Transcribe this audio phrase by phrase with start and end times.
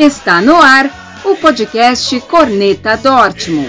[0.00, 0.86] Está no ar
[1.26, 3.68] o podcast Corneta Dortmund.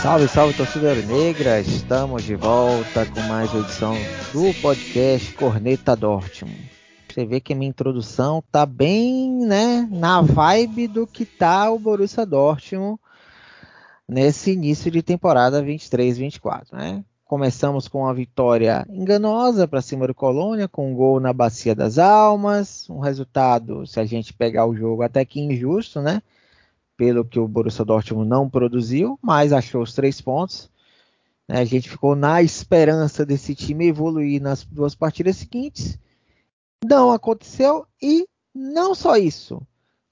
[0.00, 1.60] Salve, salve torcida negra!
[1.60, 3.94] Estamos de volta com mais uma edição
[4.32, 6.70] do podcast Corneta Dortmund.
[7.12, 11.78] Você vê que a minha introdução tá bem, né, na vibe do que tá o
[11.78, 12.98] Borussia Dortmund
[14.08, 17.04] nesse início de temporada 23-24, né?
[17.26, 21.98] Começamos com uma vitória enganosa para cima do Colônia, com um gol na Bacia das
[21.98, 22.88] Almas.
[22.88, 26.22] Um resultado, se a gente pegar o jogo, até que injusto, né?
[26.96, 30.70] Pelo que o Borussia Dortmund não produziu, mas achou os três pontos.
[31.48, 35.98] A gente ficou na esperança desse time evoluir nas duas partidas seguintes.
[36.88, 39.60] Não aconteceu e não só isso.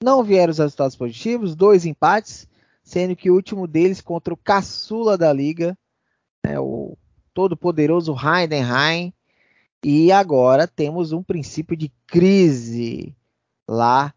[0.03, 2.45] Não vieram os resultados positivos, dois empates,
[2.83, 5.77] sendo que o último deles contra o caçula da liga,
[6.45, 6.97] né, o
[7.35, 9.13] todo-poderoso Heidenheim.
[9.83, 13.15] E agora temos um princípio de crise
[13.67, 14.11] lá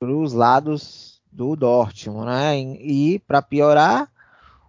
[0.00, 2.58] para os lados do Dortmund, né?
[2.58, 4.10] E para piorar,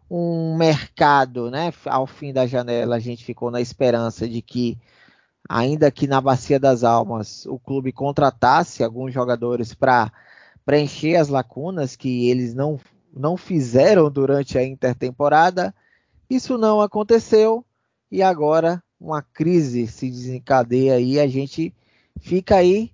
[0.07, 1.73] um mercado, né?
[1.85, 4.77] Ao fim da janela, a gente ficou na esperança de que,
[5.49, 10.11] ainda que na Bacia das Almas, o clube contratasse alguns jogadores para
[10.63, 12.79] preencher as lacunas que eles não,
[13.11, 15.73] não fizeram durante a intertemporada.
[16.29, 17.65] Isso não aconteceu
[18.11, 21.73] e agora uma crise se desencadeia e a gente
[22.19, 22.93] fica aí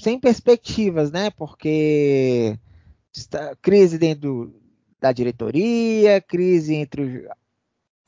[0.00, 1.30] sem perspectivas, né?
[1.30, 2.58] Porque
[3.12, 4.54] está, crise dentro
[5.00, 7.28] da diretoria, crise entre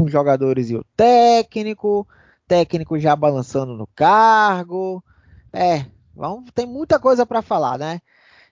[0.00, 2.06] os jogadores e o técnico,
[2.48, 5.04] técnico já balançando no cargo.
[5.52, 8.00] É, vamos, tem muita coisa para falar, né?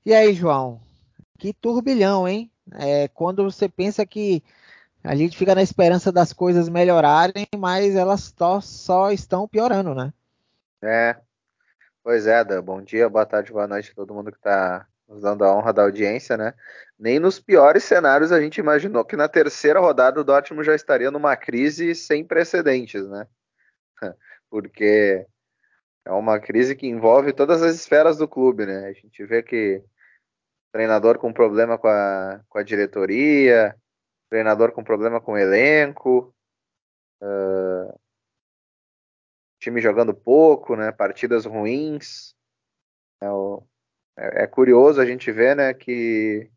[0.05, 0.81] E aí, João?
[1.39, 2.51] Que turbilhão, hein?
[2.73, 4.43] É, quando você pensa que
[5.05, 10.13] a gente fica na esperança das coisas melhorarem, mas elas só estão piorando, né?
[10.83, 11.17] É.
[12.03, 12.63] Pois é, Dan.
[12.63, 15.75] Bom dia, boa tarde, boa noite a todo mundo que está nos dando a honra
[15.75, 16.55] da audiência, né?
[16.99, 21.11] Nem nos piores cenários a gente imaginou que na terceira rodada o Dortmund já estaria
[21.11, 23.27] numa crise sem precedentes, né?
[24.49, 25.27] Porque
[26.07, 28.87] é uma crise que envolve todas as esferas do clube, né?
[28.87, 29.83] A gente vê que
[30.73, 33.77] treinador com problema com a, com a diretoria,
[34.35, 36.35] treinador com problema com o elenco,
[37.23, 38.01] uh,
[39.61, 42.35] time jogando pouco, né, partidas ruins.
[43.23, 43.63] É, o,
[44.19, 46.51] é, é, curioso a gente ver né, que,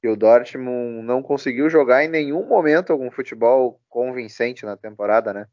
[0.00, 5.48] que o Dortmund não conseguiu jogar em nenhum momento algum futebol convincente na temporada, né?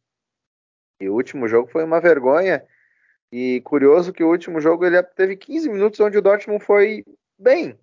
[0.99, 2.63] E o último jogo foi uma vergonha.
[3.31, 7.03] E curioso que o último jogo ele teve 15 minutos onde o Dortmund foi
[7.39, 7.79] bem,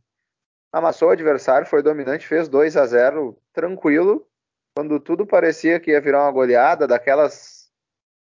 [0.73, 4.29] amassou o adversário, foi dominante, fez 2 a 0 tranquilo,
[4.77, 7.73] quando tudo parecia que ia virar uma goleada, daquelas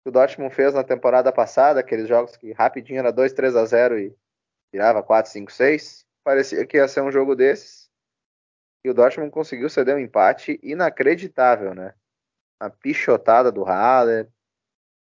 [0.03, 3.65] que o Dortmund fez na temporada passada, aqueles jogos que rapidinho era 2, 3 a
[3.65, 4.15] 0 e
[4.71, 7.89] virava 4, 5, 6, parecia que ia ser um jogo desses.
[8.85, 11.93] E o Dortmund conseguiu ceder um empate inacreditável, né?
[12.59, 14.29] A pichotada do Haller,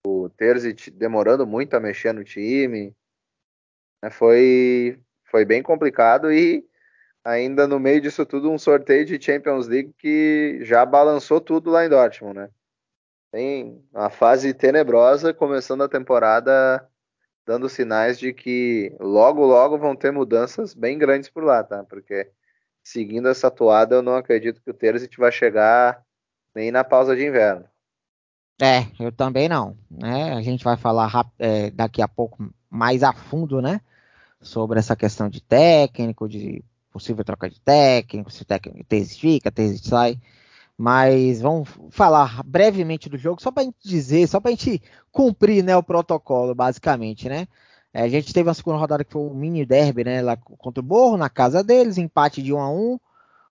[0.05, 2.95] o Terzic demorando muito a mexer no time.
[4.03, 4.09] Né?
[4.09, 6.67] Foi, foi bem complicado e
[7.23, 11.85] ainda no meio disso tudo, um sorteio de Champions League que já balançou tudo lá
[11.85, 12.49] em Dortmund, né?
[13.31, 16.85] Tem uma fase tenebrosa começando a temporada,
[17.45, 21.83] dando sinais de que logo, logo vão ter mudanças bem grandes por lá, tá?
[21.85, 22.29] Porque
[22.83, 26.03] seguindo essa toada, eu não acredito que o Terzic vai chegar
[26.53, 27.65] nem na pausa de inverno.
[28.61, 29.77] É, eu também não.
[29.89, 30.33] Né?
[30.33, 33.81] A gente vai falar é, daqui a pouco mais a fundo, né?
[34.39, 39.51] Sobre essa questão de técnico, de possível troca de técnico, se o técnico Tese fica,
[39.51, 40.19] Tese sai.
[40.77, 44.81] Mas vamos falar brevemente do jogo, só para a gente dizer, só para a gente
[45.11, 47.47] cumprir né, o protocolo, basicamente, né?
[47.93, 50.21] É, a gente teve uma segunda rodada que foi um mini derby, né?
[50.21, 52.99] Lá contra o Borro, na casa deles, empate de 1 a 1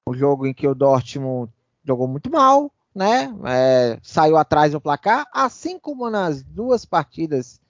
[0.07, 1.53] O jogo em que o Dortmund
[1.85, 3.33] jogou muito mal, né?
[3.47, 7.61] É, saiu atrás do placar, assim como nas duas partidas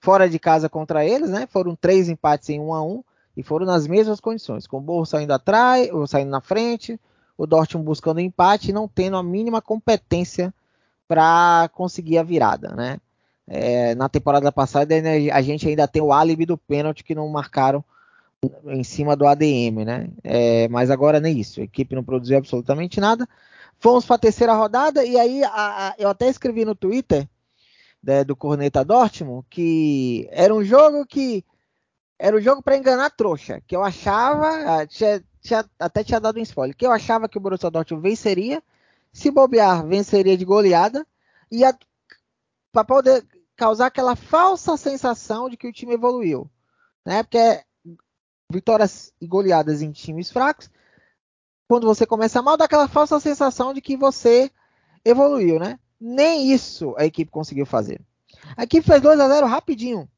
[0.00, 1.46] fora de casa contra eles, né?
[1.46, 3.04] Foram três empates em 1 a 1
[3.36, 6.98] e foram nas mesmas condições, com o Borro saindo atrás, ou saindo na frente,
[7.36, 10.52] o Dortmund buscando empate e não tendo a mínima competência
[11.08, 12.98] para conseguir a virada, né?
[13.46, 14.94] É, na temporada passada
[15.32, 17.84] a gente ainda tem o álibi do pênalti que não marcaram
[18.66, 20.08] em cima do ADM, né?
[20.22, 23.28] É, mas agora nem isso, a equipe não produziu absolutamente nada.
[23.78, 25.50] Fomos para a terceira rodada e aí a,
[25.88, 27.28] a, eu até escrevi no Twitter
[28.02, 31.44] né, do Corneta Dortmund que era um jogo que
[32.22, 36.20] era o jogo para enganar a trouxa, que eu achava, ah, tinha, tinha, até tinha
[36.20, 38.62] dado um spoiler, que eu achava que o Borussia Dortmund venceria,
[39.12, 41.04] se bobear, venceria de goleada,
[41.50, 41.62] e
[42.70, 43.26] para poder
[43.56, 46.48] causar aquela falsa sensação de que o time evoluiu,
[47.04, 47.24] né?
[47.24, 47.64] Porque
[48.48, 50.70] vitórias e goleadas em times fracos,
[51.66, 54.48] quando você começa mal, dá aquela falsa sensação de que você
[55.04, 55.76] evoluiu, né?
[56.00, 58.00] Nem isso a equipe conseguiu fazer.
[58.56, 60.08] A equipe fez 2 a 0 rapidinho,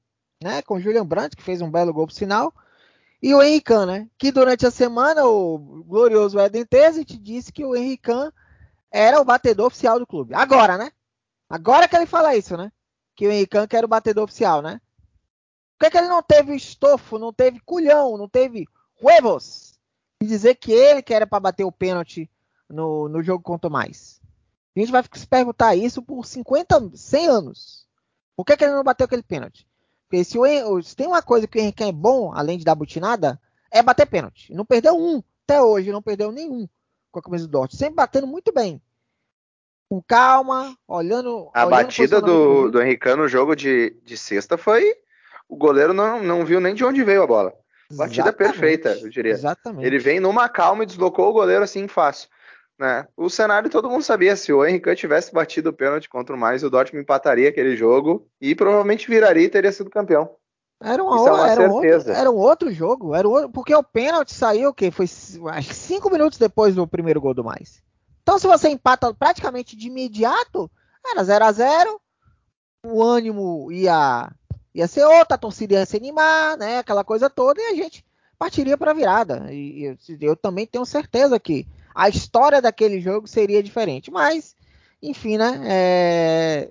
[0.44, 0.60] né?
[0.60, 2.52] Com o Julian Brandt, que fez um belo gol pro sinal.
[3.22, 4.06] E o Henrique, né?
[4.18, 8.12] Que durante a semana o glorioso Eden Tezet disse que o Henrique
[8.90, 10.34] era o batedor oficial do clube.
[10.34, 10.92] Agora, né?
[11.48, 12.70] Agora que ele fala isso, né?
[13.16, 14.82] Que o Henrique era o batedor oficial, né?
[15.78, 18.68] Por que, que ele não teve estofo, não teve culhão, não teve
[19.02, 19.78] huevos
[20.20, 22.30] de dizer que ele que era para bater o pênalti
[22.68, 24.20] no, no jogo contra mais?
[24.76, 27.88] A gente vai se perguntar isso por 50, 100 anos.
[28.36, 29.66] Por que, que ele não bateu aquele pênalti?
[30.14, 32.76] Porque se, o, se tem uma coisa que o Henrique é bom, além de dar
[32.76, 34.54] butinada, é bater pênalti.
[34.54, 35.20] Não perdeu um.
[35.44, 36.68] Até hoje não perdeu nenhum
[37.10, 37.76] com a camisa do Dortmund.
[37.76, 38.80] Sempre batendo muito bem.
[39.88, 41.50] Com calma, olhando.
[41.52, 44.94] A olhando batida do, do Henrique no jogo de, de sexta foi.
[45.48, 47.52] O goleiro não, não viu nem de onde veio a bola.
[47.90, 48.36] Batida Exatamente.
[48.36, 49.32] perfeita, eu diria.
[49.32, 49.84] Exatamente.
[49.84, 52.28] Ele vem numa calma e deslocou o goleiro assim fácil.
[52.78, 53.06] Né?
[53.16, 54.34] O cenário todo mundo sabia.
[54.36, 58.26] Se o Henrique tivesse batido o pênalti contra o mais, o Dortmund empataria aquele jogo
[58.40, 60.36] e provavelmente viraria e teria sido campeão.
[60.82, 61.72] Era, uma, Isso é uma era, certeza.
[61.72, 63.14] Um outro, era um outro jogo.
[63.14, 64.90] Era um outro, porque o pênalti saiu o quê?
[64.90, 67.82] Foi acho que cinco minutos depois do primeiro gol do mais.
[68.22, 70.70] Então, se você empata praticamente de imediato,
[71.06, 72.00] era 0 a 0
[72.86, 74.30] o ânimo ia,
[74.74, 76.78] ia ser outro, a torcida ia se animar, né?
[76.78, 78.04] Aquela coisa toda, e a gente
[78.38, 79.46] partiria para a virada.
[79.50, 84.10] E eu, eu também tenho certeza que a história daquele jogo seria diferente.
[84.10, 84.56] Mas,
[85.00, 85.60] enfim, né?
[85.64, 86.70] É...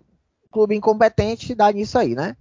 [0.52, 2.36] Clube incompetente dá nisso aí, né?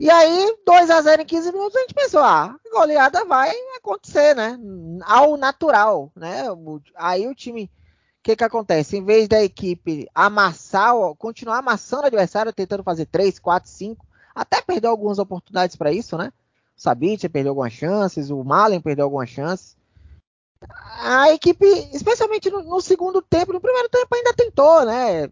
[0.00, 4.34] E aí, 2 a 0 em 15 minutos, a gente pensou, ah, goleada vai acontecer,
[4.34, 4.58] né?
[5.04, 6.44] Ao natural, né?
[6.96, 7.68] Aí o time, o
[8.22, 8.96] que que acontece?
[8.96, 14.62] Em vez da equipe amassar, continuar amassando o adversário, tentando fazer 3, 4, 5, até
[14.62, 16.32] perdeu algumas oportunidades para isso, né?
[16.78, 19.76] O perdeu algumas chances, o Malen perdeu algumas chances
[20.68, 25.30] a equipe, especialmente no, no, segundo tempo, no primeiro tempo ainda tentou, né?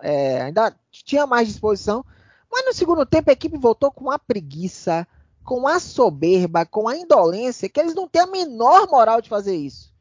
[0.00, 2.04] É, ainda tinha mais disposição,
[2.50, 5.06] mas no segundo tempo a equipe voltou com a preguiça,
[5.44, 9.56] com a soberba, com a indolência, que eles não têm a menor moral de fazer
[9.56, 9.92] isso.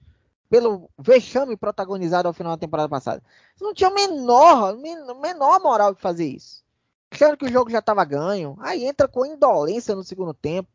[0.49, 3.21] Pelo vexame protagonizado ao final da temporada passada.
[3.51, 6.63] Eles não tinham menor, menor moral de fazer isso.
[7.11, 8.55] Achando que o jogo já estava ganho.
[8.59, 10.69] Aí entra com indolência no segundo tempo.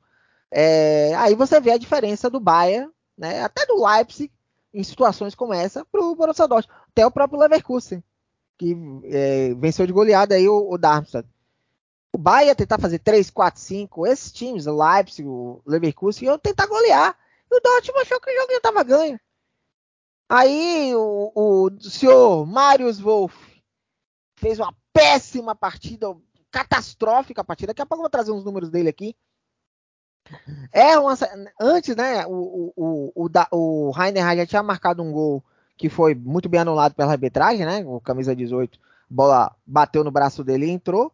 [0.50, 4.32] É, aí você vê a diferença do Bayern né, até do Leipzig,
[4.74, 6.82] em situações como essa, para o Borussia Dortmund.
[6.88, 8.02] Até o próprio Leverkusen,
[8.58, 11.28] que é, venceu de goleada aí o, o Darmstadt.
[12.12, 16.66] O Bayern tentar fazer 3, 4, 5, esses times, o Leipzig, o Leverkusen, iam tentar
[16.66, 17.16] golear.
[17.48, 19.20] E o Dortmund achou que o jogo já estava ganho.
[20.28, 23.36] Aí o, o senhor Marius Wolff
[24.34, 26.12] fez uma péssima partida,
[26.50, 27.68] catastrófica a partida.
[27.68, 29.14] Daqui a pouco eu vou trazer uns números dele aqui.
[30.72, 31.16] É uma,
[31.60, 35.44] antes, né, o, o, o, o, o Rainer já tinha marcado um gol
[35.76, 37.82] que foi muito bem anulado pela arbitragem, né?
[37.84, 38.78] O camisa 18,
[39.10, 41.12] bola bateu no braço dele e entrou.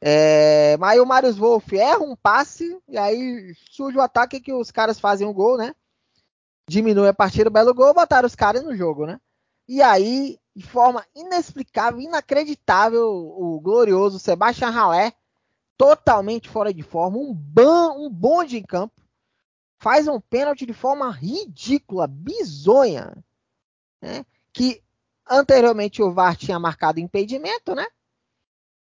[0.00, 4.52] É, mas aí o Marius Wolff erra um passe e aí surge o ataque que
[4.52, 5.74] os caras fazem um gol, né?
[6.68, 9.20] Diminui a partida, belo gol, botaram os caras no jogo, né?
[9.68, 15.12] E aí, de forma inexplicável, inacreditável, o glorioso Sebastian Haller
[15.82, 18.94] totalmente fora de forma, um, ban, um bonde em campo,
[19.80, 23.12] faz um pênalti de forma ridícula, bizonha,
[24.00, 24.24] né?
[24.52, 24.80] que
[25.28, 27.84] anteriormente o VAR tinha marcado impedimento, né?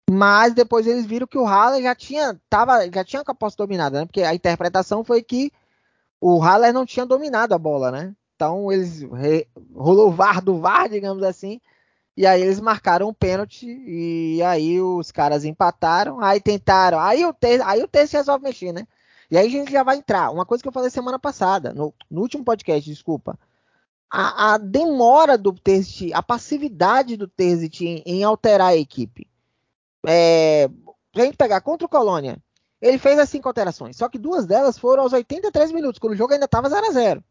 [0.09, 3.55] Mas depois eles viram que o Haller já tinha, tava, já tinha com a posse
[3.55, 4.05] dominada, né?
[4.07, 5.53] Porque a interpretação foi que
[6.19, 8.15] o Haller não tinha dominado a bola, né?
[8.35, 11.61] Então eles re, rolou o VAR do VAR, digamos assim,
[12.19, 17.33] e aí eles marcaram um pênalti e aí os caras empataram, aí tentaram, aí o
[17.33, 18.85] texto, aí o texto resolve mexer, né?
[19.31, 20.29] E aí a gente já vai entrar.
[20.29, 23.39] Uma coisa que eu falei semana passada, no, no último podcast, desculpa.
[24.11, 29.25] A, a, demora do Terzic, a passividade do Terzic em, em, alterar a equipe.
[30.05, 30.69] É,
[31.13, 32.37] pra gente pegar contra o Colônia,
[32.81, 36.17] ele fez as cinco alterações, só que duas delas foram aos 83 minutos, quando o
[36.17, 37.23] jogo ainda estava 0 a 0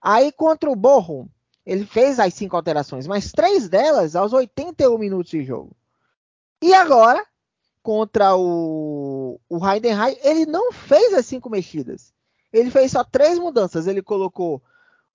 [0.00, 1.26] Aí contra o Borrom,
[1.66, 5.76] ele fez as cinco alterações, mas três delas aos 81 minutos de jogo.
[6.62, 7.26] E agora,
[7.82, 12.14] contra o, o Heidenheim, ele não fez as cinco mexidas.
[12.52, 13.86] Ele fez só três mudanças.
[13.86, 14.62] Ele colocou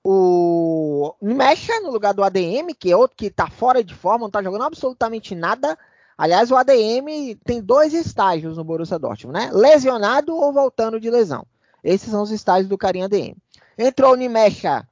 [0.04, 4.28] o Mecha no lugar do ADM, que é outro que está fora de forma, não
[4.28, 5.78] está jogando absolutamente nada.
[6.18, 9.50] Aliás, o ADM tem dois estágios no Borussia Dortmund, né?
[9.54, 11.46] Lesionado ou voltando de lesão.
[11.84, 13.36] Esses são os estágios do carinha ADM.
[13.78, 14.88] Entrou o Nimecha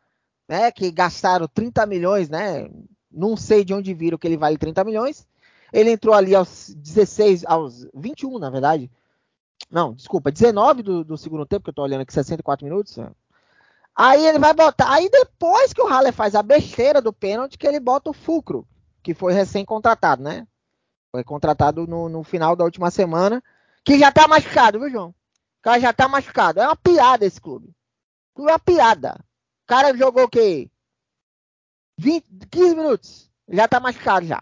[0.49, 2.67] né, que gastaram 30 milhões, né?
[3.11, 5.27] Não sei de onde viram que ele vale 30 milhões.
[5.71, 8.91] Ele entrou ali aos 16, aos 21, na verdade.
[9.69, 12.97] Não, desculpa, 19 do, do segundo tempo, que eu tô olhando aqui, 64 minutos.
[13.95, 14.91] Aí ele vai botar.
[14.91, 18.67] Aí depois que o Haller faz a besteira do pênalti, que ele bota o Fulcro,
[19.03, 20.47] que foi recém-contratado, né?
[21.11, 23.43] Foi contratado no, no, final da última semana,
[23.85, 25.09] que já tá machucado, viu, João?
[25.09, 26.59] O cara já tá machucado.
[26.59, 27.71] É uma piada esse clube.
[28.35, 29.19] É uma piada.
[29.69, 30.67] Cara jogou o quê?
[31.95, 33.31] 20, 15 minutos.
[33.47, 34.41] Já tá machucado já.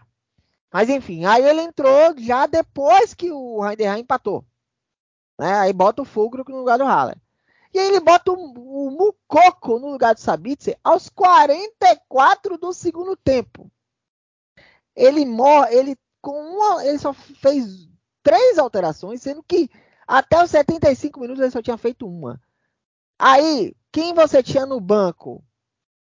[0.72, 4.42] Mas enfim, aí ele entrou já depois que o Heidenheim empatou.
[5.38, 5.52] Né?
[5.52, 7.18] Aí bota o Fulcro no lugar do Haller.
[7.74, 13.14] E aí ele bota o, o Mukoko no lugar do Sabitzer aos 44 do segundo
[13.14, 13.70] tempo.
[14.96, 17.86] Ele morre, ele com uma, ele só fez
[18.22, 19.68] três alterações, sendo que
[20.06, 22.40] até os 75 minutos ele só tinha feito uma.
[23.18, 25.44] Aí, quem você tinha no banco,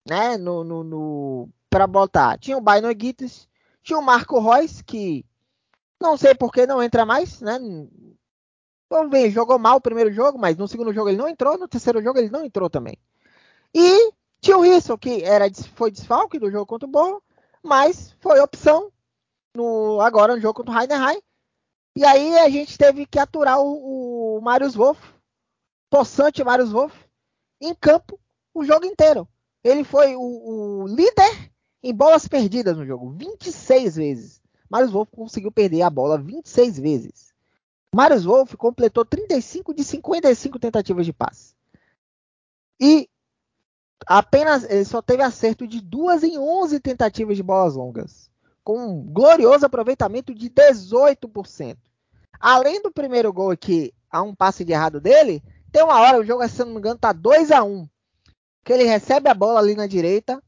[0.06, 2.38] né, no, no, no para botar?
[2.38, 3.48] Tinha o Baino Guittes,
[3.82, 5.26] tinha o Marco Reus, que
[5.98, 7.58] não sei por que não entra mais, né?
[8.90, 11.70] Vamos ver, jogou mal o primeiro jogo, mas no segundo jogo ele não entrou, no
[11.70, 12.98] terceiro jogo ele não entrou também.
[13.74, 15.46] E tinha o Risso, que era,
[15.76, 17.24] foi desfalque do jogo contra o Borro,
[17.64, 18.92] mas foi opção
[19.56, 21.22] no, agora no jogo contra o Heidenheim.
[21.96, 25.02] E aí a gente teve que aturar o, o Marius Wolff,
[25.90, 27.09] possante Marius Wolff,
[27.60, 28.20] em campo
[28.54, 29.28] o jogo inteiro.
[29.64, 31.52] Ele foi o, o, líder
[31.84, 34.42] em bolas perdidas no jogo, 26 vezes.
[34.70, 37.34] Marius Wolff conseguiu perder a bola 26 vezes.
[37.94, 41.56] Marius Wolff completou 35 de 55 tentativas de passe.
[42.80, 43.10] E
[44.06, 48.30] apenas ele só teve acerto de duas em 11 tentativas de bolas longas
[48.70, 51.76] com um glorioso aproveitamento de 18%.
[52.40, 56.26] Além do primeiro gol aqui, há um passe de errado dele, tem uma hora, o
[56.26, 57.88] jogo, se não me engano, tá 2 a 1
[58.64, 60.42] Que ele recebe a bola ali na direita,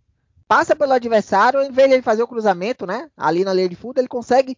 [0.48, 3.10] passa pelo adversário, em vez de ele fazer o cruzamento, né?
[3.16, 4.58] Ali na linha de fundo, ele consegue.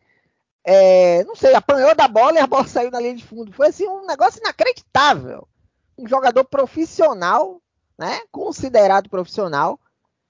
[0.65, 3.51] É, não sei, apanhou da bola e a bola saiu na linha de fundo.
[3.51, 5.47] Foi assim um negócio inacreditável.
[5.97, 7.61] Um jogador profissional,
[7.97, 8.21] né?
[8.31, 9.79] Considerado profissional,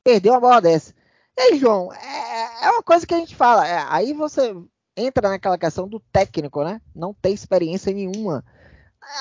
[0.03, 0.93] perdeu uma bola dessa.
[1.37, 3.65] E aí, João, é, é uma coisa que a gente fala.
[3.65, 4.53] É, aí você
[4.97, 6.81] entra naquela questão do técnico, né?
[6.93, 8.43] Não tem experiência nenhuma.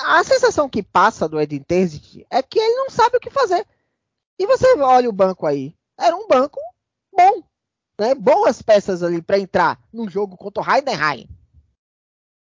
[0.05, 3.65] A sensação que passa do Edin Terzic é que ele não sabe o que fazer.
[4.39, 5.75] E você olha o banco aí.
[5.97, 6.59] Era um banco
[7.15, 7.43] bom.
[7.99, 8.15] Né?
[8.15, 11.27] Boas peças ali para entrar num jogo contra o Heidenheim.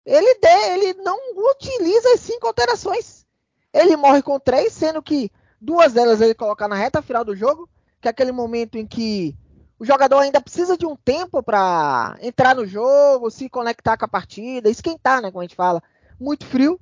[0.05, 1.19] Ele, de, ele não
[1.51, 3.25] utiliza as cinco alterações.
[3.73, 7.69] Ele morre com três, sendo que duas delas ele coloca na reta final do jogo,
[8.01, 9.37] que é aquele momento em que
[9.79, 14.09] o jogador ainda precisa de um tempo para entrar no jogo, se conectar com a
[14.09, 15.83] partida, esquentar, né, como a gente fala.
[16.21, 16.79] Muito frio.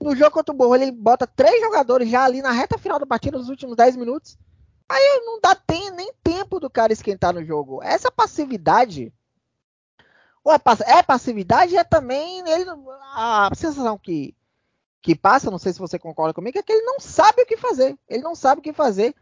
[0.00, 3.06] No jogo contra o Borro, ele bota três jogadores já ali na reta final da
[3.06, 4.38] partida, nos últimos 10 minutos.
[4.88, 7.82] Aí não dá tem, nem tempo do cara esquentar no jogo.
[7.82, 9.12] Essa passividade.
[10.42, 12.70] Ou é, é passividade é também ele,
[13.12, 14.34] a sensação que,
[15.02, 17.56] que passa, não sei se você concorda comigo, é que ele não sabe o que
[17.56, 17.98] fazer.
[18.08, 19.14] Ele não sabe o que fazer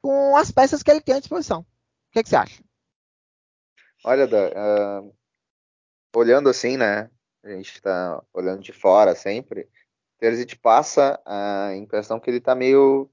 [0.00, 1.60] com as peças que ele tem à disposição.
[1.60, 2.62] O que, que você acha?
[4.04, 5.14] Olha, uh,
[6.14, 7.10] olhando assim, né?
[7.42, 9.68] A gente está olhando de fora sempre.
[10.22, 13.10] Terzic passa a impressão que ele está meio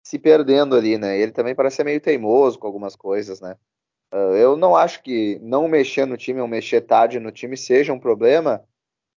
[0.00, 1.18] se perdendo ali, né?
[1.18, 3.56] Ele também parece ser meio teimoso com algumas coisas, né?
[4.14, 7.92] Uh, eu não acho que não mexer no time ou mexer tarde no time seja
[7.92, 8.64] um problema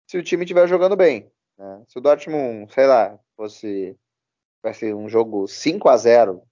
[0.06, 1.32] se o time estiver jogando bem.
[1.58, 1.82] Né?
[1.88, 3.98] Se o Dortmund, sei lá, fosse,
[4.64, 6.42] fosse um jogo 5 a 0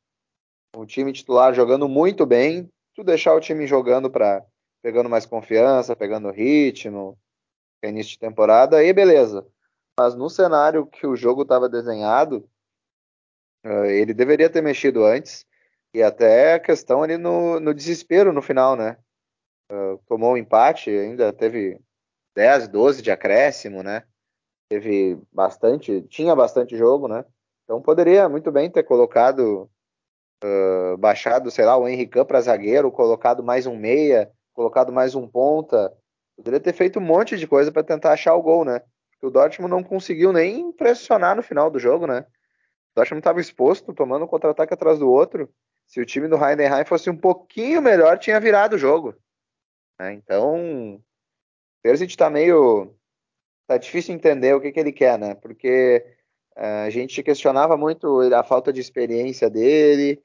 [0.75, 4.45] o time titular jogando muito bem, tu deixar o time jogando para
[4.83, 7.17] pegando mais confiança, pegando ritmo,
[7.85, 9.47] início de temporada, aí beleza.
[10.01, 12.49] Mas no cenário que o jogo estava desenhado,
[13.63, 15.45] eh, ele deveria ter mexido antes.
[15.93, 18.97] E até a questão ali no, no desespero no final, né?
[19.71, 21.79] Uh, tomou um empate, ainda teve
[22.35, 24.05] 10, 12 de acréscimo, né?
[24.71, 27.23] Teve bastante, tinha bastante jogo, né?
[27.65, 29.71] Então poderia muito bem ter colocado
[30.43, 35.29] uh, baixado, sei lá, o Henrique para zagueiro, colocado mais um meia, colocado mais um
[35.29, 35.95] ponta.
[36.37, 38.81] Poderia ter feito um monte de coisa para tentar achar o gol, né?
[39.23, 42.21] O Dortmund não conseguiu nem pressionar no final do jogo, né?
[42.21, 45.53] O Dortmund estava exposto, tomando um contra-ataque atrás do outro.
[45.87, 49.15] Se o time do Heidenheim fosse um pouquinho melhor, tinha virado o jogo.
[49.99, 50.15] Né?
[50.15, 51.03] Então, o
[51.83, 52.95] Terzic tá meio...
[53.67, 55.35] Tá difícil entender o que, que ele quer, né?
[55.35, 56.05] Porque
[56.57, 60.21] uh, a gente questionava muito a falta de experiência dele,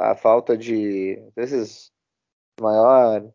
[0.00, 1.92] a falta de vezes
[2.60, 3.30] maior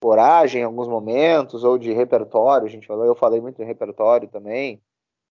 [0.00, 4.28] coragem em alguns momentos ou de repertório, a gente falou, eu falei muito em repertório
[4.28, 4.82] também,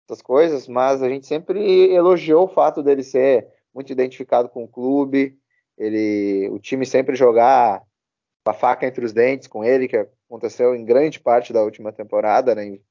[0.08, 4.68] essas coisas, mas a gente sempre elogiou o fato dele ser muito identificado com o
[4.68, 5.38] clube,
[5.76, 7.82] ele, o time sempre jogar
[8.46, 12.54] a faca entre os dentes com ele, que aconteceu em grande parte da última temporada,
[12.54, 12.66] né?
[12.66, 12.82] Em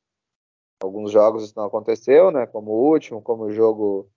[0.82, 2.46] alguns jogos isso não aconteceu, né?
[2.48, 4.10] Como o último, como o jogo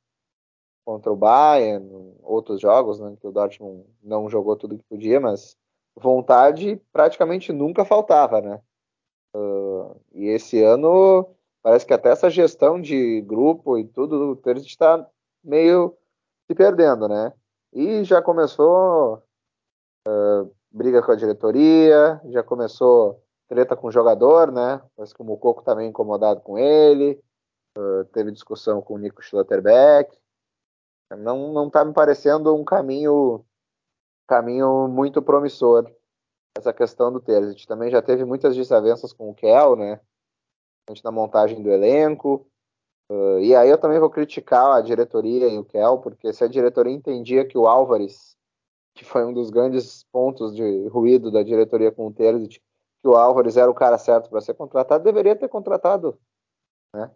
[0.85, 3.17] contra o Bayern, outros jogos, né?
[3.21, 5.57] Que o Dortmund não jogou tudo que podia, mas
[5.97, 8.61] vontade praticamente nunca faltava, né?
[9.35, 11.29] Uh, e esse ano
[11.63, 15.07] parece que até essa gestão de grupo e tudo, o Terzic está
[15.43, 15.97] meio
[16.47, 17.33] se perdendo, né?
[17.73, 19.23] E já começou
[20.07, 24.81] uh, briga com a diretoria, já começou treta com o jogador, né?
[24.97, 27.21] Parece que o Mucoco também tá incomodado com ele.
[27.77, 30.17] Uh, teve discussão com o Nico Schlotterbeck.
[31.19, 33.45] Não, não tá me parecendo um caminho
[34.27, 35.91] caminho muito promissor
[36.57, 37.67] essa questão do Terzic.
[37.67, 40.01] Também já teve muitas desavenças com o Kel, né?
[41.05, 42.47] Na montagem do elenco.
[43.11, 46.49] Uh, e aí eu também vou criticar a diretoria e o Kel, porque se a
[46.49, 48.37] diretoria entendia que o Álvares,
[48.95, 52.61] que foi um dos grandes pontos de ruído da diretoria com o Terzic,
[53.01, 56.19] que o Álvares era o cara certo para ser contratado, deveria ter contratado.
[56.93, 57.11] Né?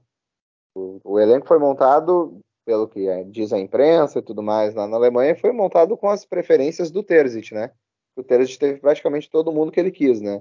[0.77, 4.87] O, o, elenco foi montado, pelo que é, diz a imprensa e tudo mais lá
[4.87, 7.73] na Alemanha, foi montado com as preferências do Terzic, né?
[8.15, 10.41] O Terzic teve praticamente todo mundo que ele quis, né?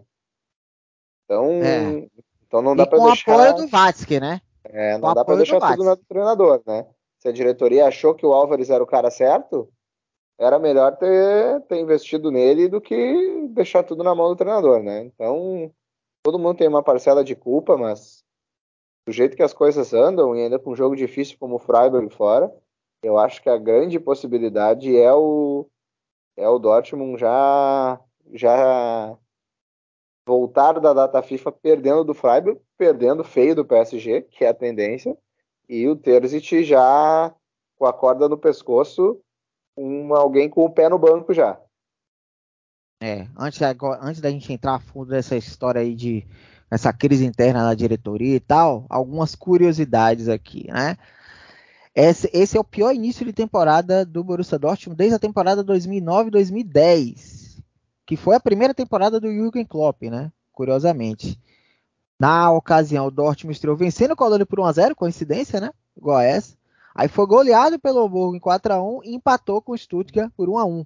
[1.26, 2.08] Então, é.
[2.46, 3.26] então não dá para deixar.
[3.26, 4.42] Com o apoio do Vatsky, né?
[4.64, 6.86] É, não dá para deixar tudo no treinador, né?
[7.18, 9.68] Se a diretoria achou que o Álvares era o cara certo,
[10.38, 15.06] era melhor ter, ter investido nele do que deixar tudo na mão do treinador, né?
[15.06, 15.74] Então,
[16.22, 18.24] todo mundo tem uma parcela de culpa, mas
[19.06, 22.14] do jeito que as coisas andam, e ainda com um jogo difícil como o Freiburg
[22.14, 22.54] fora,
[23.02, 25.68] eu acho que a grande possibilidade é o
[26.38, 28.00] é o Dortmund já
[28.34, 29.18] já
[30.28, 35.18] voltar da data FIFA perdendo do Freiburg, perdendo feio do PSG, que é a tendência,
[35.68, 37.34] e o Terzic já
[37.78, 39.20] com a corda no pescoço
[39.76, 41.60] um, alguém com o pé no banco já.
[43.02, 43.60] É, antes,
[44.02, 46.28] antes da gente entrar a fundo nessa história aí de
[46.70, 50.98] essa crise interna da diretoria e tal, algumas curiosidades aqui, né?
[51.96, 57.62] Esse, esse, é o pior início de temporada do Borussia Dortmund desde a temporada 2009-2010,
[58.06, 60.32] que foi a primeira temporada do Jürgen Klopp, né?
[60.54, 61.40] Curiosamente.
[62.20, 65.72] Na ocasião, o Dortmund estreou vencendo o Colônia por 1x0, coincidência, né?
[65.98, 66.56] Igual essa.
[66.94, 70.50] Aí foi goleado pelo Hamburgo em 4 a 1 e empatou com o Stuttgart por
[70.50, 70.86] 1 a 1.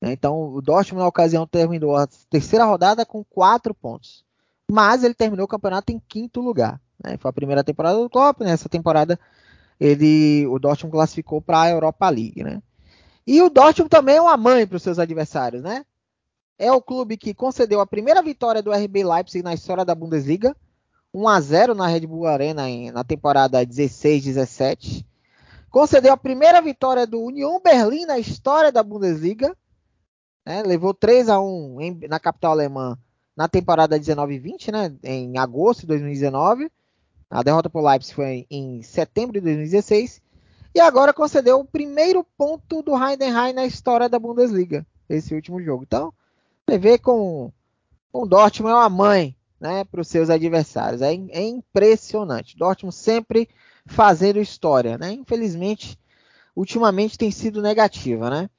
[0.00, 0.12] Né?
[0.12, 4.24] Então o Dortmund na ocasião terminou a terceira rodada com 4 pontos.
[4.70, 6.80] Mas ele terminou o campeonato em quinto lugar.
[7.02, 7.16] Né?
[7.18, 9.18] Foi a primeira temporada do Klopp, nessa temporada
[9.78, 12.62] ele, o Dortmund classificou para a Europa League, né?
[13.26, 15.84] E o Dortmund também é uma mãe para os seus adversários, né?
[16.56, 20.54] É o clube que concedeu a primeira vitória do RB Leipzig na história da Bundesliga,
[21.12, 25.04] 1 a 0 na Red Bull Arena em, na temporada 16-17
[25.74, 29.56] concedeu a primeira vitória do Union Berlim na história da Bundesliga.
[30.46, 30.62] Né?
[30.62, 32.96] Levou 3 a 1 em, na capital alemã
[33.36, 34.94] na temporada 19-20, né?
[35.02, 36.70] em agosto de 2019.
[37.30, 40.22] A derrota para o Leipzig foi em setembro de 2016.
[40.74, 45.84] E agora concedeu o primeiro ponto do Heidenheim na história da Bundesliga, esse último jogo.
[45.84, 46.12] Então,
[46.66, 47.52] você vê com,
[48.12, 51.00] com o Dortmund é uma mãe né, para os seus adversários.
[51.00, 52.56] É, é impressionante.
[52.56, 53.48] Dortmund sempre
[53.86, 55.12] fazendo história, né?
[55.12, 55.98] Infelizmente,
[56.56, 58.50] ultimamente tem sido negativa, né?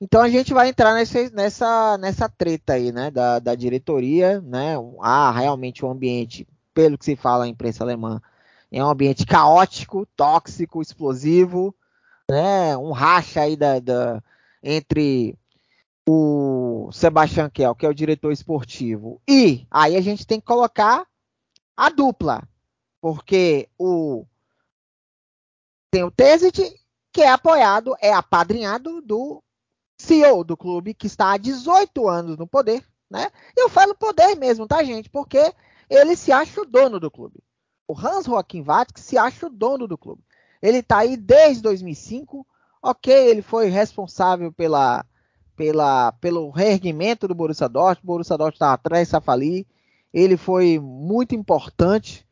[0.00, 3.10] Então a gente vai entrar nessa, nessa, nessa treta aí, né?
[3.10, 4.74] Da, da diretoria, né?
[5.00, 8.20] Ah, realmente o ambiente, pelo que se fala na imprensa alemã,
[8.72, 11.74] é um ambiente caótico, tóxico, explosivo,
[12.30, 12.76] né?
[12.78, 14.22] Um racha aí da, da
[14.62, 15.36] entre
[16.08, 21.06] o Sebastian Kell, que é o diretor esportivo, e aí a gente tem que colocar
[21.76, 22.42] a dupla,
[23.00, 24.24] porque o
[25.90, 26.60] tem o Tesit,
[27.12, 29.42] que é apoiado, é apadrinhado do
[30.00, 33.30] CEO do clube, que está há 18 anos no poder, né?
[33.56, 35.10] Eu falo poder mesmo, tá, gente?
[35.10, 35.52] Porque
[35.88, 37.42] ele se acha o dono do clube.
[37.86, 40.22] O Hans Joachim Watzke se acha o dono do clube.
[40.62, 42.46] Ele está aí desde 2005.
[42.82, 45.04] Ok, ele foi responsável pela,
[45.54, 48.04] pela, pelo reerguimento do Borussia Dortmund.
[48.04, 49.66] O Borussia Dortmund estava atrás da falir.
[50.14, 52.26] Ele foi muito importante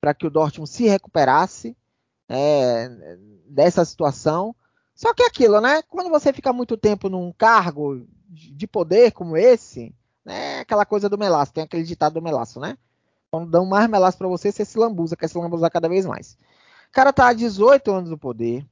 [0.00, 1.76] para que o Dortmund se recuperasse
[2.28, 2.88] é,
[3.46, 4.54] dessa situação.
[4.94, 5.82] Só que é aquilo, né?
[5.82, 10.60] Quando você fica muito tempo num cargo de poder como esse, né?
[10.60, 12.76] Aquela coisa do melaço, tem aquele ditado do melaço, né?
[13.30, 16.36] Quando dão mais melaço para você, você se lambuza, quer se lambuzar cada vez mais.
[16.88, 18.66] O cara tá há 18 anos no poder,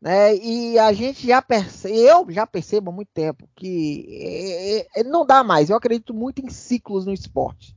[0.00, 0.34] né?
[0.36, 4.06] E a gente já percebe, eu já percebo há muito tempo que
[4.94, 5.70] é, é, não dá mais.
[5.70, 7.76] Eu acredito muito em ciclos no esporte.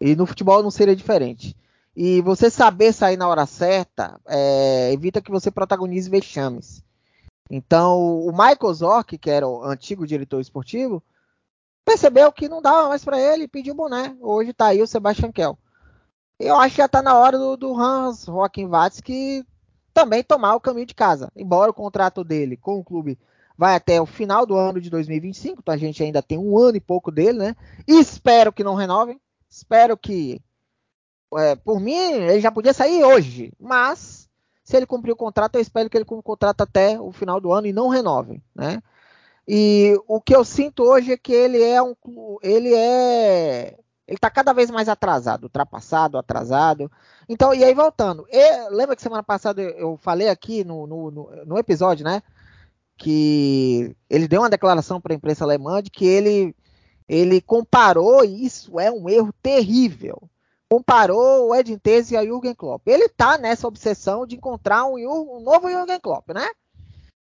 [0.00, 1.56] E no futebol não seria diferente.
[1.94, 6.82] E você saber sair na hora certa é, evita que você protagonize vexames.
[7.50, 11.02] Então, o Michael Zorc, que era o antigo diretor esportivo,
[11.84, 14.16] percebeu que não dava mais para ele e pediu boné.
[14.20, 15.58] Hoje tá aí o Sebastian Kell.
[16.38, 18.26] Eu acho que já tá na hora do, do Hans
[19.04, 19.44] que
[19.92, 21.30] também tomar o caminho de casa.
[21.36, 23.18] Embora o contrato dele com o clube
[23.56, 26.76] vai até o final do ano de 2025, então a gente ainda tem um ano
[26.76, 27.56] e pouco dele, né?
[27.86, 29.20] espero que não renovem.
[29.48, 30.40] Espero que,
[31.38, 34.28] é, por mim, ele já podia sair hoje, mas
[34.64, 37.40] se ele cumprir o contrato, eu espero que ele cumpra o contrato até o final
[37.40, 38.82] do ano e não renove, né?
[39.46, 41.94] E o que eu sinto hoje é que ele é um,
[42.42, 46.90] ele é, ele está cada vez mais atrasado, ultrapassado, atrasado.
[47.28, 51.10] Então, e aí voltando, e, lembra que semana passada eu falei aqui no, no,
[51.44, 52.22] no, episódio, né?
[52.96, 56.54] Que ele deu uma declaração para a imprensa alemã de que ele
[57.08, 60.22] ele comparou, e isso é um erro terrível,
[60.72, 62.88] comparou o Edin Tese a Jürgen Klopp.
[62.88, 66.48] Ele está nessa obsessão de encontrar um, um novo Jürgen Klopp, né?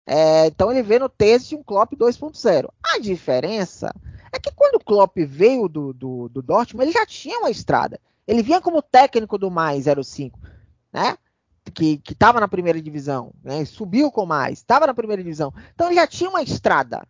[0.07, 2.69] É, então ele vê no Tese um Klopp 2.0.
[2.83, 3.95] A diferença
[4.31, 7.99] é que quando o Klopp veio do, do, do Dortmund, ele já tinha uma estrada.
[8.27, 10.39] Ele vinha como técnico do mais 05,
[10.93, 11.17] né?
[11.73, 13.65] Que estava na primeira divisão, né?
[13.65, 15.51] Subiu com mais, estava na primeira divisão.
[15.75, 17.09] Então ele já tinha uma estrada.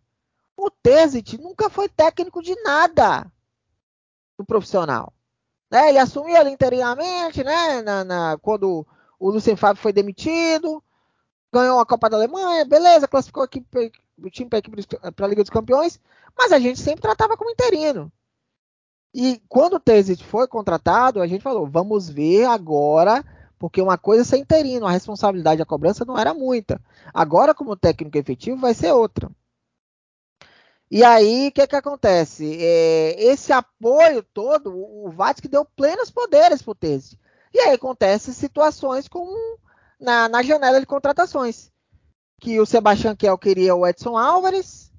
[0.57, 3.27] O Tesit nunca foi técnico de nada
[4.38, 5.12] no profissional.
[5.70, 5.90] Né?
[5.90, 7.83] Ele assumiu ali interinamente, né?
[7.83, 8.87] Na, na, quando
[9.18, 10.83] o Lucien Favre foi demitido,
[11.52, 13.64] ganhou a Copa da Alemanha, beleza, classificou aqui,
[14.18, 16.00] o time para a Liga dos Campeões,
[16.37, 18.11] mas a gente sempre tratava como interino.
[19.12, 23.24] E quando o Tesit foi contratado, a gente falou, vamos ver agora,
[23.59, 26.80] porque uma coisa é ser interino, a responsabilidade, a cobrança não era muita.
[27.12, 29.30] Agora, como técnico efetivo, vai ser outra.
[30.90, 32.59] E aí, o que, que acontece?
[32.61, 37.16] É, esse apoio todo, o Vatic deu plenos poderes para o Tese.
[37.55, 39.59] E aí acontece situações como
[40.00, 41.70] na, na, janela de contratações.
[42.40, 44.90] Que o Sebastião Kiel queria o Edson Álvares,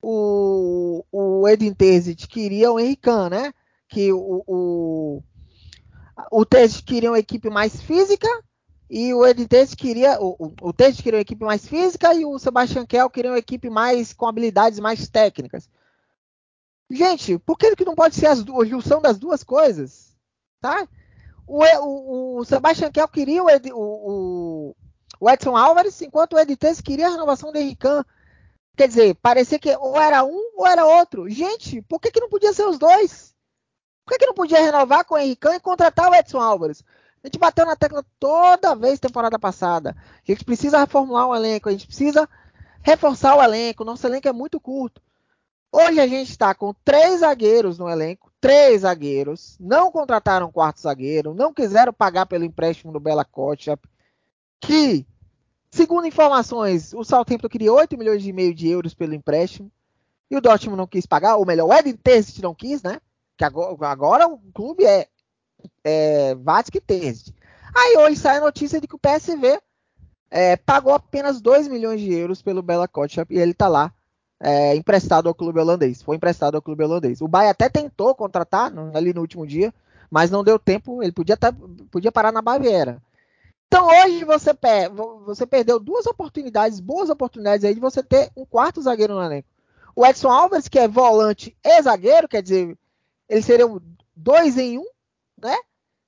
[0.00, 3.52] o, o Edin Terzic queria o Henrique né?
[3.88, 5.22] Que o, o,
[6.30, 8.28] o Terzic queria uma equipe mais física
[8.88, 10.20] e o Editez queria.
[10.20, 13.70] O, o, o queria uma equipe mais física e o Sebastian Kell queria uma equipe
[13.70, 15.68] mais com habilidades mais técnicas.
[16.90, 20.14] Gente, por que, que não pode ser as, a junção das duas coisas?
[20.60, 20.86] Tá?
[21.46, 24.74] O, o, o Sebastian Kell queria o, Ed, o,
[25.20, 27.86] o, Edson Álvares, enquanto o Editez queria a renovação do Henrique.
[28.76, 31.28] Quer dizer, parecia que ou era um ou era outro.
[31.28, 33.34] Gente, por que, que não podia ser os dois?
[34.04, 36.82] Por que, que não podia renovar com o Henrique e contratar o Edson Álvares?
[37.24, 39.96] A gente bateu na tecla toda vez temporada passada.
[39.98, 42.28] A gente precisa reformular o elenco, a gente precisa
[42.82, 43.82] reforçar o elenco.
[43.82, 45.00] Nosso elenco é muito curto.
[45.72, 49.56] Hoje a gente está com três zagueiros no elenco, três zagueiros.
[49.58, 53.82] Não contrataram quarto zagueiro, não quiseram pagar pelo empréstimo do Bela Kotchap,
[54.60, 55.06] que,
[55.70, 59.72] segundo informações, o Southampton queria 8 milhões e meio de euros pelo empréstimo.
[60.30, 63.00] E o Dortmund não quis pagar, ou melhor, o Terzic não quis, né?
[63.36, 65.08] Que agora, agora o clube é
[65.84, 67.14] é, e
[67.76, 69.60] Aí hoje sai a notícia de que o PSV
[70.30, 73.92] é, pagou apenas 2 milhões de euros pelo Bela Kotchap e ele está lá
[74.40, 76.02] é, emprestado ao clube holandês.
[76.02, 77.20] Foi emprestado ao clube holandês.
[77.20, 79.72] O Bahia até tentou contratar ali no último dia,
[80.10, 81.02] mas não deu tempo.
[81.02, 81.52] Ele podia, tá,
[81.90, 83.02] podia parar na Baviera.
[83.66, 88.44] Então hoje você, per você perdeu duas oportunidades, boas oportunidades aí de você ter um
[88.44, 89.48] quarto zagueiro no elenco.
[89.96, 92.76] O Edson Alves, que é volante e zagueiro, quer dizer,
[93.28, 93.80] eles seriam
[94.14, 94.84] dois em um,
[95.44, 95.56] né?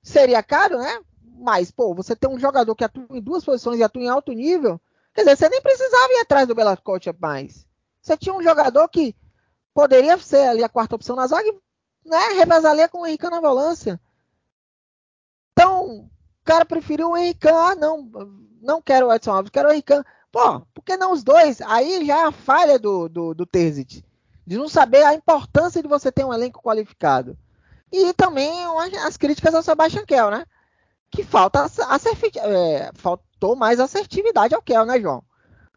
[0.03, 1.01] Seria caro, né?
[1.39, 4.33] Mas, pô, você tem um jogador que atua em duas posições e atua em alto
[4.33, 4.81] nível,
[5.15, 7.67] quer dizer, você nem precisava ir atrás do Belascote mais.
[8.01, 9.15] Você tinha um jogador que
[9.75, 11.61] poderia ser ali a quarta opção na zaga e
[12.09, 14.01] né, revezalia com o Henrique na volância.
[15.53, 16.11] Então, o
[16.45, 17.49] cara preferiu o Henrique.
[17.49, 18.09] Ah, não,
[18.63, 19.93] não quero o Edson Alves, quero o Henrique.
[20.33, 21.61] Pô, por que não os dois?
[21.63, 24.03] Aí já é a falha do, do, do Terzic,
[24.47, 27.37] de não saber a importância de você ter um elenco qualificado.
[27.93, 28.51] E também
[29.05, 30.45] as críticas ao Sebastian Kell, né?
[31.11, 31.67] Que falta
[32.37, 35.23] é, faltou mais assertividade ao Kell, né, João?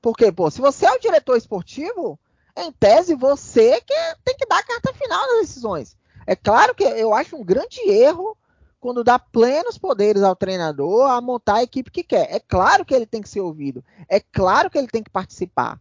[0.02, 2.20] Porque, pô, se você é o diretor esportivo,
[2.56, 3.94] em tese, você que
[4.24, 5.98] tem que dar a carta final nas decisões.
[6.26, 8.38] É claro que eu acho um grande erro
[8.80, 12.34] quando dá plenos poderes ao treinador a montar a equipe que quer.
[12.34, 13.84] É claro que ele tem que ser ouvido.
[14.08, 15.80] É claro que ele tem que participar.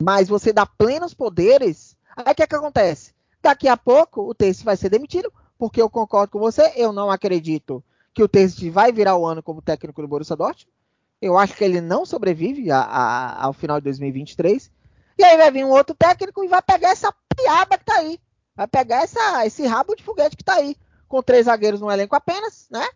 [0.00, 3.14] Mas você dá plenos poderes, aí o que, é que acontece?
[3.40, 5.32] Daqui a pouco o Terce vai ser demitido,
[5.64, 9.42] porque eu concordo com você, eu não acredito que o Terzic vai virar o ano
[9.42, 10.68] como técnico do Borussia Dortmund.
[11.22, 14.70] Eu acho que ele não sobrevive a, a, ao final de 2023.
[15.16, 18.20] E aí vai vir um outro técnico e vai pegar essa piaba que tá aí.
[18.54, 20.76] Vai pegar essa, esse rabo de foguete que tá aí.
[21.08, 22.86] Com três zagueiros no elenco apenas, né?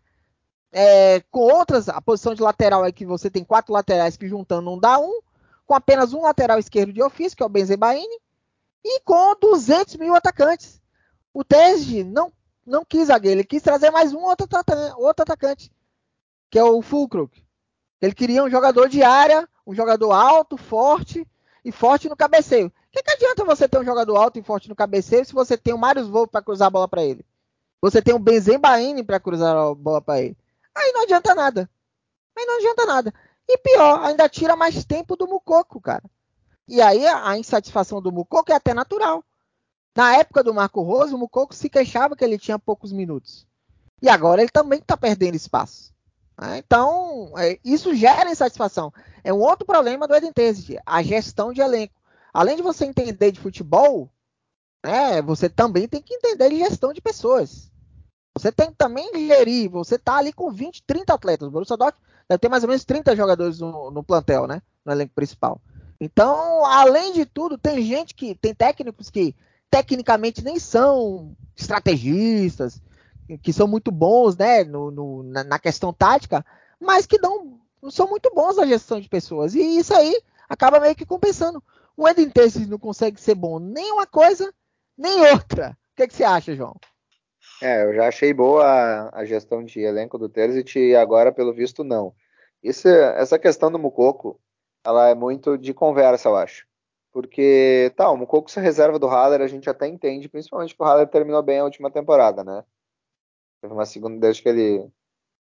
[0.71, 4.71] É, com outras, a posição de lateral é que você tem quatro laterais que juntando
[4.71, 5.23] não dá um.
[5.65, 8.21] Com apenas um lateral esquerdo de ofício, que é o Benzebaini.
[8.85, 10.79] e com 200 mil atacantes.
[11.33, 12.31] O Tesge não,
[12.69, 14.47] não quis zagueiro, ele quis trazer mais um outro,
[14.97, 15.73] outro atacante,
[16.51, 17.31] que é o Fulkrug.
[18.01, 21.27] Ele queria um jogador de área, um jogador alto, forte
[21.65, 22.69] e forte no cabeceio.
[22.69, 25.57] O que, que adianta você ter um jogador alto e forte no cabeceio se você
[25.57, 27.25] tem o Marius Volpe para cruzar a bola para ele?
[27.81, 30.37] Você tem o Benzem para cruzar a bola para ele.
[30.75, 31.69] Aí não adianta nada.
[32.37, 33.15] Aí não adianta nada.
[33.49, 36.05] E pior, ainda tira mais tempo do Mucoco, cara.
[36.67, 39.25] E aí a insatisfação do Mucoco é até natural.
[39.99, 43.45] Na época do Marco Rose, o Mucoco se queixava que ele tinha poucos minutos.
[44.01, 45.93] E agora ele também está perdendo espaço.
[46.41, 46.59] Né?
[46.59, 48.93] Então, é, isso gera insatisfação.
[49.25, 52.01] É um outro problema do Eden Terzic, a gestão de elenco.
[52.33, 54.09] Além de você entender de futebol,
[54.87, 57.69] né, você também tem que entender de gestão de pessoas.
[58.37, 61.49] Você tem que também gerir, você está ali com 20, 30 atletas.
[61.49, 64.93] O Borussia Dortmund deve ter mais ou menos 30 jogadores no, no plantel, né, no
[64.93, 65.61] elenco principal.
[66.01, 69.35] Então, além de tudo, tem gente que tem técnicos que
[69.71, 72.81] tecnicamente nem são estrategistas,
[73.43, 76.45] que são muito bons, né, no, no, na, questão tática,
[76.81, 79.55] mas que não, não, são muito bons na gestão de pessoas.
[79.55, 81.63] E isso aí acaba meio que compensando.
[81.97, 84.53] O Eden Terces não consegue ser bom nem uma coisa,
[84.97, 85.77] nem outra.
[85.93, 86.77] O que, é que você acha, João?
[87.61, 91.53] É, eu já achei boa a, a gestão de elenco do Terzic e agora, pelo
[91.53, 92.15] visto, não.
[92.63, 94.41] Isso, essa questão do Mucoco,
[94.85, 96.67] ela é muito de conversa, eu acho.
[97.21, 100.87] Porque, tá, o Mucoco se reserva do Haller, a gente até entende, principalmente que o
[100.87, 102.65] Haller terminou bem a última temporada, né?
[103.61, 104.89] Teve uma segunda, desde que ele,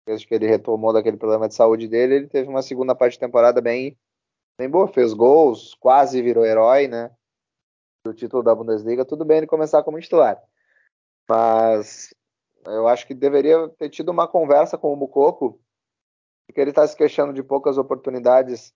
[0.06, 3.18] desde que ele retomou daquele problema de saúde dele, ele teve uma segunda parte de
[3.18, 3.94] temporada bem,
[4.58, 7.14] bem boa, fez gols, quase virou herói, né?
[8.06, 10.42] Do título da Bundesliga, tudo bem ele começar como titular.
[11.28, 12.08] Mas
[12.64, 15.60] eu acho que deveria ter tido uma conversa com o Mucoco,
[16.46, 18.72] porque ele está se queixando de poucas oportunidades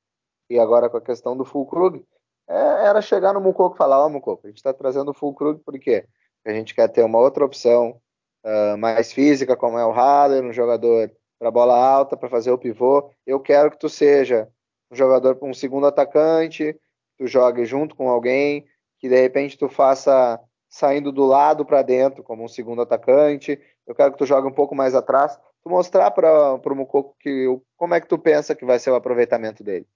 [0.50, 2.06] e agora com a questão do Full Krug,
[2.50, 5.14] é, era chegar no Mucoco e falar, ó, oh, Mucoco, a gente está trazendo o
[5.14, 5.60] Full por quê?
[5.64, 6.04] Porque
[6.44, 8.00] a gente quer ter uma outra opção
[8.44, 12.58] uh, mais física, como é o Haller, um jogador para bola alta, para fazer o
[12.58, 13.10] pivô.
[13.24, 14.48] Eu quero que tu seja
[14.90, 16.76] um jogador um segundo atacante,
[17.16, 18.66] tu jogue junto com alguém,
[18.98, 23.60] que de repente tu faça saindo do lado para dentro como um segundo atacante.
[23.86, 27.46] Eu quero que tu jogue um pouco mais atrás, tu mostrar para o Mucoco que
[27.76, 29.86] como é que tu pensa que vai ser o aproveitamento dele,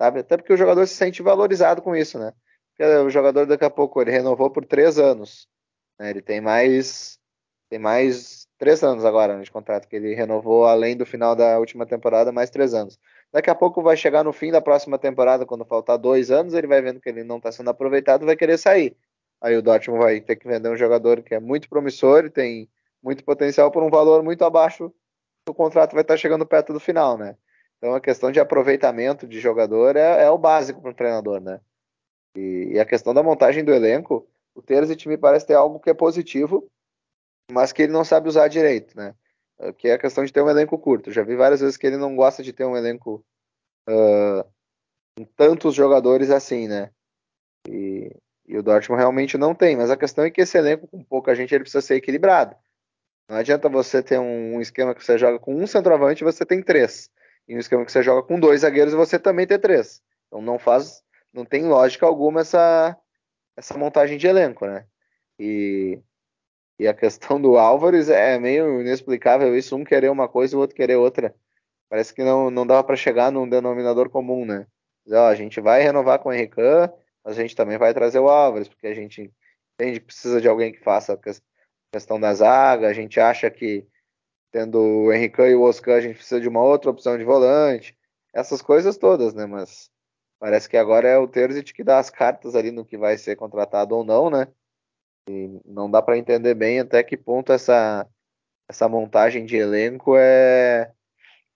[0.00, 0.20] sabe?
[0.20, 2.32] Até porque o jogador se sente valorizado com isso, né?
[2.70, 5.46] Porque o jogador daqui a pouco ele renovou por três anos,
[5.98, 6.08] né?
[6.08, 7.18] Ele tem mais
[7.68, 11.58] tem mais três anos agora né, de contrato, que ele renovou além do final da
[11.58, 12.98] última temporada, mais três anos.
[13.32, 16.66] Daqui a pouco vai chegar no fim da próxima temporada, quando faltar dois anos, ele
[16.66, 18.96] vai vendo que ele não está sendo aproveitado, vai querer sair.
[19.40, 22.68] Aí o Dortmund vai ter que vender um jogador que é muito promissor e tem
[23.02, 24.92] muito potencial por um valor muito abaixo
[25.48, 27.36] o contrato vai estar chegando perto do final, né?
[27.80, 31.60] Então a questão de aproveitamento de jogador é, é o básico para o treinador, né?
[32.36, 35.88] E, e, a questão da montagem do elenco, o Terzic me parece ter algo que
[35.88, 36.70] é positivo,
[37.50, 39.14] mas que ele não sabe usar direito, né?
[39.78, 41.10] Que é a questão de ter um elenco curto.
[41.10, 43.24] Já vi várias vezes que ele não gosta de ter um elenco
[43.88, 44.44] uh,
[45.18, 46.90] com tantos jogadores assim, né?
[47.66, 48.14] E,
[48.46, 49.76] e, o Dortmund realmente não tem.
[49.76, 52.56] Mas a questão é que esse elenco com pouca gente ele precisa ser equilibrado.
[53.28, 56.62] Não adianta você ter um, esquema que você joga com um centroavante e você tem
[56.62, 57.10] três.
[57.50, 60.00] E um esquema que você joga com dois zagueiros você também tem três.
[60.28, 62.96] Então não faz, não tem lógica alguma essa
[63.56, 64.86] essa montagem de elenco, né?
[65.36, 66.00] E
[66.78, 70.60] e a questão do Álvares é meio inexplicável isso, um querer uma coisa e o
[70.60, 71.34] outro querer outra.
[71.88, 74.66] Parece que não, não dava para chegar num denominador comum, né?
[75.10, 76.54] ó, a gente vai renovar com o Henrique,
[77.24, 79.30] mas a gente também vai trazer o Álvares, porque a gente
[79.74, 81.18] entende que precisa de alguém que faça a
[81.92, 83.84] questão da zaga, a gente acha que
[84.50, 87.96] tendo o Henrique e o Oscar a gente precisa de uma outra opção de volante,
[88.32, 89.46] essas coisas todas, né?
[89.46, 89.90] Mas
[90.38, 93.36] parece que agora é o Terzic que dá as cartas ali no que vai ser
[93.36, 94.48] contratado ou não, né?
[95.28, 98.06] E não dá para entender bem até que ponto essa,
[98.68, 100.92] essa montagem de elenco é,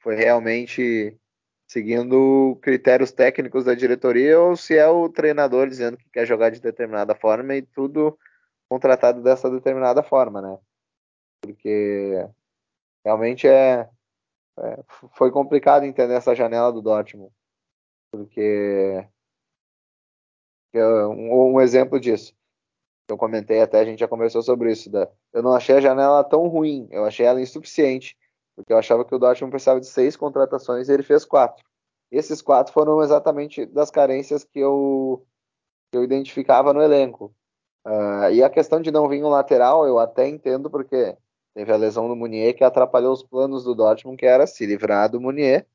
[0.00, 1.18] foi realmente
[1.66, 6.60] seguindo critérios técnicos da diretoria ou se é o treinador dizendo que quer jogar de
[6.60, 8.16] determinada forma e tudo
[8.68, 10.58] contratado dessa determinada forma, né?
[11.40, 12.28] Porque
[13.04, 13.88] realmente é,
[14.58, 17.32] é foi complicado entender essa janela do Dortmund,
[18.12, 19.06] porque
[20.74, 22.34] um, um exemplo disso
[23.08, 24.90] eu comentei até, a gente já conversou sobre isso.
[24.90, 28.16] Da, eu não achei a janela tão ruim, eu achei ela insuficiente,
[28.56, 31.64] porque eu achava que o Dortmund precisava de seis contratações e ele fez quatro.
[32.10, 35.26] Esses quatro foram exatamente das carências que eu,
[35.90, 37.34] que eu identificava no elenco.
[37.86, 41.16] Uh, e a questão de não vir um lateral, eu até entendo, porque
[41.54, 45.08] teve a lesão do Munier que atrapalhou os planos do Dortmund, que era se livrar
[45.10, 45.66] do Munier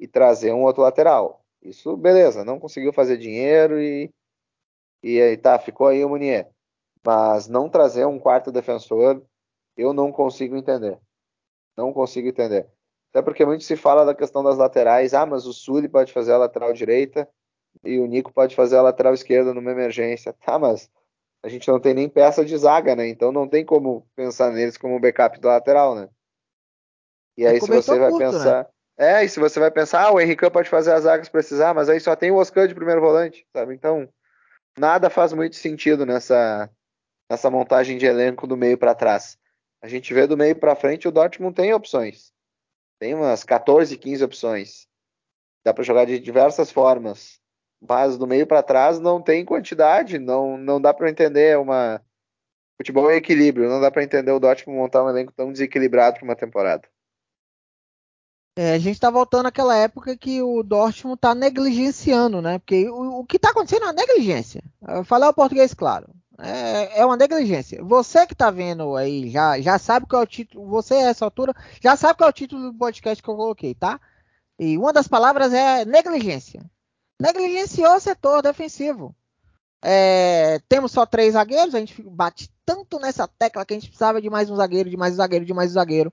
[0.00, 1.44] e trazer um outro lateral.
[1.62, 4.12] Isso, beleza, não conseguiu fazer dinheiro e
[5.02, 6.50] E aí tá, ficou aí o Munier.
[7.04, 9.22] Mas não trazer um quarto defensor,
[9.76, 10.98] eu não consigo entender.
[11.76, 12.68] Não consigo entender.
[13.10, 15.14] Até porque muito se fala da questão das laterais.
[15.14, 17.28] Ah, mas o Sully pode fazer a lateral direita
[17.84, 20.32] e o Nico pode fazer a lateral esquerda numa emergência.
[20.32, 20.90] Tá, mas
[21.42, 23.08] a gente não tem nem peça de zaga, né?
[23.08, 26.08] Então não tem como pensar neles como backup do lateral, né?
[27.36, 28.30] E aí, é se você vai curto, né?
[28.30, 28.64] pensar.
[28.64, 28.70] Né?
[28.98, 31.88] É, e se você vai pensar, ah, o Henrique pode fazer as zagas precisar, mas
[31.88, 33.74] aí só tem o Oscar de primeiro volante, sabe?
[33.74, 34.08] Então,
[34.78, 36.70] nada faz muito sentido nessa,
[37.30, 39.38] nessa montagem de elenco do meio para trás.
[39.82, 42.32] A gente vê do meio para frente, o Dortmund tem opções.
[42.98, 44.88] Tem umas 14, 15 opções.
[45.62, 47.38] Dá para jogar de diversas formas.
[47.80, 52.00] Mas do meio para trás não tem quantidade, não, não dá para entender uma
[52.76, 56.24] futebol em equilíbrio, não dá para entender o Dortmund montar um elenco tão desequilibrado para
[56.24, 56.86] uma temporada.
[58.58, 62.58] É, a gente está voltando àquela época que o Dortmund está negligenciando, né?
[62.58, 64.62] Porque o, o que está acontecendo é uma negligência.
[65.04, 66.08] Falar o português claro.
[66.38, 67.82] É, é uma negligência.
[67.82, 70.66] Você que está vendo aí já, já sabe qual é o título.
[70.68, 73.74] Você a essa altura já sabe qual é o título do podcast que eu coloquei,
[73.74, 74.00] tá?
[74.58, 76.62] E uma das palavras é negligência.
[77.20, 79.14] Negligenciou o setor defensivo.
[79.82, 84.20] É, temos só três zagueiros, a gente bate tanto nessa tecla que a gente precisava
[84.20, 86.12] de mais um zagueiro, de mais um zagueiro, de mais um zagueiro.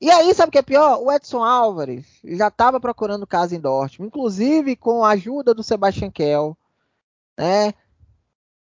[0.00, 1.00] E aí, sabe o que é pior?
[1.02, 6.10] O Edson Álvares já estava procurando casa em Dortmund, inclusive com a ajuda do Sebastian
[6.10, 6.56] Kell,
[7.38, 7.72] né?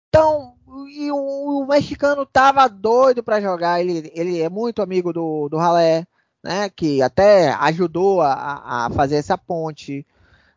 [0.09, 0.55] Então,
[0.89, 3.81] e o, o mexicano tava doido para jogar.
[3.81, 6.05] Ele, ele é muito amigo do, do Ralé,
[6.43, 6.69] né?
[6.69, 10.05] Que até ajudou a, a fazer essa ponte.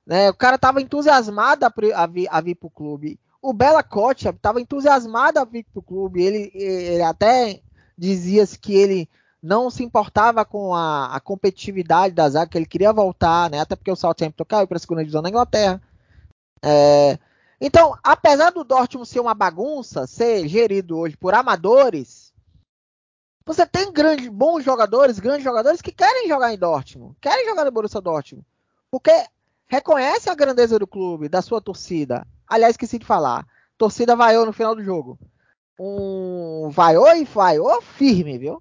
[0.06, 0.30] Né?
[0.30, 3.18] O cara tava entusiasmado a, a, vir, a vir pro clube.
[3.42, 6.22] O Bela Kocha tava entusiasmado a vir pro clube.
[6.22, 7.60] Ele, ele até
[7.96, 9.08] dizia que ele
[9.42, 13.60] não se importava com a, a, competitividade da zaga, que ele queria voltar, né?
[13.60, 15.80] Até porque o Southampton caiu para a segunda divisão da Inglaterra.
[16.62, 17.18] É,
[17.60, 22.32] então, apesar do Dortmund ser uma bagunça, ser gerido hoje por amadores,
[23.44, 27.70] você tem grandes, bons jogadores, grandes jogadores que querem jogar em Dortmund, querem jogar no
[27.70, 28.46] Borussia Dortmund,
[28.90, 29.12] porque
[29.70, 32.26] reconhece a grandeza do clube, da sua torcida.
[32.46, 33.46] Aliás, esqueci de falar,
[33.78, 35.16] torcida vaiou no final do jogo.
[35.78, 38.60] Um vaiou e vaiou firme, viu?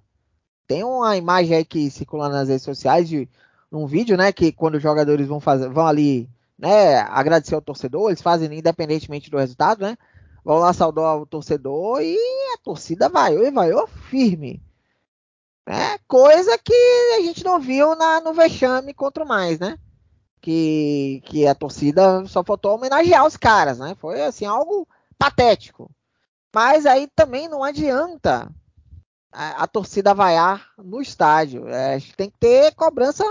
[0.68, 3.28] Tem uma imagem aí que circula nas redes sociais de
[3.72, 8.08] um vídeo, né, que quando os jogadores vão fazer, vão ali né, agradecer ao torcedor,
[8.08, 9.96] eles fazem independentemente do resultado, né?
[10.44, 12.16] Vão lá saudar o torcedor e
[12.54, 14.62] a torcida vaiou e vaiou firme.
[15.66, 16.72] É coisa que
[17.18, 19.76] a gente não viu na, no vexame contra o mais, né?
[20.40, 23.94] Que, que a torcida só faltou homenagear os caras, né?
[23.98, 25.90] Foi assim, algo patético.
[26.54, 28.50] Mas aí também não adianta
[29.32, 31.68] a, a torcida vaiar no estádio.
[31.68, 33.24] É, a gente tem que ter cobrança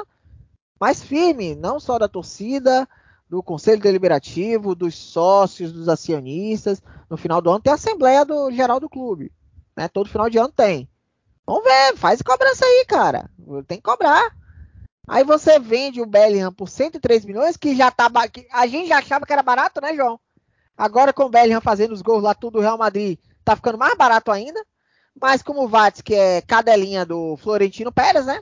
[0.79, 2.87] mais firme, não só da torcida,
[3.29, 6.81] do Conselho Deliberativo, dos sócios, dos acionistas.
[7.09, 9.31] No final do ano tem a Assembleia do, Geral do Clube.
[9.75, 9.87] Né?
[9.87, 10.89] Todo final de ano tem.
[11.45, 13.29] Vamos ver, faz cobrança aí, cara.
[13.67, 14.35] Tem que cobrar.
[15.09, 18.11] Aí você vende o Bellingham por 103 milhões, que já tá.
[18.51, 20.19] A gente já achava que era barato, né, João?
[20.77, 23.97] Agora com o Bellingham fazendo os gols lá tudo do Real Madrid, tá ficando mais
[23.97, 24.63] barato ainda.
[25.19, 28.39] Mas como o Vats, que é cadelinha do Florentino Pérez, né?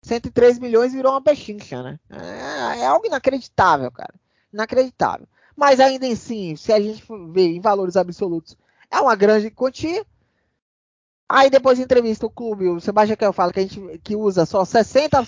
[0.00, 1.98] 103 milhões virou uma pechincha, né?
[2.08, 4.14] É, é, algo inacreditável, cara.
[4.52, 5.26] Inacreditável.
[5.56, 8.56] Mas ainda assim, se a gente ver em valores absolutos,
[8.88, 10.06] é uma grande quantia.
[11.28, 14.46] Aí depois de entrevista o clube, o Sebastião Kel fala que a gente que usa
[14.46, 15.26] só 60,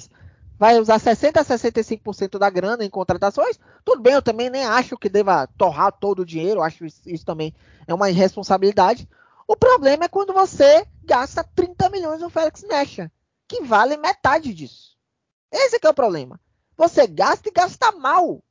[0.59, 3.59] vai usar 60 a 65% da grana em contratações.
[3.85, 7.25] Tudo bem, eu também nem acho que deva torrar todo o dinheiro, acho isso, isso
[7.25, 7.55] também
[7.87, 9.09] é uma irresponsabilidade.
[9.47, 13.11] O problema é quando você gasta 30 milhões no Félix Mecha
[13.49, 14.97] que vale metade disso.
[15.51, 16.39] Esse é o problema.
[16.77, 18.45] Você gasta e gasta mal.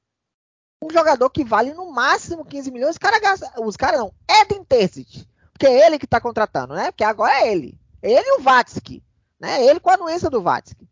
[0.81, 4.63] Um jogador que vale no máximo 15 milhões, os caras gasta, os caras não, Eden
[4.63, 6.91] Terzic, porque é ele que está contratando, né?
[6.91, 7.79] Porque agora é ele.
[8.01, 9.03] Ele e o Vatsky,
[9.39, 9.63] né?
[9.63, 10.86] Ele com a anuência do Vatsky.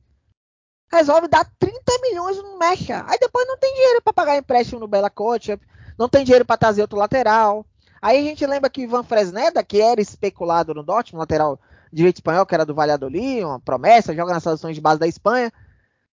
[0.91, 3.03] Resolve dar 30 milhões no Mecha.
[3.07, 5.59] Aí depois não tem dinheiro para pagar empréstimo no Bela Coach,
[5.97, 7.65] não tem dinheiro para trazer outro lateral.
[8.01, 11.59] Aí a gente lembra que Ivan Fresneda, que era especulado no Dortmund, lateral
[11.91, 15.51] direito espanhol, que era do Valladolid, uma promessa, joga nas seleções de base da Espanha.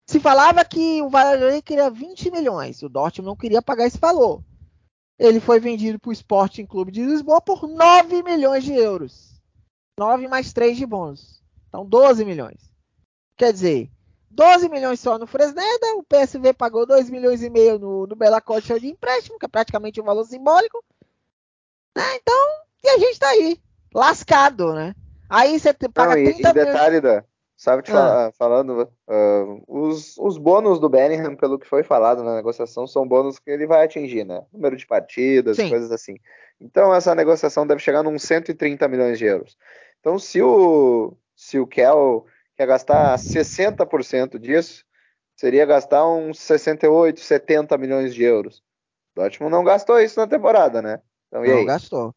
[0.05, 4.43] Se falava que o Valladolid queria 20 milhões, o Dortmund não queria pagar esse valor.
[5.17, 9.39] Ele foi vendido para o Sporting Clube de Lisboa por 9 milhões de euros.
[9.99, 11.43] 9 mais 3 de bônus.
[11.67, 12.72] Então 12 milhões.
[13.38, 13.91] Quer dizer,
[14.32, 18.39] 12 milhões só no Fresneda, o PSV pagou 2 milhões e meio no, no Bela
[18.39, 20.84] Costa de empréstimo, que é praticamente um valor simbólico.
[21.95, 22.15] Né?
[22.15, 22.47] Então,
[22.84, 23.59] e a gente está aí,
[23.93, 24.95] lascado, né?
[25.30, 27.23] Aí você paga Não, e, 30 e detalhe, da,
[27.59, 28.32] Sabe te ah.
[28.38, 33.38] falando, uh, os, os bônus do Bellingham, pelo que foi falado na negociação, são bônus
[33.38, 34.45] que ele vai atingir, né?
[34.53, 35.67] Número de partidas, Sim.
[35.67, 36.15] coisas assim.
[36.61, 39.57] Então essa negociação deve chegar uns 130 milhões de euros.
[39.99, 42.25] Então se o, se o Kel
[42.60, 44.84] quer gastar 60% disso,
[45.34, 48.57] seria gastar uns 68, 70 milhões de euros.
[49.16, 51.01] O Dortmund não gastou isso na temporada, né?
[51.30, 52.14] Então, não gastou.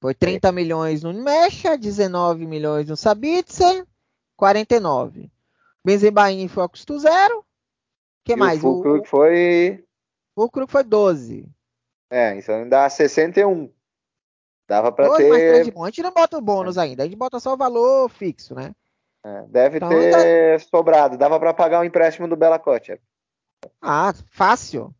[0.00, 3.86] Foi 30 milhões no Mecha, 19 milhões no Sabitzer,
[4.34, 5.30] 49.
[5.84, 7.40] Benzembain foi a custo zero.
[7.40, 7.44] O
[8.24, 8.60] que e mais?
[8.60, 9.84] O Fulkrug foi.
[10.34, 11.46] O Fulkrug foi 12.
[12.08, 13.70] É, então dá 61.
[14.66, 15.28] Dava para ter.
[15.28, 16.80] Mas a gente não bota o bônus é.
[16.80, 18.74] ainda, a gente bota só o valor fixo, né?
[19.26, 21.18] É, deve então, ter sobrado.
[21.18, 23.00] Dava para pagar o um empréstimo do Bela Kocher.
[23.82, 24.94] Ah, fácil.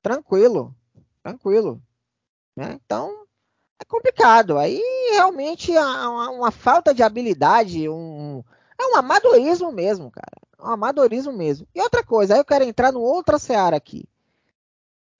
[0.00, 0.74] Tranquilo.
[1.22, 1.82] Tranquilo.
[2.56, 2.78] Né?
[2.82, 3.26] Então,
[3.78, 4.56] é complicado.
[4.56, 4.80] Aí
[5.12, 8.42] realmente uma, uma falta de habilidade, um,
[8.80, 10.40] é um amadorismo mesmo, cara.
[10.58, 11.66] É um amadorismo mesmo.
[11.74, 14.08] E outra coisa, aí eu quero entrar no outra seara aqui.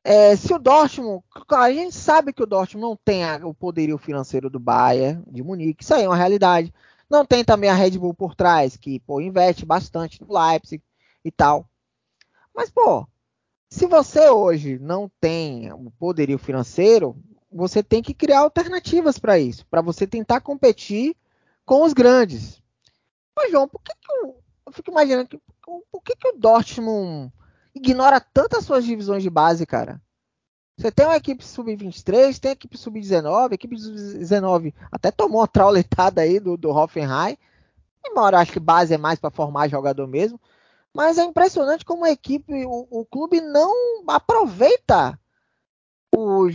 [0.03, 4.49] É, se o Dortmund, a gente sabe que o Dortmund não tem o poderio financeiro
[4.49, 6.73] do Bayern, de Munique, isso aí é uma realidade.
[7.11, 10.83] Não tem também a Red Bull por trás, que pô, investe bastante no Leipzig
[11.25, 11.69] e tal.
[12.55, 13.07] Mas, pô,
[13.69, 17.17] se você hoje não tem o poderio financeiro,
[17.51, 21.17] você tem que criar alternativas para isso, para você tentar competir
[21.65, 22.63] com os grandes.
[23.37, 25.41] Mas, João, por que, que eu, eu fico imaginando que,
[25.91, 27.33] por que, que o Dortmund
[27.75, 30.01] ignora tantas suas divisões de base, cara?
[30.81, 36.23] Você tem uma equipe sub-23, tem equipe sub-19, a equipe sub-19 até tomou uma trauletada
[36.23, 37.37] aí do, do Hoffenheim.
[38.07, 40.41] Embora acho que base é mais para formar jogador mesmo.
[40.95, 45.21] Mas é impressionante como a equipe, o, o clube não aproveita
[46.17, 46.55] os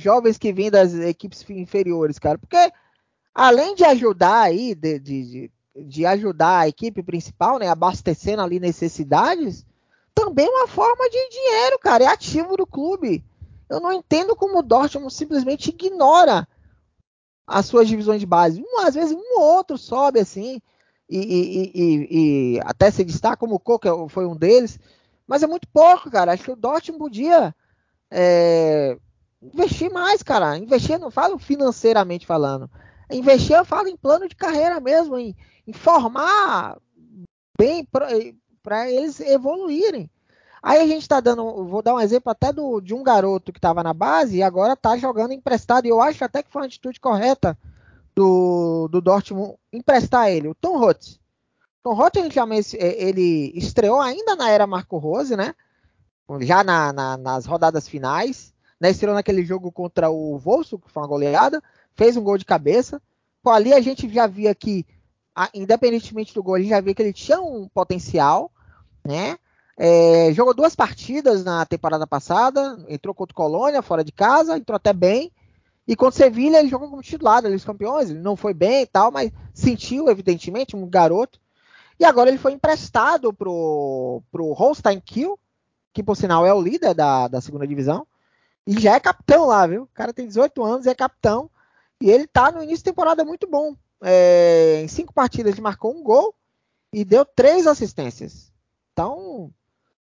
[0.00, 2.38] jovens que vêm das equipes inferiores, cara.
[2.38, 2.72] Porque
[3.34, 9.66] além de ajudar aí, de, de de ajudar a equipe principal, né, abastecendo ali necessidades,
[10.14, 13.24] também uma forma de dinheiro, cara, é ativo do clube.
[13.68, 16.46] Eu não entendo como o Dortmund simplesmente ignora
[17.46, 18.62] as suas divisões de base.
[18.62, 20.60] Um, às vezes um ou outro sobe assim
[21.08, 22.08] e, e, e,
[22.56, 24.78] e até se destaca como o Coca foi um deles,
[25.26, 26.32] mas é muito pouco, cara.
[26.32, 27.54] Acho que o Dortmund podia
[28.10, 28.96] é,
[29.42, 30.56] investir mais, cara.
[30.56, 32.70] Investir, não falo financeiramente falando.
[33.10, 35.36] Investir, eu falo em plano de carreira mesmo, em,
[35.66, 36.78] informar
[37.58, 37.86] bem
[38.64, 40.10] para eles evoluírem.
[40.62, 43.58] Aí a gente está dando, vou dar um exemplo até do, de um garoto que
[43.58, 45.84] estava na base e agora está jogando emprestado.
[45.84, 47.56] E eu acho até que foi uma atitude correta
[48.16, 51.18] do, do Dortmund emprestar ele, o Tom Roth.
[51.82, 52.46] Tom Roth, a gente já,
[52.78, 55.54] ele estreou ainda na era Marco Rose, né?
[56.40, 58.54] Já na, na, nas rodadas finais.
[58.80, 58.88] Né?
[58.88, 61.62] Estreou naquele jogo contra o Volso, que foi uma goleada.
[61.94, 63.02] Fez um gol de cabeça.
[63.44, 64.86] Ali a gente já via que
[65.52, 68.50] independentemente do gol, a gente já vê que ele tinha um potencial,
[69.04, 69.38] né?
[69.76, 74.76] É, jogou duas partidas na temporada passada, entrou contra o Colônia, fora de casa, entrou
[74.76, 75.32] até bem.
[75.86, 78.86] E contra o Sevilha ele jogou como titular eles campeões, ele não foi bem e
[78.86, 81.38] tal, mas sentiu, evidentemente, um garoto.
[82.00, 85.38] E agora ele foi emprestado pro, pro Holstein Kiel,
[85.92, 88.06] que por sinal é o líder da, da segunda divisão.
[88.66, 89.82] E já é capitão lá, viu?
[89.82, 91.50] O cara tem 18 anos é capitão.
[92.00, 95.96] E ele tá no início de temporada muito bom é, em cinco partidas ele marcou
[95.96, 96.34] um gol
[96.92, 98.52] e deu três assistências.
[98.94, 99.52] Então,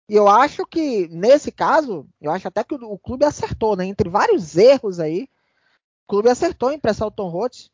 [0.08, 3.84] eu acho que nesse caso, eu acho até que o, o clube acertou, né?
[3.84, 5.28] Entre vários erros aí,
[6.04, 7.68] o clube acertou em emprestar o Tom Roth.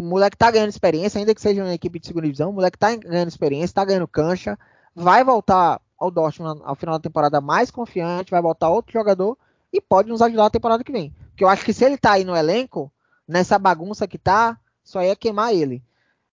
[0.00, 2.76] O moleque tá ganhando experiência, ainda que seja uma equipe de segunda divisão, o moleque
[2.76, 4.58] tá ganhando experiência, tá ganhando cancha,
[4.92, 9.38] vai voltar ao Dortmund ao final da temporada mais confiante, vai voltar outro jogador
[9.72, 11.14] e pode nos ajudar na temporada que vem.
[11.28, 12.92] Porque eu acho que se ele tá aí no elenco,
[13.26, 15.80] nessa bagunça que tá, só ia queimar ele.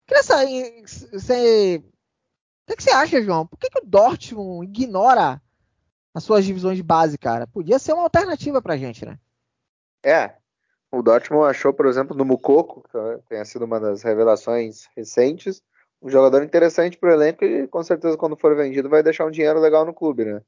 [0.08, 0.84] Queria saber,
[1.14, 1.84] você,
[2.74, 3.46] o que, você acha, João?
[3.46, 5.42] Por que, que o Dortmund ignora
[6.14, 7.48] as suas divisões de base, cara?
[7.48, 9.18] Podia ser uma alternativa pra gente, né?
[10.04, 10.36] É.
[10.92, 15.64] O Dortmund achou, por exemplo, no Mukoko, que tenha sido uma das revelações recentes,
[16.02, 19.60] um jogador interessante pro elenco e com certeza quando for vendido vai deixar um dinheiro
[19.60, 20.42] legal no clube, né?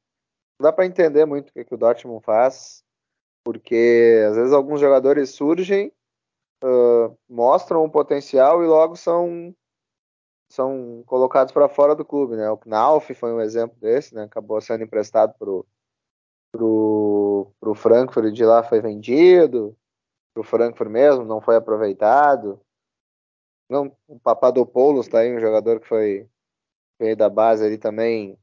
[0.59, 2.84] Não dá para entender muito o que, que o Dortmund faz,
[3.43, 5.93] porque às vezes alguns jogadores surgem
[6.63, 9.55] uh, mostram um potencial e logo são
[10.54, 12.47] são colocados para fora do clube, né?
[12.47, 14.24] O Knauf foi um exemplo desse, né?
[14.24, 15.66] Acabou sendo emprestado pro
[16.51, 19.76] pro, pro Frankfurt de lá foi vendido,
[20.32, 22.62] pro Frankfurt mesmo não foi aproveitado.
[23.68, 26.30] Não, o Papadopoulos tá aí, um jogador que foi
[26.99, 28.38] veio da base ali também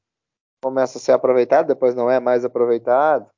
[0.60, 3.30] começa a ser aproveitado, depois não é mais aproveitado.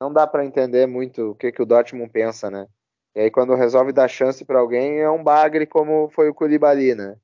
[0.00, 2.66] Não dá para entender muito o que que o Dortmund pensa, né?
[3.14, 6.96] E aí quando resolve dar chance para alguém é um bagre como foi o Koulibaly,
[6.96, 7.16] né?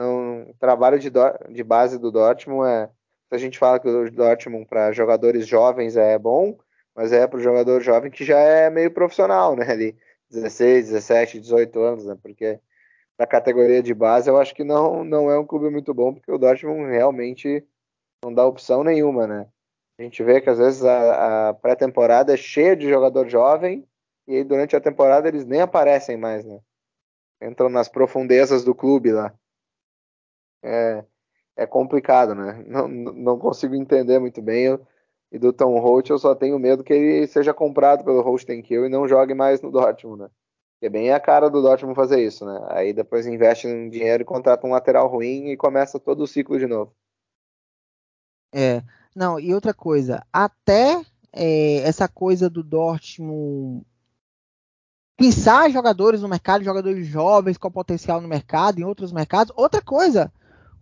[0.00, 1.10] Então, o trabalho de,
[1.50, 2.88] de base do Dortmund é.
[3.30, 6.56] A gente fala que o Dortmund para jogadores jovens é bom,
[6.94, 9.70] mas é para o jogador jovem que já é meio profissional, né?
[9.70, 9.96] Ali,
[10.30, 12.16] 16, 17, 18 anos, né?
[12.22, 12.58] Porque
[13.18, 16.30] na categoria de base eu acho que não, não é um clube muito bom, porque
[16.30, 17.66] o Dortmund realmente
[18.24, 19.46] não dá opção nenhuma, né?
[19.98, 23.86] A gente vê que às vezes a, a pré-temporada é cheia de jogador jovem
[24.28, 26.60] e aí durante a temporada eles nem aparecem mais, né?
[27.42, 29.34] Entram nas profundezas do clube lá.
[30.62, 31.04] É,
[31.56, 32.64] é complicado, né?
[32.66, 34.64] Não, não consigo entender muito bem.
[34.64, 34.86] Eu,
[35.30, 38.88] e do Tom Holt eu só tenho medo que ele seja comprado pelo Holstenkill e
[38.88, 40.30] não jogue mais no Dortmund, né?
[40.80, 42.66] é bem a cara do Dortmund fazer isso, né?
[42.70, 46.58] Aí depois investe em dinheiro e contrata um lateral ruim e começa todo o ciclo
[46.58, 46.94] de novo.
[48.54, 48.82] É,
[49.14, 51.02] não, e outra coisa, até
[51.32, 53.84] é, essa coisa do Dortmund
[55.16, 59.52] pensar jogadores no mercado, jogadores jovens com potencial no mercado, em outros mercados.
[59.56, 60.32] Outra coisa,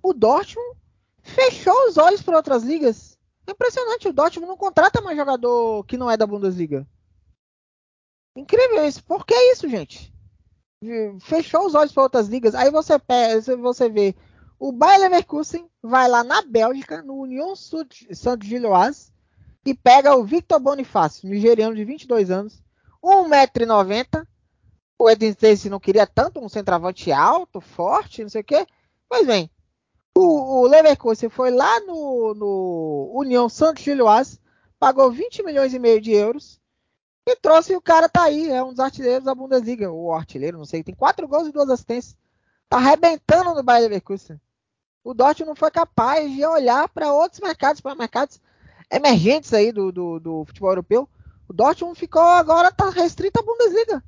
[0.08, 0.78] o Dortmund
[1.22, 3.18] fechou os olhos para outras ligas.
[3.46, 6.86] É impressionante, o Dortmund não contrata mais jogador que não é da Bundesliga.
[8.36, 9.02] Incrível isso.
[9.02, 10.14] Por que isso, gente?
[11.22, 12.54] Fechou os olhos para outras ligas.
[12.54, 14.14] Aí você pega, você vê
[14.58, 19.12] o Bayer Leverkusen vai lá na Bélgica, no Union Saint-Gilloise,
[19.64, 22.62] e pega o Victor Bonifácio, nigeriano de 22 anos,
[23.02, 24.26] 1,90m.
[24.98, 28.66] O Edin Stacy não queria tanto um centroavante alto, forte, não sei o quê.
[29.08, 29.50] Pois bem,
[30.18, 34.40] o, o Leverkusen foi lá no, no União Santos Gilhoas,
[34.78, 36.60] pagou 20 milhões e meio de euros
[37.26, 40.64] e trouxe o cara tá aí, é um dos artilheiros da Bundesliga, o artilheiro, não
[40.64, 42.16] sei, tem quatro gols e duas assistências.
[42.68, 44.40] Tá arrebentando no Bayern Leverkusen.
[45.04, 48.40] O Dortmund não foi capaz de olhar para outros mercados, para mercados
[48.90, 51.08] emergentes aí do, do, do futebol europeu
[51.48, 54.02] o Dortmund ficou agora tá restrito à Bundesliga.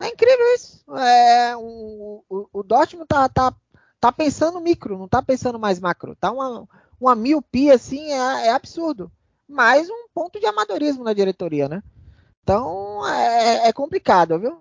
[0.00, 0.84] É incrível isso.
[0.96, 3.54] É, o, o, o, Dortmund tá, tá,
[4.00, 6.16] tá pensando micro, não tá pensando mais macro.
[6.16, 6.68] Tá uma,
[7.00, 9.10] uma miopia assim, é, é absurdo.
[9.48, 11.82] Mais um ponto de amadorismo na diretoria, né?
[12.42, 14.60] Então é, é, complicado, viu?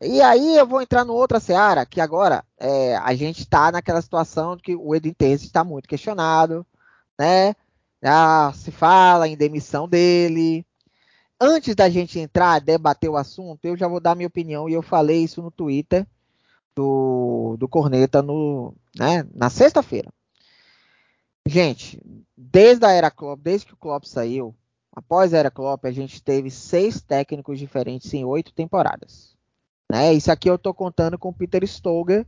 [0.00, 4.02] E aí eu vou entrar no outra seara, que agora é, a gente está naquela
[4.02, 6.66] situação de que o Edin Terzi está muito questionado,
[7.18, 7.54] né?
[8.02, 10.66] Já se fala em demissão dele,
[11.40, 14.82] antes da gente entrar, debater o assunto, eu já vou dar minha opinião e eu
[14.82, 16.06] falei isso no Twitter
[16.74, 20.10] do, do Corneta no, né, na sexta-feira.
[21.46, 22.00] Gente,
[22.36, 24.54] desde a era Klopp, desde que o Klopp saiu,
[24.92, 29.36] após a era Klopp, a gente teve seis técnicos diferentes em oito temporadas.
[29.90, 30.12] Né?
[30.14, 32.26] Isso aqui eu estou contando com o Peter Stoger,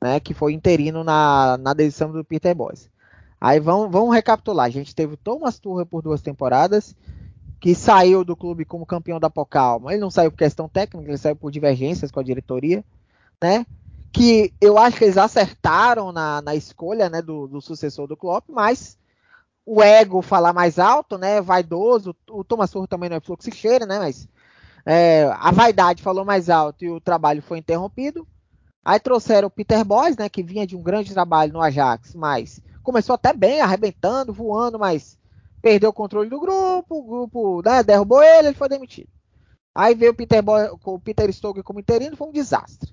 [0.00, 2.90] né, que foi interino na, na decisão do Peter Boys.
[3.40, 4.66] Aí vamos, vamos recapitular.
[4.66, 6.94] A gente teve Thomas Tuchel por duas temporadas,
[7.60, 11.08] que saiu do clube como campeão da Pocal, mas ele não saiu por questão técnica,
[11.08, 12.84] ele saiu por divergências com a diretoria,
[13.40, 13.66] né?
[14.12, 18.48] Que eu acho que eles acertaram na, na escolha, né, do, do, sucessor do Klopp,
[18.50, 18.98] mas
[19.64, 23.98] o ego falar mais alto, né, vaidoso, o Thomas Tuchel também não é fluxicheira, né,
[23.98, 24.28] mas
[24.84, 28.26] é, a vaidade falou mais alto e o trabalho foi interrompido.
[28.84, 32.60] Aí trouxeram o Peter Boys, né, que vinha de um grande trabalho no Ajax, mas
[32.82, 35.16] começou até bem, arrebentando, voando, mas
[35.62, 39.08] perdeu o controle do grupo, o grupo né, derrubou ele, ele foi demitido.
[39.74, 42.92] Aí veio o Peter, Boy, o Peter Stoker como interino, foi um desastre.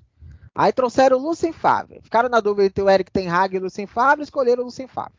[0.60, 2.02] Aí trouxeram o Lucien Favre.
[2.02, 4.86] Ficaram na dúvida entre o Eric Ten Hag e o Lucien Favre, escolheram o Lucien
[4.86, 5.14] Favre.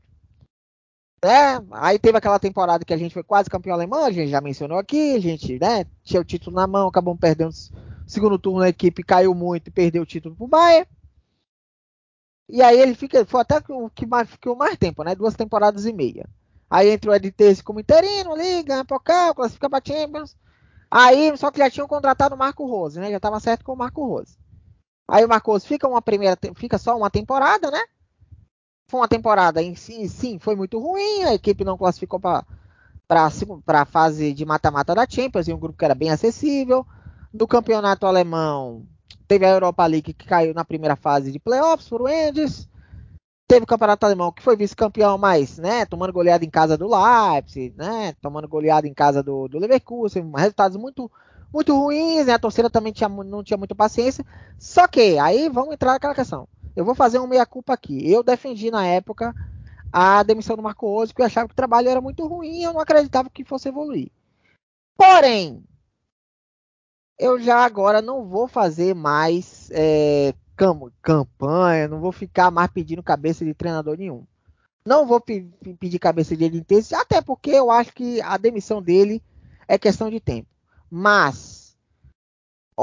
[1.25, 4.39] É, aí teve aquela temporada que a gente foi quase campeão alemão, a gente já
[4.39, 8.61] mencionou aqui, a gente né, tinha o título na mão, acabamos perdendo o segundo turno,
[8.61, 10.87] a equipe caiu muito e perdeu o título pro Bayern.
[12.47, 15.15] E aí ele fica, foi até o que mais, ficou mais tempo, né?
[15.15, 16.29] Duas temporadas e meia.
[16.69, 20.37] Aí entra o Ed Terce como interino, liga, ganha Pocal, classifica para Champions.
[20.91, 23.09] Aí, só que já tinham contratado o Marco Rose, né?
[23.09, 24.39] Já estava certo com o Marco Rose.
[25.07, 27.81] Aí o Marco Rose fica uma primeira, fica só uma temporada, né?
[28.89, 32.45] Foi uma temporada em si, sim, foi muito ruim, a equipe não classificou para
[33.65, 36.87] para a fase de mata-mata da Champions, em um grupo que era bem acessível.
[37.33, 38.85] No campeonato alemão,
[39.27, 42.69] teve a Europa League que caiu na primeira fase de playoffs por Wendes.
[43.47, 47.75] Teve o Campeonato Alemão, que foi vice-campeão, mas, né, tomando goleada em casa do Leipzig,
[47.75, 51.11] né, tomando goleada em casa do, do Leverkusen, resultados muito,
[51.53, 54.25] muito ruins, né, a torcida também tinha, não tinha muita paciência.
[54.57, 56.47] Só que, aí vamos entrar naquela questão.
[56.75, 58.09] Eu vou fazer um meia-culpa aqui.
[58.09, 59.35] Eu defendi na época
[59.91, 62.63] a demissão do Marco Rose, porque eu achava que o trabalho era muito ruim e
[62.63, 64.09] eu não acreditava que fosse evoluir.
[64.95, 65.63] Porém,
[67.19, 70.33] eu já agora não vou fazer mais é,
[71.01, 74.25] campanha, não vou ficar mais pedindo cabeça de treinador nenhum.
[74.85, 75.41] Não vou pe
[75.79, 79.21] pedir cabeça dele inteiro, até porque eu acho que a demissão dele
[79.67, 80.50] é questão de tempo.
[80.91, 81.61] Mas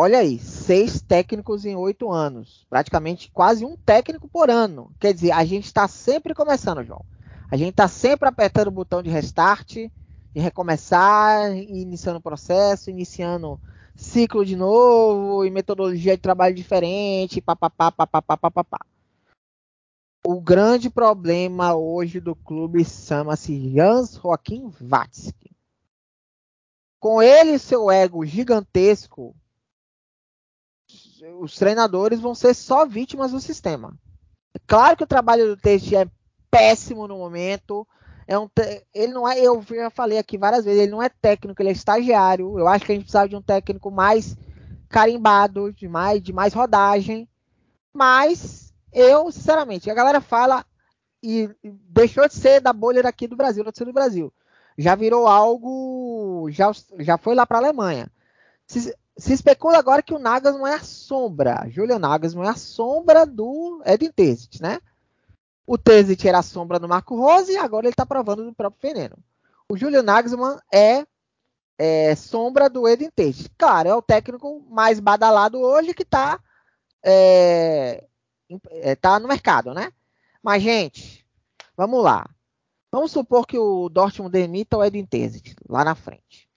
[0.00, 2.64] Olha aí, seis técnicos em oito anos.
[2.70, 4.92] Praticamente quase um técnico por ano.
[5.00, 7.04] Quer dizer, a gente está sempre começando, João.
[7.50, 13.58] A gente está sempre apertando o botão de restart, de recomeçar, iniciando o processo, iniciando
[13.96, 18.78] ciclo de novo, e metodologia de trabalho diferente, papapá, papapá, papapá.
[20.24, 25.57] O grande problema hoje do clube chama-se Jans Joaquim Watzke.
[26.98, 29.34] Com ele seu ego gigantesco,
[31.40, 33.96] os treinadores vão ser só vítimas do sistema.
[34.54, 36.10] É claro que o trabalho do Teixeira é
[36.50, 37.86] péssimo no momento.
[38.26, 38.48] É um
[38.92, 41.72] ele não é, eu já falei aqui várias vezes, ele não é técnico, ele é
[41.72, 42.58] estagiário.
[42.58, 44.36] Eu acho que a gente precisava de um técnico mais
[44.88, 47.28] carimbado, de mais, de mais rodagem.
[47.92, 50.64] Mas eu, sinceramente, a galera fala
[51.22, 54.32] e deixou de ser da bolha daqui do Brasil, da do Brasil.
[54.78, 56.70] Já virou algo, já,
[57.00, 58.08] já foi lá para a Alemanha.
[58.66, 63.26] Se, se, especula agora que o Nagelsmann é a sombra, Julian Nagelsmann é a sombra
[63.26, 64.80] do Edin Terzic, né?
[65.66, 68.80] O Terzic era a sombra do Marco Rose e agora ele está provando do próprio
[68.80, 69.16] veneno.
[69.68, 71.04] O Julian Nagelsmann é,
[71.76, 73.50] é sombra do Edin Terzic.
[73.58, 76.38] Claro, é o técnico mais badalado hoje que está
[77.02, 78.04] é,
[78.70, 79.92] é, tá no mercado, né?
[80.42, 81.26] Mas, gente,
[81.76, 82.28] vamos lá.
[82.90, 86.48] Vamos supor que o Dortmund demita o Edin Terzic lá na frente.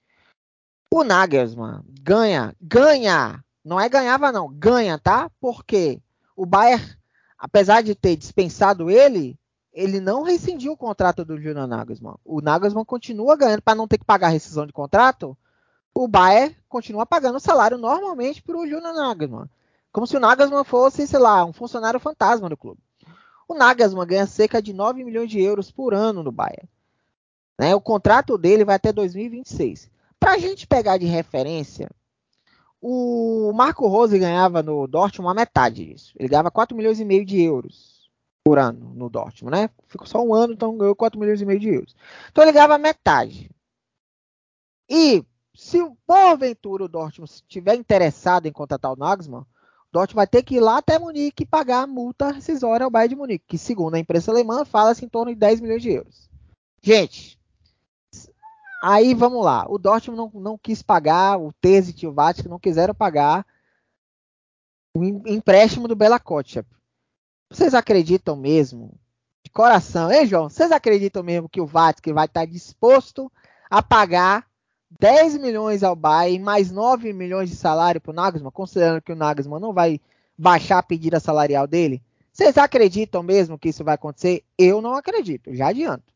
[0.89, 5.29] O Nagelsmann ganha, ganha, não é ganhava não, ganha, tá?
[5.39, 6.01] Porque
[6.35, 6.97] o Bayern
[7.41, 9.35] apesar de ter dispensado ele,
[9.73, 12.15] ele não rescindiu o contrato do Julian Nagelsmann.
[12.23, 15.35] O Nagelsmann continua ganhando para não ter que pagar a rescisão de contrato.
[15.91, 19.49] O Bayern continua pagando o salário normalmente para o Julian Nagelsmann.
[19.91, 22.79] Como se o Nagelsmann fosse, sei lá, um funcionário fantasma do clube.
[23.51, 26.69] O Nagelsmann ganha cerca de 9 milhões de euros por ano no Bayern.
[27.59, 27.75] Né?
[27.75, 29.91] O contrato dele vai até 2026.
[30.17, 31.91] Para a gente pegar de referência,
[32.79, 36.13] o Marco Rose ganhava no Dortmund a metade disso.
[36.17, 38.09] Ele ganhava 4 milhões e meio de euros
[38.41, 39.69] por ano no Dortmund, né?
[39.85, 41.93] Ficou só um ano, então ganhou 4 milhões e meio de euros.
[42.31, 43.51] Então ele ganhava metade.
[44.89, 45.77] E se
[46.07, 49.45] porventura o Dortmund estiver interessado em contratar o Nagelsmann, o
[49.91, 53.15] Dortmund vai ter que ir lá até Munique e pagar a multa rescisória ao Bayern
[53.15, 56.29] de Munique, que segundo a imprensa alemã fala-se em torno de 10 milhões de euros.
[56.81, 57.39] Gente,
[58.81, 62.57] Aí vamos lá, o Dortmund não, não quis pagar, o Terzic e o Vatic não
[62.57, 63.45] quiseram pagar
[64.91, 66.67] o empréstimo do Bela Kotchap.
[67.47, 68.99] Vocês acreditam mesmo,
[69.43, 70.49] de coração, hein, João?
[70.49, 73.31] Vocês acreditam mesmo que o Vatic vai estar disposto
[73.69, 74.47] a pagar
[74.99, 79.15] 10 milhões ao Bayern mais 9 milhões de salário para o Nagelsmann, considerando que o
[79.15, 79.99] Nagelsmann não vai
[80.37, 82.01] baixar a pedida salarial dele?
[82.31, 84.43] Vocês acreditam mesmo que isso vai acontecer?
[84.57, 86.13] Eu não acredito, já adianto.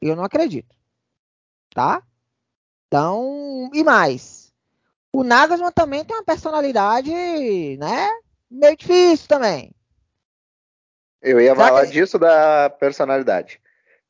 [0.00, 0.74] Eu não acredito.
[1.74, 2.02] Tá?
[2.86, 4.52] Então, e mais.
[5.12, 7.10] O Nagelsmann também tem uma personalidade,
[7.78, 8.08] né?
[8.50, 9.72] Meio difícil também.
[11.20, 11.92] Eu ia falar que...
[11.92, 13.60] disso da personalidade.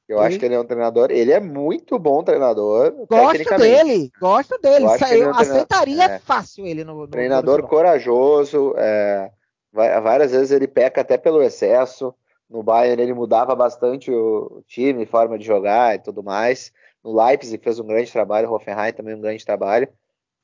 [0.09, 2.93] Eu acho que ele é um treinador, ele é muito bom treinador.
[3.09, 4.85] Gosto dele, gosto dele.
[4.87, 9.31] Eu, eu é um aceitaria é, fácil ele no, no Treinador no corajoso, é,
[9.73, 12.15] várias vezes ele peca até pelo excesso.
[12.49, 17.63] No Bayern ele mudava bastante o time, forma de jogar e tudo mais no Leipzig
[17.63, 19.89] fez um grande trabalho, o Hoffenheim também um grande trabalho.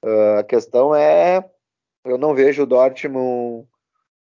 [0.03, 1.45] Uh, a questão é,
[2.05, 3.67] eu não vejo o Dortmund,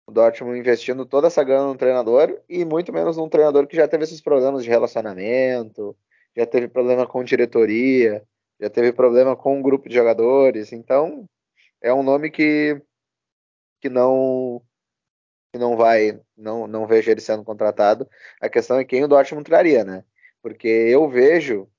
[0.06, 3.88] o Dortmund investindo toda essa grana no treinador e muito menos num treinador que já
[3.88, 5.95] teve esses problemas de relacionamento,
[6.36, 8.24] já teve problema com diretoria,
[8.60, 10.72] já teve problema com um grupo de jogadores.
[10.72, 11.28] Então,
[11.82, 12.82] é um nome que,
[13.80, 14.62] que não
[15.54, 18.08] que não vai, não, não vejo ele sendo contratado.
[18.39, 20.06] A questão é quem o Dortmund traria, né?
[20.41, 21.70] Porque eu vejo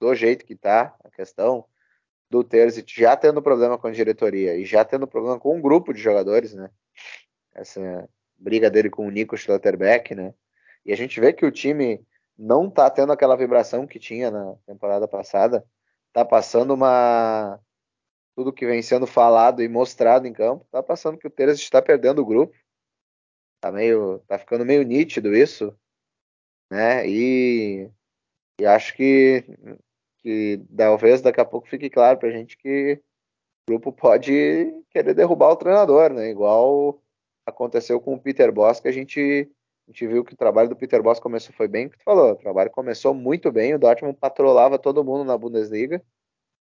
[0.00, 1.66] do jeito que está a questão
[2.30, 5.92] do Terzic já tendo problema com a diretoria e já tendo problema com um grupo
[5.92, 6.70] de jogadores, né?
[7.58, 10.32] Essa briga dele com o Nico Schlotterbeck, né?
[10.86, 12.04] E a gente vê que o time
[12.38, 15.66] não tá tendo aquela vibração que tinha na temporada passada,
[16.12, 17.60] tá passando uma
[18.36, 21.82] tudo que vem sendo falado e mostrado em campo, tá passando que o Terzic está
[21.82, 22.56] perdendo o grupo.
[23.60, 25.76] Tá meio tá ficando meio nítido isso,
[26.70, 27.08] né?
[27.08, 27.90] E
[28.60, 29.44] e acho que
[30.18, 33.02] que talvez daqui a pouco fique claro para a gente que
[33.68, 34.32] o grupo pode
[34.90, 36.30] querer derrubar o treinador, né?
[36.30, 37.02] Igual
[37.48, 39.50] aconteceu com o Peter Boss, que a gente,
[39.86, 42.32] a gente viu que o trabalho do Peter Boss começou foi bem, que tu falou,
[42.32, 46.02] o trabalho começou muito bem, o Dortmund patrolava todo mundo na Bundesliga,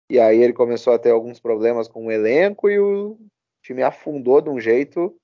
[0.09, 3.17] e aí ele começou a ter alguns problemas com o elenco e o
[3.61, 5.15] time afundou de um jeito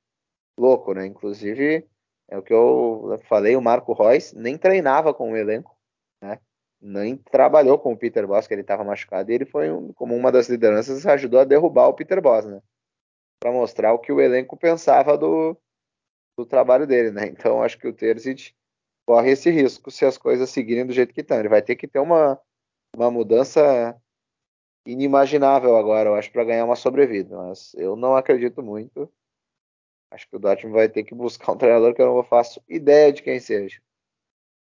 [0.57, 1.05] louco, né?
[1.05, 1.85] Inclusive,
[2.29, 5.75] é o que eu falei, o Marco Reus nem treinava com o elenco,
[6.21, 6.39] né?
[6.81, 10.15] nem trabalhou com o Peter Boss, que ele estava machucado, e ele foi, um, como
[10.15, 12.61] uma das lideranças, ajudou a derrubar o Peter Boss, né?
[13.39, 15.57] Para mostrar o que o elenco pensava do,
[16.37, 17.27] do trabalho dele, né?
[17.27, 18.53] Então acho que o Terzic
[19.07, 21.39] corre esse risco se as coisas seguirem do jeito que estão.
[21.39, 22.39] Ele vai ter que ter uma,
[22.95, 23.99] uma mudança
[24.85, 27.35] inimaginável agora, eu acho, para ganhar uma sobrevida.
[27.35, 29.11] Mas eu não acredito muito.
[30.11, 33.13] Acho que o Dortmund vai ter que buscar um treinador que eu não faço ideia
[33.13, 33.81] de quem seja.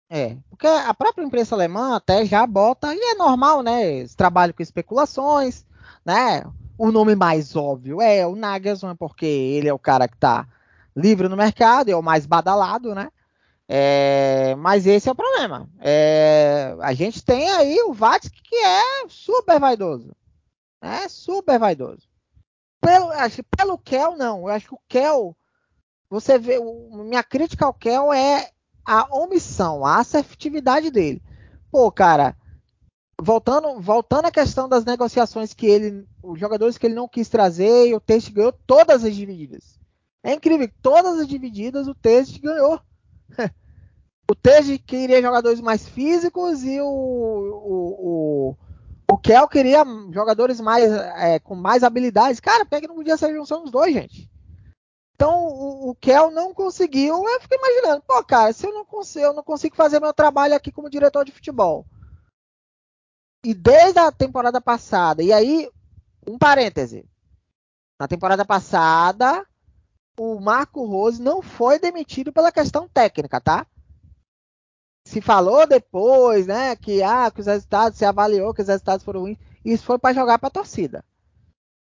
[0.08, 3.98] É, porque a própria imprensa alemã até já bota, e é normal, né?
[3.98, 5.66] Esse trabalho com especulações,
[6.04, 6.44] né?
[6.78, 10.46] O nome mais óbvio é o Nagelsmann, porque ele é o cara que tá
[10.94, 13.10] livre no mercado, é o mais badalado, né?
[13.68, 15.68] É, mas esse é o problema.
[15.80, 20.14] É, a gente tem aí o Vatic que é super vaidoso.
[20.80, 22.08] É super vaidoso.
[22.80, 24.40] Pelo, acho, pelo Kel, não.
[24.42, 25.36] Eu acho que o Kel,
[26.08, 28.50] você vê, o, minha crítica ao Kel é
[28.84, 31.20] a omissão, a assertividade dele.
[31.70, 32.36] Pô, cara,
[33.20, 37.88] voltando, voltando à questão das negociações que ele, os jogadores que ele não quis trazer,
[37.88, 39.78] e o Teste ganhou todas as divididas.
[40.22, 42.80] É incrível, todas as divididas o Teste ganhou.
[44.30, 48.56] o Tej queria jogadores mais físicos e o, o, o,
[49.12, 52.40] o Kel queria jogadores mais é, com mais habilidades.
[52.40, 54.28] Cara, pega não podia ser junção dos dois, gente.
[55.14, 57.26] Então o, o Kel não conseguiu.
[57.26, 60.54] Eu fiquei imaginando, pô, cara, se eu não consigo, eu não consigo fazer meu trabalho
[60.54, 61.86] aqui como diretor de futebol.
[63.46, 65.70] E desde a temporada passada, e aí,
[66.26, 67.08] um parêntese.
[67.96, 69.46] Na temporada passada,
[70.18, 73.64] o Marco Rose não foi demitido pela questão técnica, tá?
[75.06, 79.20] Se falou depois, né, que ah, que os resultados se avaliou que os resultados foram
[79.20, 81.04] ruins, isso foi para jogar para a torcida.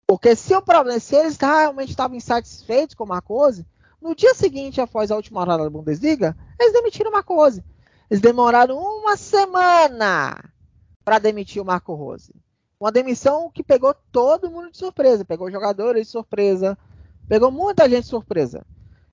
[0.07, 3.67] Porque se o problema, se eles realmente estavam insatisfeitos com o Marco Rose,
[4.03, 7.65] no dia seguinte, após a última rodada da Bundesliga, eles demitiram o Marco Rose.
[8.11, 10.53] Eles demoraram uma semana
[11.05, 12.34] para demitir o Marco Rose.
[12.80, 16.76] Uma demissão que pegou todo mundo de surpresa, pegou jogadores de surpresa,
[17.28, 18.64] Pegou muita gente surpresa.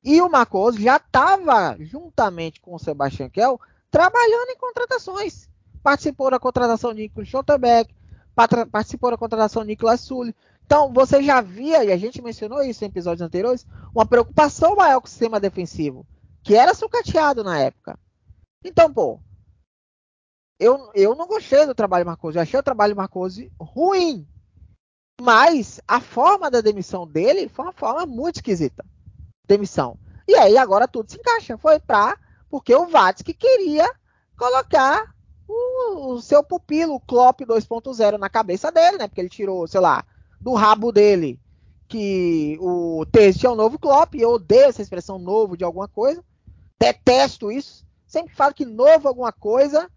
[0.04, 5.50] E o Marcos já estava, juntamente com o Sebastian Kell, trabalhando em contratações.
[5.84, 7.94] Participou da contratação de Nicolas Schotterbeck,
[8.72, 10.36] participou da contratação de Nicolas Sully.
[10.66, 15.00] Então, você já via, e a gente mencionou isso em episódios anteriores, uma preocupação maior
[15.02, 16.06] com o sistema defensivo,
[16.44, 18.00] que era sucateado na época.
[18.64, 19.20] Então, pô,
[20.62, 24.28] eu, eu não gostei do trabalho de Marcos, eu achei o trabalho de Marcos ruim.
[25.20, 28.86] Mas a forma da demissão dele foi uma forma muito esquisita.
[29.48, 29.98] Demissão.
[30.28, 31.58] E aí agora tudo se encaixa.
[31.58, 32.16] Foi para
[32.48, 33.92] porque o Vatsky queria
[34.38, 35.16] colocar
[35.48, 39.08] o, o, seu pupilo, o Klopp 2.0 na cabeça dele, né?
[39.08, 40.06] Porque ele tirou, sei lá,
[40.40, 41.40] do rabo dele
[41.88, 44.14] que o texto é o novo Klopp.
[44.14, 46.24] Eu odeio essa expressão novo de alguma coisa.
[46.80, 47.84] Detesto isso.
[48.06, 49.90] Sempre falo que novo alguma coisa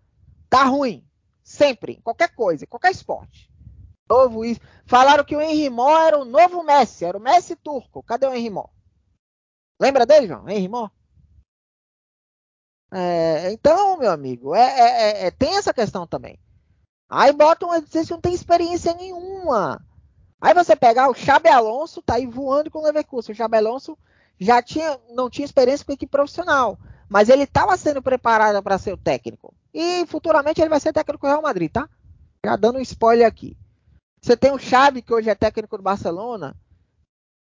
[0.56, 1.04] tá ruim.
[1.42, 3.52] Sempre, qualquer coisa, qualquer esporte
[4.08, 4.60] novo isso.
[4.86, 8.02] Falaram que o Henry Mó era o novo Messi, era o Messi turco.
[8.02, 8.66] Cadê o Henry Mó?
[9.80, 10.48] Lembra dele, João?
[10.48, 10.88] Henry Mó?
[12.92, 16.38] É, então, meu amigo, é, é, é, é tem essa questão também.
[17.08, 19.84] Aí botam que não tem experiência nenhuma.
[20.40, 23.32] Aí você pegar o Xabi Alonso, tá aí voando com o Leverkusen.
[23.32, 23.98] O Xabi Alonso
[24.38, 26.78] já tinha, não tinha experiência com equipe profissional,
[27.08, 29.54] mas ele estava sendo preparado para ser o técnico.
[29.74, 31.88] E futuramente ele vai ser técnico do Real Madrid, tá?
[32.46, 33.56] Já dando um spoiler aqui.
[34.22, 36.56] Você tem o Xavi, que hoje é técnico do Barcelona.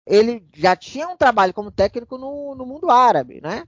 [0.05, 3.65] Ele já tinha um trabalho como técnico no, no mundo árabe, né?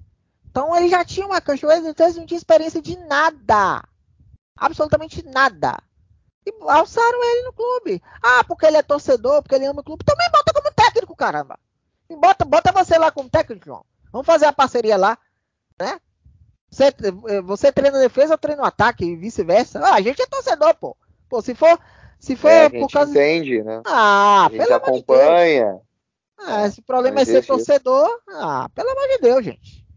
[0.49, 1.67] Então ele já tinha uma cancha.
[1.67, 3.83] O não tinha experiência de nada.
[4.57, 5.77] Absolutamente nada.
[6.45, 8.01] E alçaram ele no clube.
[8.21, 10.03] Ah, porque ele é torcedor, porque ele ama o clube.
[10.03, 11.59] Também bota como técnico, caramba.
[12.09, 13.85] Bota, bota você lá como técnico, João.
[14.11, 15.17] Vamos fazer a parceria lá,
[15.79, 15.99] né?
[16.75, 16.93] Você,
[17.41, 19.79] você treina defesa, eu treino ataque e vice-versa.
[19.79, 20.97] Ah, a gente é torcedor, pô.
[21.29, 21.79] Pô, se for
[22.19, 23.11] se for é, por causa.
[23.11, 23.81] entende, né?
[23.85, 25.75] Ah, a gente acompanha.
[25.75, 25.81] De
[26.37, 28.07] ah, esse problema é ser torcedor.
[28.07, 28.37] Isso.
[28.41, 29.87] Ah, pelo amor de Deus, gente.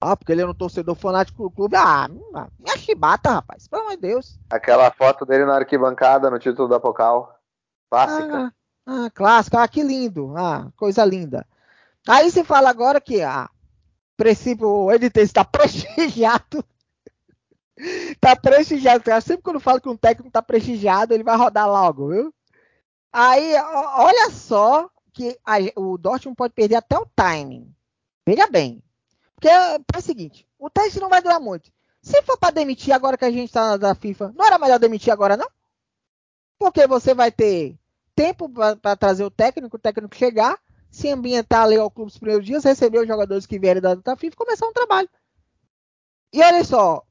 [0.00, 1.74] Ah, porque ele é um torcedor fanático do clube.
[1.76, 3.66] Ah, minha chibata, rapaz.
[3.66, 4.38] Pelo amor de Deus.
[4.50, 7.34] Aquela foto dele na arquibancada no título da Pocal.
[7.90, 8.52] Clássica.
[8.86, 9.62] Ah, ah clássica.
[9.62, 10.32] Ah, que lindo.
[10.36, 11.44] Ah, coisa linda.
[12.08, 13.50] Aí se fala agora que, ah,
[14.20, 16.62] princípio, o editor está prestigiado
[18.20, 19.02] tá prestigiado.
[19.22, 22.34] Sempre quando falo que um técnico tá prestigiado, ele vai rodar logo, viu?
[23.10, 23.54] Aí,
[23.96, 27.74] olha só que a, o Dortmund pode perder até o timing.
[28.26, 28.82] Veja bem.
[29.34, 31.72] Porque é, é o seguinte, o teste não vai durar muito.
[32.02, 35.12] Se for para demitir agora que a gente tá da FIFA, não era melhor demitir
[35.12, 35.48] agora, não?
[36.58, 37.74] Porque você vai ter
[38.14, 40.58] tempo para trazer o técnico, o técnico chegar,
[40.90, 44.16] se ambientar ali ao clube nos primeiros dias, receber os jogadores que vierem da, da
[44.16, 45.08] FIFA e começar um trabalho.
[46.32, 47.02] E olha só,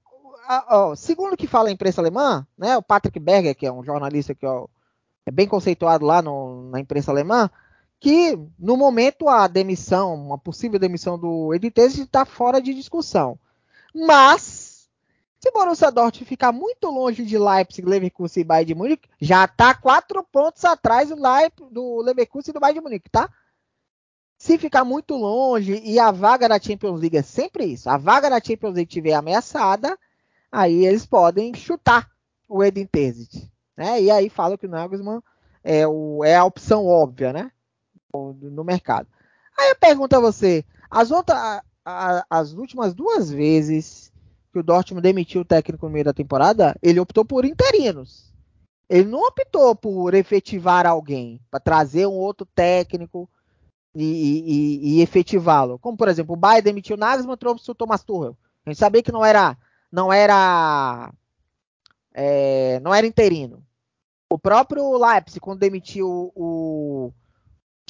[0.96, 4.36] segundo o que fala a imprensa alemã, né, o Patrick Berger, que é um jornalista
[4.36, 4.68] que ó,
[5.26, 7.50] é bem conceituado lá no, na imprensa alemã,
[8.00, 13.38] que no momento a demissão, uma possível demissão do Editez está fora de discussão.
[13.94, 14.90] Mas
[15.40, 19.74] se Borussia Dortmund ficar muito longe de Leipzig, Leverkusen e Bayern de Munique, já está
[19.74, 23.30] quatro pontos atrás do, Leipzig, do Leverkusen e do Bayern de Munique, tá?
[24.40, 28.30] Se ficar muito longe e a vaga da Champions League é sempre isso, a vaga
[28.30, 30.00] da Champions League estiver ameaçada,
[30.50, 32.10] aí eles podem chutar
[32.48, 34.02] o Edin Terzic, né?
[34.02, 35.22] E aí fala que o Nagelsmann
[35.62, 37.52] é, o, é a opção óbvia, né?
[38.14, 39.10] No mercado.
[39.58, 41.10] Aí eu pergunto a você, as
[42.30, 44.10] as últimas duas vezes
[44.54, 48.34] que o Dortmund demitiu o técnico no meio da temporada, ele optou por interinos.
[48.90, 53.30] Ele não optou por efetivar alguém, para trazer um outro técnico
[53.96, 55.80] e, e, e efetivá-lo.
[55.80, 58.38] Como, por exemplo, o Bayern demitiu o Nagelsmann, trouxe o Thomas Tuchel.
[58.66, 59.58] A gente sabia que não era,
[59.92, 61.12] não era,
[62.14, 63.64] é, não era interino.
[64.30, 67.12] O próprio Leipzig, quando demitiu o,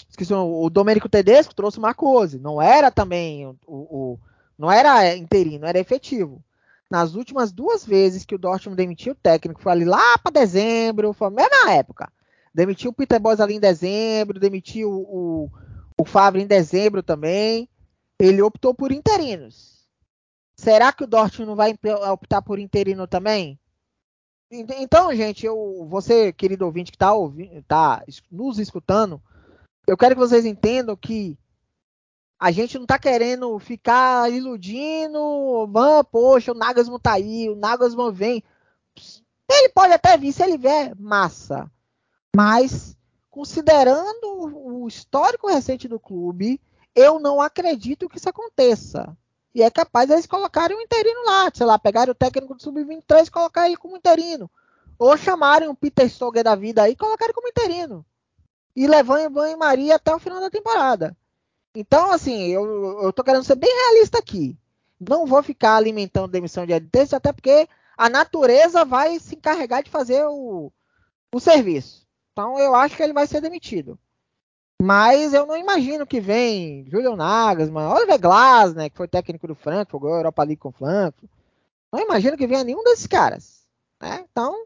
[0.10, 2.40] esqueci, o Domenico Tedesco, trouxe o Marcose.
[2.40, 4.20] Não era também o, o,
[4.58, 6.42] não era interino, era efetivo.
[6.90, 11.14] Nas últimas duas vezes que o Dortmund demitiu o técnico, foi ali lá para dezembro,
[11.14, 12.12] foi a mesma época.
[12.54, 15.52] Demitiu o Peter Bosz ali em dezembro, demitiu o,
[16.00, 17.70] o Favre em dezembro também.
[18.18, 19.88] Ele optou por interinos.
[20.56, 21.78] Será que o Dortmund não vai
[22.12, 23.60] optar por interino também?
[24.52, 27.12] Então, gente, eu, você, querido ouvinte que está
[27.68, 29.22] tá nos escutando,
[29.86, 31.38] eu quero que vocês entendam que
[32.40, 38.12] a gente não está querendo ficar iludindo, man, poxa, o Nagasman tá aí, o Nagasman
[38.12, 38.44] vem.
[39.50, 41.70] Ele pode até vir, se ele vier, massa.
[42.36, 42.98] Mas,
[43.30, 46.60] considerando o histórico recente do clube,
[46.96, 49.16] eu não acredito que isso aconteça.
[49.54, 53.28] E é capaz eles colocarem um interino lá, sei lá, pegarem o técnico do Sub-23
[53.28, 54.50] e colocar ele como interino.
[54.98, 58.06] Ou chamarem um Peter Stoger da vida aí e colocarem como interino.
[58.76, 61.16] E levarem banho Maria até o final da temporada.
[61.76, 64.58] Então, assim, eu, eu tô querendo ser bem realista aqui.
[65.00, 67.68] Não vou ficar alimentando demissão de LTs, até porque
[67.98, 70.72] a natureza vai se encarregar de fazer o,
[71.34, 72.08] o serviço.
[72.32, 73.98] Então, eu acho que ele vai ser demitido.
[74.82, 79.92] Mas eu não imagino que vem Julian Nagelsmann, Oliver Glasner, que foi técnico do Frankfurt,
[79.92, 81.30] jogou Europa League com o Frankfurt.
[81.92, 83.68] Não imagino que venha nenhum desses caras.
[84.02, 84.26] Né?
[84.32, 84.66] Então,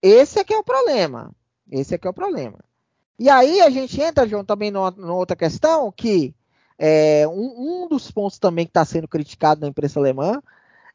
[0.00, 1.32] esse é que é o problema.
[1.70, 2.58] Esse é que é o problema.
[3.18, 6.34] E aí a gente entra, João, também numa, numa outra questão, que
[6.78, 10.42] é, um, um, dos pontos também que está sendo criticado na imprensa alemã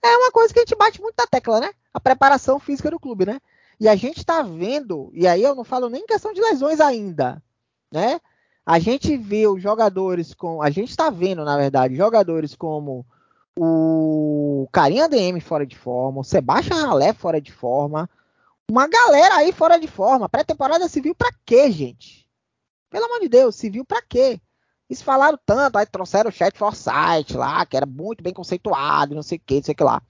[0.01, 1.71] é uma coisa que a gente bate muito na tecla, né?
[1.93, 3.39] A preparação física do clube, né?
[3.79, 6.79] E a gente está vendo, e aí eu não falo nem em questão de lesões
[6.79, 7.41] ainda,
[7.91, 8.19] né?
[8.68, 10.61] A gente vê os jogadores com.
[10.61, 13.05] A gente está vendo, na verdade, jogadores como
[13.57, 18.09] o Carinha DM fora de forma, o Sebastian Ralé fora de forma.
[18.70, 20.28] Uma galera aí fora de forma.
[20.28, 22.28] Pré-temporada civil para quê, gente?
[22.89, 24.41] Pelo amor de Deus, civil para quê?
[24.89, 29.24] Eles falaram tanto, aí trouxeram o chat Foresight lá, que era muito bem conceituado, não
[29.24, 30.01] sei o que, não sei o que lá.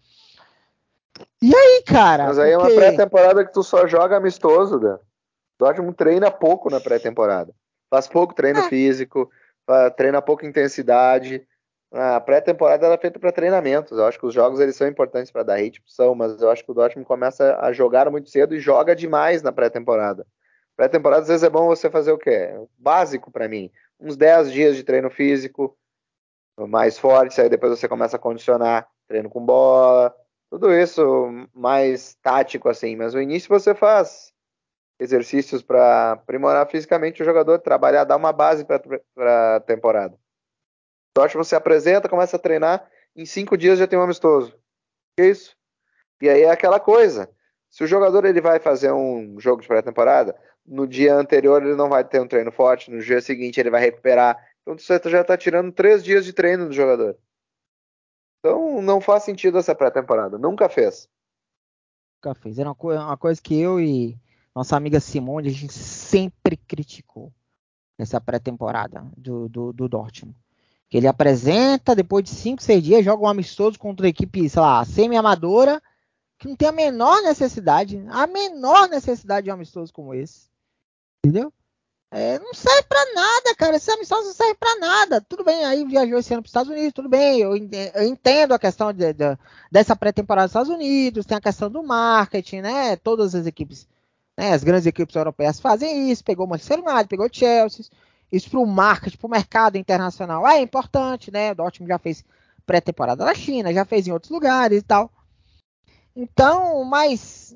[1.39, 2.25] E aí, cara?
[2.25, 4.97] Mas aí é uma pré-temporada que tu só joga amistoso, Dan.
[5.59, 7.53] Dortmund treina pouco na pré-temporada
[7.89, 8.69] faz pouco treino é.
[8.69, 9.29] físico,
[9.95, 11.47] treina pouca intensidade.
[11.91, 13.97] A pré-temporada é feita para treinamentos.
[13.97, 16.63] Eu acho que os jogos eles são importantes para dar ritmo, são, mas eu acho
[16.63, 20.25] que o Dortmund começa a jogar muito cedo e joga demais na pré-temporada.
[20.75, 22.53] Pré-temporada às vezes é bom você fazer o quê?
[22.77, 25.75] Básico para mim, uns 10 dias de treino físico
[26.59, 30.13] mais forte, aí depois você começa a condicionar treino com bola,
[30.49, 34.33] tudo isso mais tático assim, mas no início você faz
[34.99, 40.17] exercícios para aprimorar fisicamente o jogador, trabalhar, dar uma base para a temporada.
[41.15, 44.57] Dortmund você apresenta, começa a treinar, em cinco dias já tem um amistoso.
[45.17, 45.55] Que isso?
[46.21, 47.29] E aí é aquela coisa.
[47.69, 51.89] Se o jogador ele vai fazer um jogo de pré-temporada, no dia anterior ele não
[51.89, 54.37] vai ter um treino forte, no dia seguinte ele vai recuperar.
[54.61, 57.17] Então você já está tirando três dias de treino do jogador.
[58.39, 60.37] Então não faz sentido essa pré-temporada.
[60.37, 61.09] Nunca fez.
[62.17, 62.57] Nunca fez.
[62.59, 64.17] Era uma, co uma coisa que eu e
[64.57, 67.31] nossa amiga Simone, a gente sempre criticou
[67.95, 70.35] essa pré-temporada do, do, do, Dortmund.
[70.89, 74.59] Que ele apresenta, depois de 5, 6 dias, joga um amistoso contra a equipe, sei
[74.59, 75.79] lá, semi-amadora,
[76.39, 80.49] que não tem a menor necessidade, a menor necessidade de um amistoso como esse.
[81.23, 81.53] Entendeu?
[82.09, 83.75] É, não serve para nada, cara.
[83.75, 85.21] Esse amistoso não serve para nada.
[85.21, 87.41] Tudo bem, aí viajou esse ano para os Estados Unidos, tudo bem.
[87.41, 89.37] Eu, entendo a questão de, de,
[89.71, 92.95] dessa pré-temporada dos Estados Unidos, tem a questão do marketing, né?
[92.95, 93.87] Todas as equipes
[94.37, 94.53] né?
[94.53, 97.85] As grandes equipes europeias fazem isso, pegou o Manchester United, pegou o Chelsea.
[98.31, 101.51] Isso para o marketing, para o mercado internacional é importante, né?
[101.51, 102.23] O Dortmund já fez
[102.65, 105.09] pré-temporada na China, já fez em outros lugares e tal.
[106.15, 107.55] Então, mas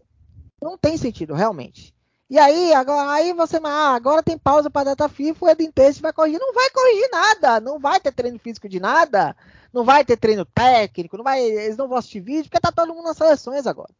[0.61, 1.93] não tem sentido, realmente.
[2.29, 6.13] E aí, agora, aí você, ah, agora tem pausa para data FIFA, o Edintense vai
[6.13, 6.39] corrigir.
[6.39, 9.35] Não vai corrigir nada, não vai ter treino físico de nada,
[9.73, 12.93] não vai ter treino técnico, não vai, eles não vão assistir vídeo, porque tá todo
[12.93, 13.93] mundo nas seleções agora.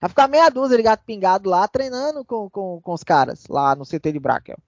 [0.00, 3.74] Vai ficar meia dúzia de gato pingado lá, treinando com, com, com os caras, lá
[3.74, 4.58] no CT de Brakel.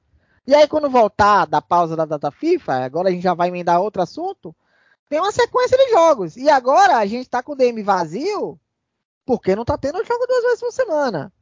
[0.47, 3.81] E aí, quando voltar da pausa da data FIFA, agora a gente já vai emendar
[3.81, 4.55] outro assunto,
[5.09, 6.37] tem uma sequência de jogos.
[6.37, 8.59] E agora a gente tá com o DM vazio,
[9.25, 11.33] porque não tá tendo jogo duas vezes por semana.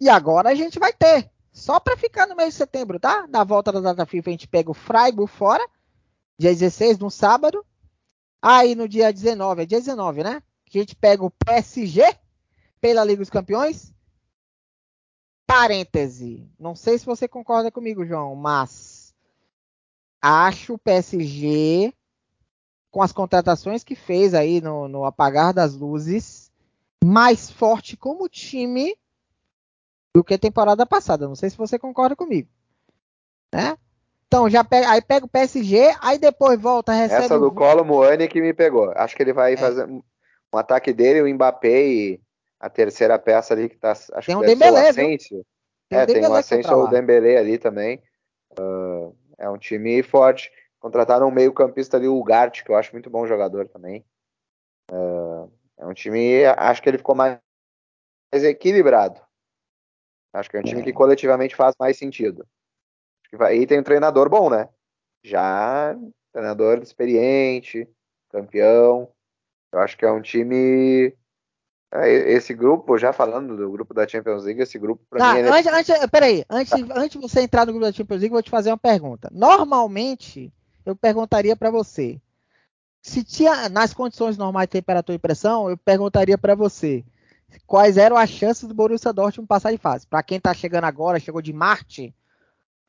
[0.00, 1.30] E agora a gente vai ter.
[1.52, 3.26] Só para ficar no mês de setembro, tá?
[3.28, 5.64] Na volta da data FIFA a gente pega o Freiburg fora,
[6.38, 7.64] dia 16, no sábado.
[8.42, 10.42] Aí no dia 19, é dia 19, né?
[10.66, 12.02] Que a gente pega o PSG
[12.84, 13.94] pela Liga dos Campeões.
[15.46, 16.46] Parêntese.
[16.58, 19.14] Não sei se você concorda comigo, João, mas
[20.20, 21.94] acho o PSG
[22.90, 26.52] com as contratações que fez aí no, no apagar das luzes
[27.02, 28.94] mais forte como time
[30.14, 31.26] do que a temporada passada.
[31.26, 32.50] Não sei se você concorda comigo.
[33.50, 33.78] Né?
[34.26, 37.24] Então, já pega, aí pega o PSG, aí depois volta, recebe.
[37.24, 37.54] Essa do o...
[37.54, 38.92] Colo Moani que me pegou.
[38.94, 39.56] Acho que ele vai é.
[39.56, 40.02] fazer um
[40.52, 42.20] ataque dele, o Mbappé e
[42.64, 43.92] a terceira peça ali que tá.
[43.92, 45.18] Acho tem um que Dembélé, tem
[45.90, 48.02] é, tem o Asensio ou o Dembélé ali também.
[48.58, 50.50] Uh, é um time forte.
[50.80, 54.02] Contrataram um meio-campista ali, o Ugarte, que eu acho muito bom jogador também.
[54.90, 57.38] Uh, é um time, acho que ele ficou mais,
[58.32, 59.20] mais equilibrado.
[60.32, 60.94] Acho que é um time que é.
[60.94, 62.46] coletivamente faz mais sentido.
[63.52, 64.70] E tem um treinador bom, né?
[65.22, 65.94] Já
[66.32, 67.86] treinador experiente,
[68.30, 69.12] campeão.
[69.70, 71.14] Eu acho que é um time.
[71.96, 75.40] É, esse grupo, já falando do grupo da Champions League, esse grupo para tá, mim.
[75.40, 75.48] É...
[75.48, 78.42] Antes, antes, peraí, antes, antes de você entrar no grupo da Champions League, eu vou
[78.42, 79.30] te fazer uma pergunta.
[79.32, 80.52] Normalmente,
[80.84, 82.20] eu perguntaria para você.
[83.00, 87.04] Se tinha, nas condições normais de temperatura e pressão, eu perguntaria para você
[87.64, 90.04] quais eram as chances do Borussia Dortmund passar de fase.
[90.04, 92.12] Para quem está chegando agora, chegou de Marte,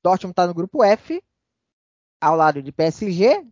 [0.01, 1.23] Dortmund está no grupo F,
[2.19, 3.45] ao lado de PSG,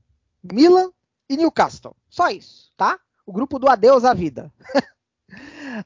[0.51, 0.89] Milan
[1.29, 1.95] e Newcastle.
[2.09, 2.99] Só isso, tá?
[3.23, 4.51] O grupo do adeus à vida.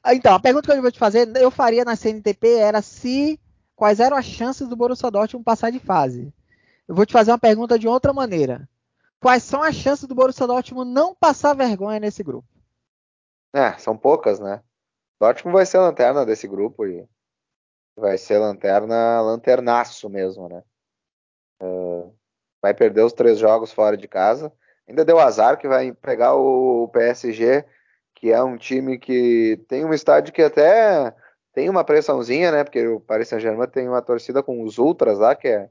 [0.06, 3.40] então, a pergunta que eu vou te fazer, eu faria na CNTP era se
[3.74, 6.32] quais eram as chances do Borussia Dortmund passar de fase.
[6.86, 8.68] Eu vou te fazer uma pergunta de outra maneira.
[9.20, 12.48] Quais são as chances do Borussia Dortmund não passar vergonha nesse grupo?
[13.52, 14.62] É, são poucas, né?
[15.20, 17.06] Dortmund vai ser a lanterna desse grupo e
[17.96, 20.62] vai ser lanterna, lanternaço mesmo, né?
[21.60, 22.14] Uh,
[22.62, 24.52] vai perder os três jogos fora de casa.
[24.88, 27.64] Ainda deu azar que vai pegar o PSG,
[28.18, 31.14] que é um time que tem um estádio que até
[31.52, 32.64] tem uma pressãozinha, né?
[32.64, 35.70] Porque o Paris Saint-Germain tem uma torcida com os ultras lá, que é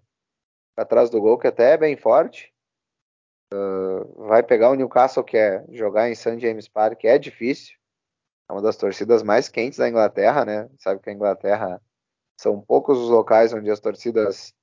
[0.75, 2.53] atrás do gol, que até é bem forte.
[3.53, 6.39] Uh, vai pegar o Newcastle, que é jogar em St.
[6.39, 7.77] James Park, é difícil
[8.49, 10.69] é uma das torcidas mais quentes da Inglaterra, né?
[10.77, 11.81] Sabe que a Inglaterra
[12.39, 14.53] são poucos os locais onde as torcidas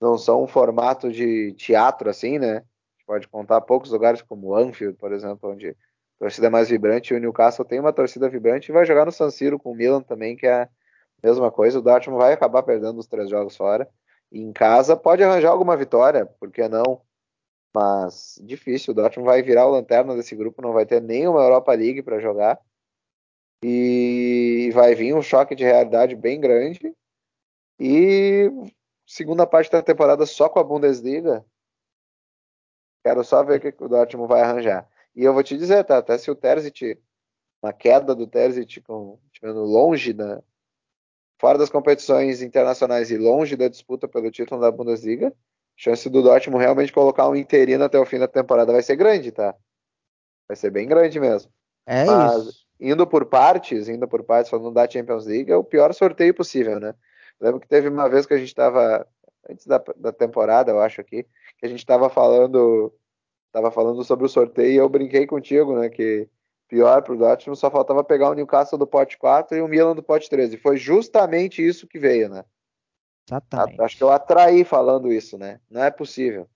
[0.00, 2.56] não são um formato de teatro assim, né?
[2.56, 5.76] A gente pode contar poucos lugares como Anfield, por exemplo, onde
[6.18, 7.14] torcida mais vibrante.
[7.14, 10.02] O Newcastle tem uma torcida vibrante e vai jogar no San Siro com o Milan
[10.02, 10.68] também, que é a
[11.22, 11.78] mesma coisa.
[11.78, 13.88] O Dortmund vai acabar perdendo os três jogos fora.
[14.30, 17.00] E em casa pode arranjar alguma vitória, por que não?
[17.74, 18.92] Mas difícil.
[18.92, 22.18] O Dortmund vai virar o lanterna desse grupo, não vai ter nenhuma Europa League para
[22.18, 22.60] jogar
[23.62, 26.94] e vai vir um choque de realidade bem grande.
[27.78, 28.50] E
[29.06, 31.44] segunda parte da temporada só com a Bundesliga.
[33.04, 34.88] Quero só ver o que o Dortmund vai arranjar.
[35.16, 35.98] E eu vou te dizer, tá?
[35.98, 36.98] Até se o Terzic,
[37.62, 40.42] uma queda do Terzic, estivermos longe da,
[41.40, 45.32] fora das competições internacionais e longe da disputa pelo título da Bundesliga, a
[45.74, 49.32] chance do Dortmund realmente colocar um interino até o fim da temporada vai ser grande,
[49.32, 49.54] tá?
[50.46, 51.50] Vai ser bem grande mesmo.
[51.86, 55.64] É Mas, isso indo por partes, indo por partes, falando da Champions League, é o
[55.64, 56.94] pior sorteio possível, né?
[57.40, 59.06] Lembro que teve uma vez que a gente estava,
[59.48, 61.26] antes da, da temporada, eu acho aqui,
[61.58, 62.92] que a gente estava falando,
[63.56, 66.28] tava falando sobre o sorteio e eu brinquei contigo, né, que
[66.68, 69.94] pior para o Dortmund só faltava pegar o Newcastle do pote 4 e o Milan
[69.94, 70.58] do pote 13.
[70.58, 72.44] Foi justamente isso que veio, né?
[73.26, 73.80] Exatamente.
[73.80, 75.58] Acho que eu atraí falando isso, né?
[75.70, 76.46] Não é possível.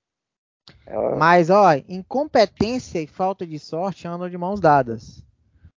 [0.84, 1.16] É...
[1.16, 5.24] Mas, ó, incompetência e falta de sorte andam de mãos dadas.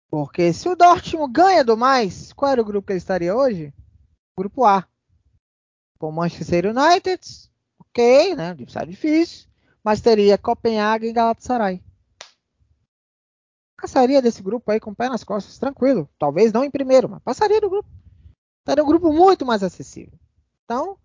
[0.10, 3.72] Porque se o Dortmund ganha do mais, qual era o grupo que ele estaria hoje?
[4.36, 4.88] Grupo A.
[6.00, 7.22] Com Manchester United,
[7.80, 8.56] ok, né?
[8.60, 9.51] Está difícil.
[9.84, 11.84] Mas teria Copenhague e Galatasaray.
[13.82, 16.08] Passaria desse grupo aí com o pé nas costas, tranquilo.
[16.20, 17.90] Talvez não em primeiro, mas passaria do grupo.
[18.60, 20.14] Estaria um grupo muito mais acessível.
[20.66, 20.98] Então,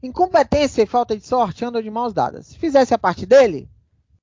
[0.00, 2.46] incompetência e falta de sorte andam de mãos dadas.
[2.46, 3.68] Se fizesse a parte dele,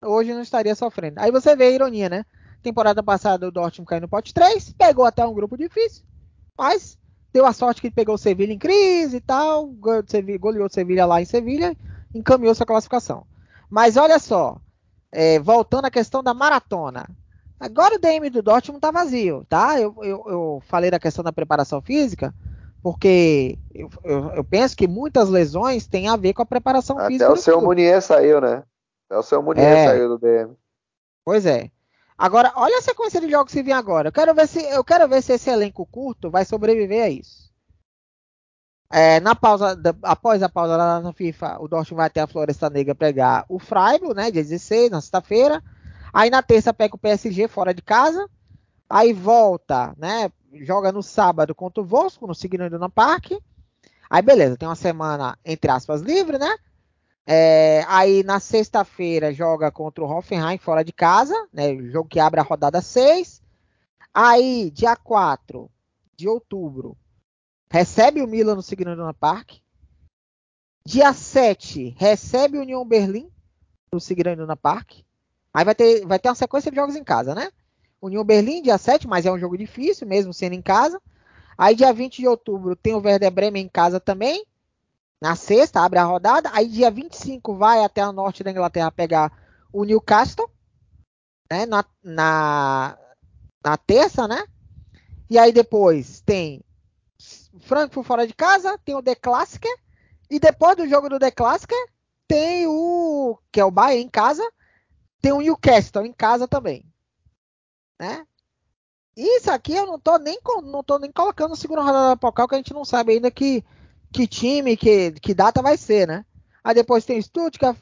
[0.02, 1.20] hoje não estaria sofrendo.
[1.20, 2.26] Aí você vê a ironia, né?
[2.62, 6.04] Temporada passada o Dortmund caiu no pote 3, pegou até um grupo difícil,
[6.58, 6.98] mas
[7.32, 11.22] deu a sorte que pegou o Sevilha em crise e tal, goleou o Sevilha lá
[11.22, 11.76] em Sevilha,
[12.14, 13.26] encaminhou sua classificação.
[13.70, 14.58] Mas olha só,
[15.12, 17.08] é, voltando à questão da maratona.
[17.60, 19.80] Agora o DM do Dortmund tá vazio, tá?
[19.80, 22.34] Eu, eu, eu falei da questão da preparação física,
[22.82, 23.90] porque eu,
[24.36, 27.26] eu, penso que muitas lesões têm a ver com a preparação Até física.
[27.26, 28.64] Até o seu Munier saiu, né?
[29.10, 29.86] Até o seu Munier é.
[29.88, 30.56] saiu do DM.
[31.26, 31.70] Pois é.
[32.18, 34.08] Agora, olha a sequência de jogos que vem agora.
[34.08, 37.49] Eu quero ver se, eu quero ver se esse elenco curto vai sobreviver a isso.
[38.92, 42.28] É, na pausa, da, após a pausa lá na FIFA, o Dortmund vai até a
[42.28, 44.32] Floresta Negra pegar o Freiburg, né?
[44.32, 45.64] Dia 16, na sexta-feira.
[46.12, 48.28] Aí na terça pega o PSG fora de casa.
[48.90, 50.32] Aí volta, né?
[50.54, 53.34] Joga no sábado contra o Wolfsburg, no Signal Iduna Park.
[54.10, 56.58] Aí beleza, tem uma semana, entre aspas, livre, né?
[57.28, 61.76] É, aí na sexta-feira joga contra o Hoffenheim fora de casa, né?
[61.92, 63.40] Jogo que abre a rodada 6.
[64.12, 65.70] Aí, dia 4
[66.18, 66.98] de outubro,
[67.72, 69.58] recebe o Milan no Signal Iduna Park.
[70.86, 73.30] Dia 7, recebe o União Berlim
[73.92, 75.02] no Signal Iduna Park.
[75.54, 77.52] Aí vai ter, vai ter uma sequência de jogos em casa, né?
[78.02, 81.02] União Berlim, dia 7, mas é um jogo difícil, mesmo sendo em casa.
[81.58, 84.46] Aí, dia 20 de outubro, tem o Werder Bremen em casa também.
[85.22, 86.50] Na sexta, abre a rodada.
[86.54, 89.30] Aí, dia 25, vai até o norte da Inglaterra pegar
[89.74, 90.50] o Newcastle.
[91.52, 91.66] Né?
[91.66, 92.98] Na, na,
[93.62, 94.46] na terça, né?
[95.30, 96.64] E aí, depois, tem
[97.60, 99.76] Frankfurt fora de casa, tem o The Classicer.
[100.30, 101.78] E depois do jogo do The Classicer,
[102.28, 103.38] tem o.
[103.52, 104.44] que é o Bayern em casa.
[105.22, 106.86] Tem o Newcastle em casa também
[108.00, 108.26] né?
[109.16, 112.56] Isso aqui eu não tô nem, não tô nem colocando segunda rodada da Pocal, que
[112.56, 113.64] a gente não sabe ainda que,
[114.14, 116.26] que time, que, que data vai ser, né?
[116.64, 117.78] Aí depois tem Stuttgart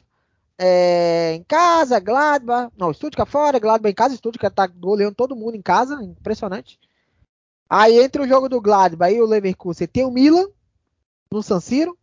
[0.58, 5.54] é, em casa, Gladbach, não, Stuttgart fora, Gladbach em casa, Stuttgart tá goleando todo mundo
[5.54, 6.80] em casa, impressionante.
[7.68, 10.46] Aí entre o jogo do Gladbach e o Leverkusen tem o Milan
[11.30, 11.98] no San Siro.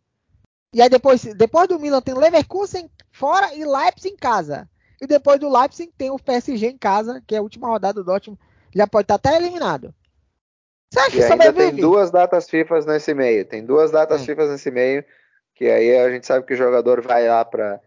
[0.72, 4.68] E aí depois, depois do Milan tem o Leverkusen fora e Leipzig em casa.
[5.00, 8.04] E depois do Leipzig tem o PSG em casa, que é a última rodada do
[8.04, 8.40] Dortmund.
[8.74, 9.94] Já pode estar até eliminado.
[10.92, 13.44] Você acha e que ainda tem duas datas FIFA nesse meio.
[13.44, 14.24] Tem duas datas é.
[14.24, 15.04] FIFA nesse meio.
[15.54, 17.80] Que aí a gente sabe que o jogador vai lá para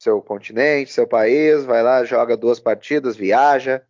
[0.00, 3.82] seu continente, seu país, vai lá, joga duas partidas, viaja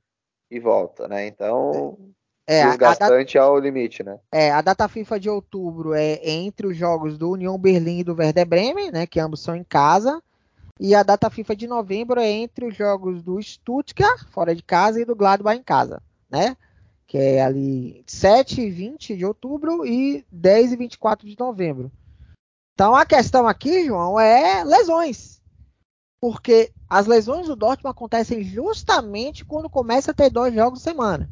[0.51, 1.27] e volta, né?
[1.27, 1.99] Então,
[2.47, 4.19] é, desgastante data, ao limite, né?
[4.31, 8.15] É, a data FIFA de outubro é entre os jogos do União Berlim e do
[8.15, 9.07] Werder Bremen, né?
[9.07, 10.23] Que ambos são em casa.
[10.81, 15.01] E a data FIFA de novembro é entre os jogos do Stuttgart, fora de casa,
[15.01, 16.57] e do Gladbach em casa, né?
[17.07, 21.93] Que é ali 7 e 20 de outubro e 10 e 24 de novembro.
[22.75, 25.41] Então a questão aqui, João, é lesões.
[26.21, 31.31] Porque as lesões do Dortmund acontecem justamente quando começa a ter dois jogos por semana.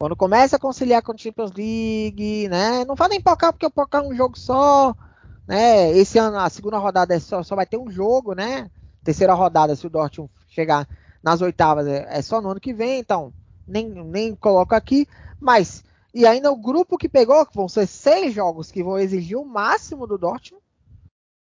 [0.00, 2.86] Quando começa a conciliar com o Champions League, né?
[2.86, 4.96] Não fala nem Pocal porque o Pocal é um jogo só,
[5.46, 5.92] né?
[5.92, 8.70] Esse ano a segunda rodada é só, só vai ter um jogo, né?
[9.04, 10.88] terceira rodada, se o Dortmund chegar
[11.22, 13.30] nas oitavas, é, é só no ano que vem, então
[13.68, 15.06] nem, nem coloco aqui.
[15.38, 15.84] Mas,
[16.14, 19.44] e ainda o grupo que pegou, que vão ser seis jogos que vão exigir o
[19.44, 20.64] máximo do Dortmund,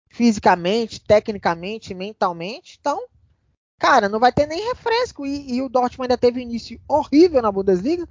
[0.09, 2.79] fisicamente, tecnicamente, mentalmente.
[2.81, 3.01] Então,
[3.79, 5.25] cara, não vai ter nem refresco.
[5.25, 8.09] E, e o Dortmund ainda teve início horrível na Bundesliga,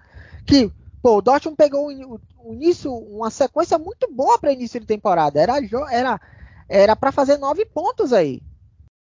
[0.49, 0.71] que
[1.01, 5.39] Pô, o Dortmund pegou um, um início, uma sequência muito boa para início de temporada.
[5.39, 5.53] Era
[5.91, 6.21] era
[6.67, 8.41] era para fazer nove pontos aí.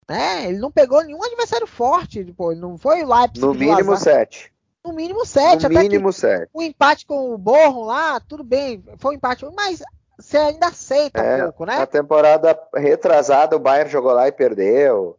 [0.09, 0.49] Né?
[0.49, 3.45] Ele não pegou nenhum adversário forte, ele não foi o Leipzig.
[3.45, 4.53] No mínimo sete.
[4.85, 5.69] No mínimo sete.
[5.69, 6.49] No mínimo sete.
[6.55, 9.83] O empate com o Borrom lá, tudo bem, foi um empate, mas
[10.19, 11.79] você ainda aceita é, um pouco, né?
[11.79, 15.19] Na temporada retrasada, o Bayern jogou lá e perdeu.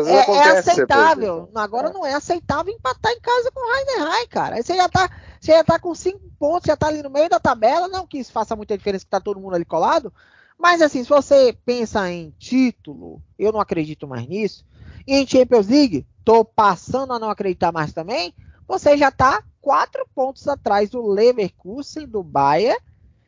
[0.00, 1.50] É, é, aceitável.
[1.54, 1.92] Agora é.
[1.92, 4.56] não é aceitável empatar em casa com o Heidenheim, cara.
[4.56, 5.10] Aí você já tá,
[5.40, 7.88] você já tá com cinco pontos, já tá ali no meio da tabela.
[7.88, 10.12] Não que isso faça muita diferença que tá todo mundo ali colado,
[10.58, 14.64] mas assim, se você pensa em título, eu não acredito mais nisso.
[15.06, 18.34] E em Champions League, tô passando a não acreditar mais também.
[18.66, 22.80] Você já está quatro pontos atrás do Leverkusen, do Bayern,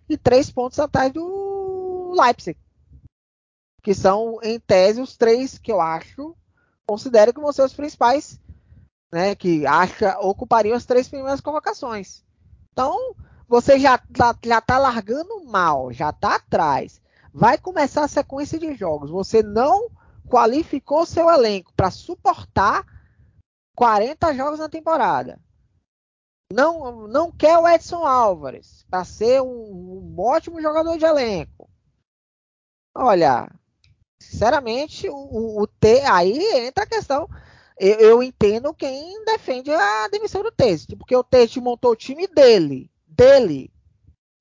[0.09, 2.59] e três pontos atrás do Leipzig.
[3.83, 6.37] Que são, em tese, os três que eu acho,
[6.89, 8.41] considero que vão ser os principais,
[9.13, 9.35] né?
[9.35, 12.25] Que acha, ocupariam as três primeiras colocações.
[12.73, 13.15] Então,
[13.47, 17.01] você já tá, já tá largando mal, já tá atrás
[17.33, 19.11] vai começar a sequência de jogos.
[19.11, 19.91] Você não
[20.29, 22.85] qualificou seu elenco para suportar
[23.77, 25.41] 40 jogos na temporada.
[26.53, 31.71] Não, não quer o Edson Álvares para ser um, um, ótimo jogador de elenco.
[32.97, 33.49] Olha,
[34.21, 37.29] sinceramente, o, o T, aí entra a questão.
[37.79, 42.27] Eu, eu, entendo quem defende a demissão do Teste, porque o Teste montou o time
[42.27, 43.71] dele, dele,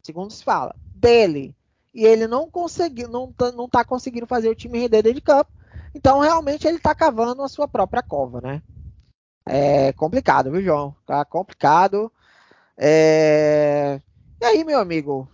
[0.04, 1.56] segundo se fala, dele.
[1.94, 5.22] E ele não conseguiu, não, tá, não tá conseguindo fazer o time render dentro de
[5.22, 5.52] campo.
[5.94, 8.62] Então, realmente, ele tá cavando a sua própria cova, né?
[9.48, 10.96] É complicado, viu, João?
[11.06, 12.12] Tá complicado.
[12.78, 14.00] É...
[14.40, 15.28] E aí, meu amigo?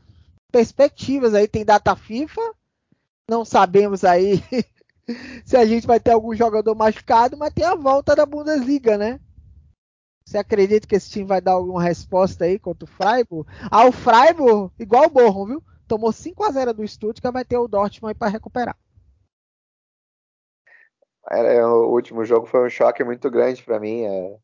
[0.52, 2.42] Perspectivas aí, tem data FIFA.
[3.30, 4.36] Não sabemos aí
[5.46, 9.20] se a gente vai ter algum jogador machucado, mas tem a volta da Bundesliga, né?
[10.26, 13.50] Você acredita que esse time vai dar alguma resposta aí contra o Freiburg?
[13.70, 15.64] Ah, o Freiburg, igual o Borrom, viu?
[15.88, 18.78] Tomou 5 a 0 do Stuttgart, vai ter o Dortmund aí para recuperar.
[21.30, 24.38] É, o último jogo foi um choque muito grande para mim, é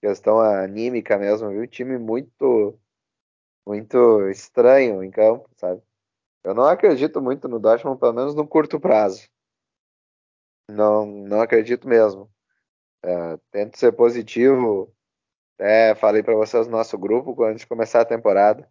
[0.00, 1.62] questão anímica mesmo, viu?
[1.62, 2.78] Um time muito
[3.66, 5.82] muito estranho em campo, sabe?
[6.42, 9.28] Eu não acredito muito no Dortmund, pelo menos no curto prazo.
[10.70, 12.30] Não, não acredito mesmo.
[13.02, 14.94] É, tento ser positivo.
[15.54, 18.70] Até falei para vocês no nosso grupo quando a gente começar a temporada.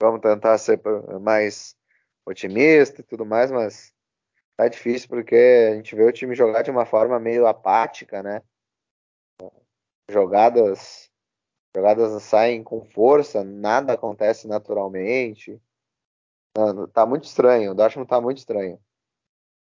[0.00, 0.80] Vamos tentar ser
[1.20, 1.76] mais
[2.26, 3.92] otimista e tudo mais, mas
[4.56, 5.36] tá difícil porque
[5.70, 8.42] a gente vê o time jogar de uma forma meio apática, né?
[10.10, 11.08] Jogadas,
[11.74, 15.60] jogadas saem com força, nada acontece naturalmente.
[16.56, 18.78] Não, tá muito estranho, o Dortmund tá muito estranho.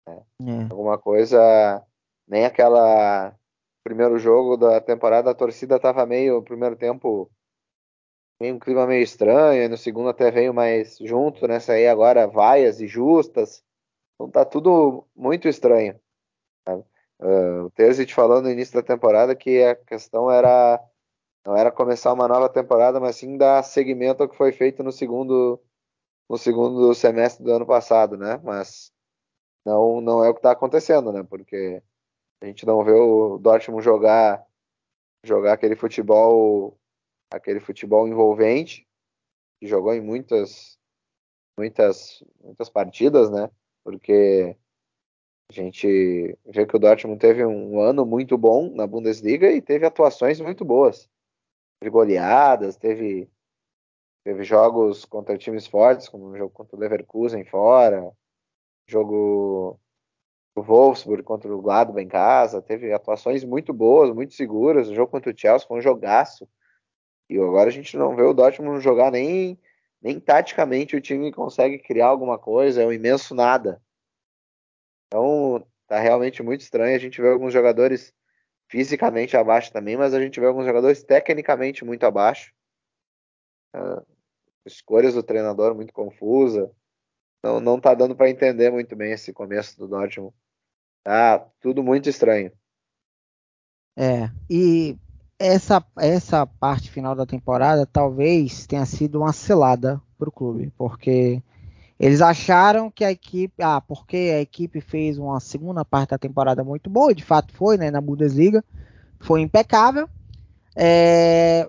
[0.08, 0.22] Né?
[0.42, 0.64] É.
[0.70, 1.84] Alguma coisa,
[2.28, 3.36] nem aquela
[3.84, 7.32] primeiro jogo da temporada, a torcida tava meio, primeiro tempo,
[8.40, 12.28] meio um clima meio estranho, e no segundo até veio mais junto, nessa aí agora
[12.28, 13.64] vaias e justas.
[14.16, 16.00] Então tá tudo muito estranho.
[16.68, 20.80] Uh, o Terzic falou no início da temporada que a questão era
[21.46, 24.92] não era começar uma nova temporada, mas sim dar seguimento ao que foi feito no
[24.92, 25.60] segundo
[26.32, 28.40] no segundo semestre do ano passado, né?
[28.44, 28.92] Mas
[29.66, 31.24] não não é o que está acontecendo, né?
[31.24, 31.84] Porque
[32.42, 34.46] a gente não vê o Dortmund jogar
[35.24, 36.78] jogar aquele futebol
[37.32, 38.88] aquele futebol envolvente
[39.60, 40.80] que jogou em muitas
[41.58, 43.50] muitas muitas partidas, né?
[43.84, 44.56] porque
[45.50, 49.86] a gente vê que o Dortmund teve um ano muito bom na Bundesliga e teve
[49.86, 51.10] atuações muito boas.
[51.80, 53.30] Teve goleadas, teve,
[54.24, 58.12] teve jogos contra times fortes, como o jogo contra o Leverkusen fora,
[58.88, 59.80] jogo
[60.56, 64.90] o Wolfsburg contra o Gladbach em casa, teve atuações muito boas, muito seguras.
[64.90, 66.48] O jogo contra o Chelsea foi um jogaço.
[67.30, 69.58] E agora a gente não vê o Dortmund jogar nem
[70.02, 73.82] nem taticamente o time consegue criar alguma coisa, é um imenso nada.
[75.08, 76.96] Então, tá realmente muito estranho.
[76.96, 78.12] A gente vê alguns jogadores
[78.68, 82.52] fisicamente abaixo também, mas a gente vê alguns jogadores tecnicamente muito abaixo.
[83.76, 84.04] Uh,
[84.66, 86.72] escolhas do treinador muito confusa.
[87.44, 90.34] Não, não tá dando para entender muito bem esse começo do Dortmund.
[91.04, 92.52] Tá tudo muito estranho.
[93.98, 94.98] É, e
[95.38, 101.42] essa, essa parte final da temporada talvez tenha sido uma selada para o clube, porque
[102.00, 106.64] eles acharam que a equipe, ah, porque a equipe fez uma segunda parte da temporada
[106.64, 108.64] muito boa, de fato foi, né, na Bundesliga,
[109.20, 110.08] foi impecável,
[110.76, 111.68] é,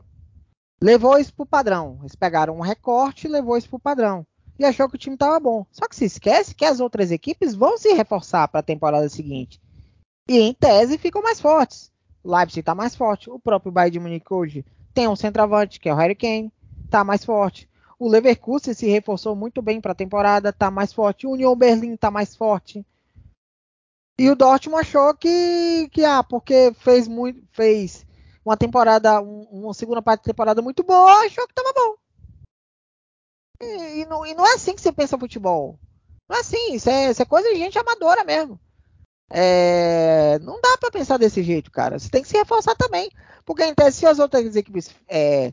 [0.82, 1.98] levou isso para o padrão.
[2.00, 4.26] Eles pegaram um recorte e levou isso para o padrão.
[4.58, 5.64] E achou que o time estava bom.
[5.70, 9.60] Só que se esquece que as outras equipes vão se reforçar para a temporada seguinte.
[10.28, 11.90] E em tese ficam mais fortes.
[12.24, 13.30] Leipzig está mais forte.
[13.30, 16.52] O próprio Bayern de Munique hoje tem um centroavante, que é o Harry Kane,
[16.84, 17.68] está mais forte.
[17.98, 21.26] O Leverkusen se reforçou muito bem para a temporada, está mais forte.
[21.26, 22.84] O Union Berlin está mais forte.
[24.18, 28.04] E o Dortmund achou que, que ah, porque fez muito, fez
[28.44, 31.96] uma temporada, um, uma segunda parte da temporada muito boa, achou que estava bom.
[33.60, 35.78] E, e, não, e, não, é assim que você pensa futebol.
[36.28, 38.60] Não é assim, isso é, isso é coisa de gente amadora mesmo.
[39.30, 41.98] É, não dá para pensar desse jeito, cara.
[41.98, 43.10] Você tem que se reforçar também.
[43.44, 45.52] Porque tese, se as outras equipes é,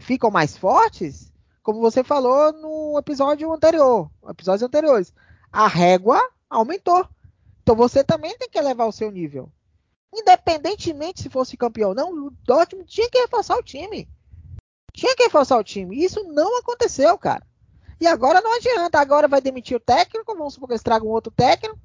[0.00, 1.32] ficam mais fortes,
[1.62, 5.12] como você falou no episódio anterior, episódios anteriores,
[5.50, 7.08] a régua aumentou.
[7.62, 9.50] Então você também tem que elevar o seu nível.
[10.12, 14.08] Independentemente se fosse campeão ou não, o Dortmund tinha que reforçar o time.
[14.92, 16.02] Tinha que reforçar o time.
[16.02, 17.46] Isso não aconteceu, cara.
[18.00, 18.98] E agora não adianta.
[18.98, 20.34] Agora vai demitir o técnico.
[20.34, 21.78] Vamos supor que eles tragam um outro técnico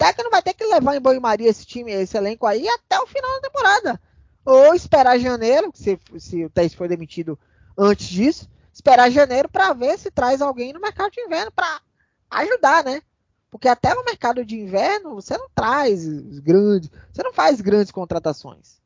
[0.00, 3.30] técnico vai ter que levar em banho-maria esse time, esse elenco aí, até o final
[3.34, 4.00] da temporada.
[4.46, 7.38] Ou esperar janeiro, se, se o Tess foi demitido
[7.76, 11.82] antes disso, esperar janeiro para ver se traz alguém no mercado de inverno para
[12.30, 13.02] ajudar, né?
[13.50, 16.06] Porque até no mercado de inverno você não traz
[16.40, 18.80] grandes, você não faz grandes contratações.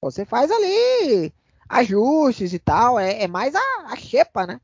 [0.00, 1.32] Você faz ali
[1.68, 4.60] ajustes e tal, é, é mais a, a xepa, né?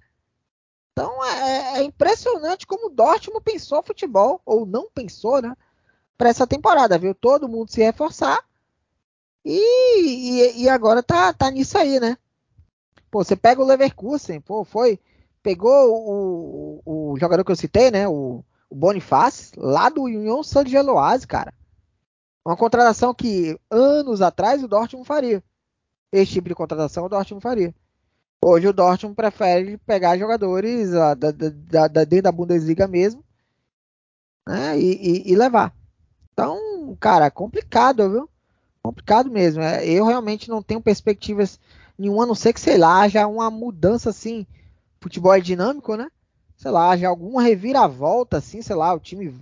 [0.93, 5.55] Então é, é, impressionante como o Dortmund pensou futebol, ou não pensou, né?
[6.17, 7.15] para essa temporada, viu?
[7.15, 8.43] Todo mundo se reforçar.
[9.45, 12.17] E, e, e, agora tá, tá nisso aí, né?
[13.11, 14.99] Pô, você pega o Leverkusen, pô, foi
[15.43, 18.09] pegou o, o, jogador que eu citei, né?
[18.09, 21.53] O, o Bonifácio, lá do União San Geloase, cara.
[22.45, 25.43] Uma contratação que anos atrás o Dortmund faria.
[26.13, 27.75] Esse tipo de contratação o Dortmund faria.
[28.45, 33.25] Hoje o Dortmund prefere pegar jogadores da, da, da, da dentro da Bundesliga mesmo
[34.47, 35.75] né, e, e, e, levar.
[36.33, 38.29] Então, cara, complicado, viu?
[38.83, 39.63] Complicado mesmo.
[39.63, 41.59] É, eu realmente não tenho perspectivas
[41.99, 44.47] nenhuma, a não ser que, sei lá, já uma mudança assim.
[45.01, 46.11] Futebol é dinâmico, né?
[46.65, 49.39] Sei lá, já alguma reviravolta, assim, sei lá, o time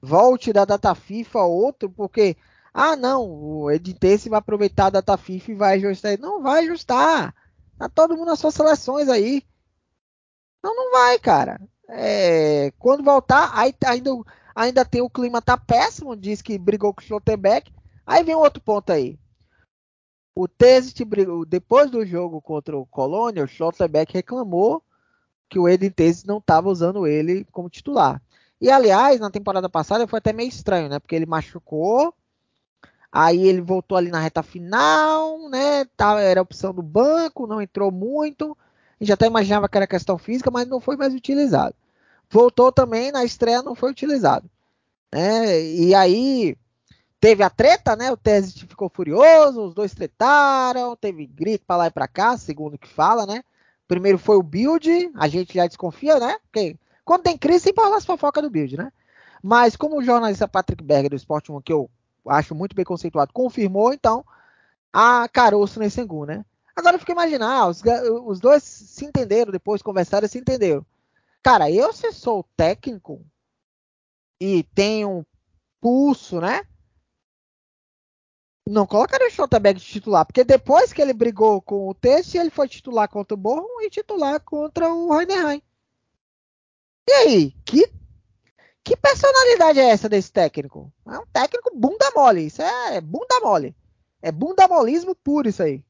[0.00, 2.34] volte da data FIFA outro, porque,
[2.72, 6.18] ah, não, o Editesse vai aproveitar a data FIFA e vai ajustar.
[6.18, 7.34] Não vai ajustar.
[7.78, 9.42] Tá todo mundo nas suas seleções aí.
[10.64, 11.60] Não, não vai, cara.
[11.90, 14.10] É, quando voltar, aí ainda,
[14.54, 17.70] ainda tem o clima tá péssimo, diz que brigou com o Schlotterbeck.
[18.06, 19.18] Aí vem outro ponto aí.
[20.34, 20.48] O
[21.04, 24.82] brigou, depois do jogo contra o Colônia, o Schlotterbeck reclamou
[25.52, 28.22] que o Eden Tezit não estava usando ele como titular.
[28.58, 30.98] E aliás, na temporada passada foi até meio estranho, né?
[30.98, 32.14] Porque ele machucou,
[33.12, 35.84] aí ele voltou ali na reta final, né?
[35.94, 38.56] Tava, era opção do banco, não entrou muito.
[38.98, 41.74] A gente até imaginava que era questão física, mas não foi mais utilizado.
[42.30, 44.48] Voltou também na estreia, não foi utilizado.
[45.12, 45.60] Né?
[45.64, 46.56] E aí
[47.20, 48.10] teve a treta, né?
[48.10, 52.74] O Tese ficou furioso, os dois tretaram, teve grito para lá e para cá, segundo
[52.76, 53.44] o que fala, né?
[53.92, 56.38] Primeiro foi o build, a gente já desconfia, né?
[56.44, 58.90] Porque quando tem crise, sempre rola as fofocas do build, né?
[59.42, 61.90] Mas como o jornalista Patrick Berger do Sport 1, que eu
[62.26, 64.24] acho muito bem conceituado, confirmou, então,
[64.90, 66.42] a caroço nesse Sengun, né?
[66.74, 67.82] Agora eu fico imaginar, os,
[68.24, 70.86] os dois se entenderam, depois conversaram e se entenderam.
[71.42, 73.20] Cara, eu se sou técnico
[74.40, 75.22] e tenho
[75.82, 76.62] pulso, né?
[78.68, 82.50] Não colocaria o Schotterberg de titular, porque depois que ele brigou com o Teste, ele
[82.50, 85.60] foi titular contra o Borrom e titular contra o Heidenheim.
[87.08, 87.90] E aí, que,
[88.84, 90.92] que personalidade é essa desse técnico?
[91.06, 92.46] É um técnico bunda mole.
[92.46, 93.74] Isso é bunda mole.
[94.22, 95.84] É bunda molismo puro isso aí.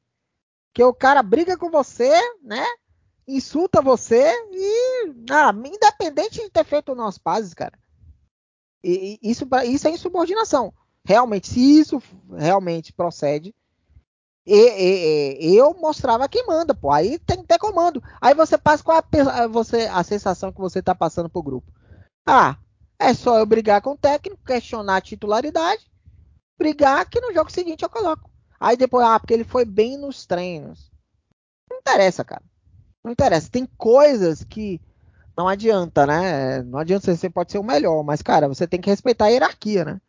[0.73, 2.65] Que o cara briga com você, né?
[3.27, 5.13] Insulta você e.
[5.31, 7.77] Ah, independente de ter feito nós pazes, cara.
[8.83, 10.73] E, e, isso, isso é insubordinação.
[11.05, 12.01] Realmente, se isso
[12.31, 13.53] realmente procede,
[14.45, 16.91] e, e, e, eu mostrava quem manda, pô.
[16.91, 18.03] Aí tem que ter comando.
[18.19, 19.01] Aí você passa com a,
[19.47, 21.71] você, a sensação que você tá passando pro grupo.
[22.25, 22.57] Ah,
[22.99, 25.89] é só eu brigar com o técnico, questionar a titularidade,
[26.57, 28.29] brigar que no jogo seguinte eu coloco.
[28.59, 30.91] Aí depois, ah, porque ele foi bem nos treinos.
[31.69, 32.43] Não interessa, cara.
[33.03, 33.49] Não interessa.
[33.49, 34.79] Tem coisas que
[35.37, 36.61] não adianta, né?
[36.63, 39.83] Não adianta você pode ser o melhor, mas, cara, você tem que respeitar a hierarquia,
[39.83, 40.01] né?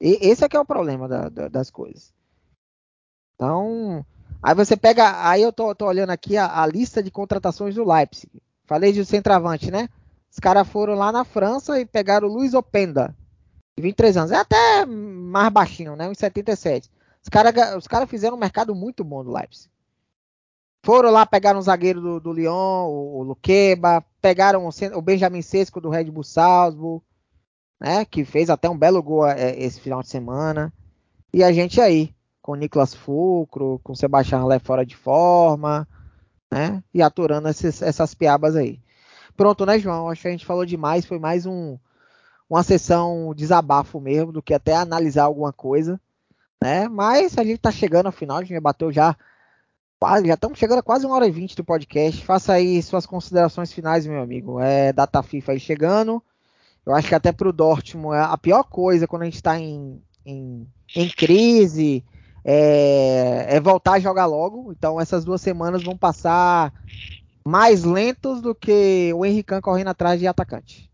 [0.00, 2.12] E esse é que é o problema da, da, das coisas.
[3.34, 4.04] Então,
[4.42, 7.84] aí você pega, aí eu tô, tô olhando aqui a, a, lista de contratações do
[7.84, 8.30] Leipzig.
[8.64, 9.88] Falei de centroavante, né?
[10.30, 13.14] Os caras foram lá na França e pegaram o Luiz Openda,
[13.76, 14.32] de 23 anos.
[14.32, 16.08] É até mais baixinho, né?
[16.08, 16.90] 1,77.
[17.22, 19.70] Os caras os cara fizeram um mercado muito bom do Leipzig.
[20.84, 25.42] Foram lá, pegaram o zagueiro do, do Lyon, o, o Luqueba, pegaram o, o, Benjamin
[25.42, 27.04] Sesco do Red Bull Salzburg,
[27.80, 28.04] né?
[28.04, 30.72] Que fez até um belo gol é, esse final de semana.
[31.32, 35.86] E a gente aí, com o Nicolas Fulcro, com o Sebastião Lé fora de forma,
[36.50, 36.82] né?
[36.94, 38.80] E aturando esses, essas piabas aí.
[39.36, 40.08] Pronto, né, João?
[40.08, 41.04] Acho que a gente falou demais.
[41.04, 41.76] Foi mais um,
[42.48, 46.00] uma sessão desabafo mesmo, do que até analisar alguma coisa,
[46.62, 46.88] né?
[46.88, 49.16] Mas a gente tá chegando ao final, a gente bateu já
[49.98, 52.24] quase, já estamos chegando a quase uma hora e vinte do podcast.
[52.24, 54.60] Faça aí suas considerações finais, meu amigo.
[54.60, 56.22] É data FIFA aí chegando.
[56.86, 60.00] Eu acho que até pro Dortmund é a pior coisa quando a gente está em,
[60.24, 62.04] em, em crise,
[62.44, 64.72] é, é, voltar a jogar logo.
[64.72, 66.72] Então essas duas semanas vão passar
[67.44, 70.90] mais lentos do que o Henrique correndo atrás de atacante.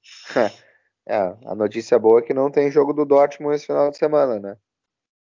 [1.04, 4.38] É, a notícia boa é que não tem jogo do Dortmund esse final de semana,
[4.38, 4.56] né?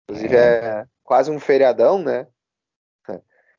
[0.03, 2.27] Inclusive é, é quase um feriadão, né?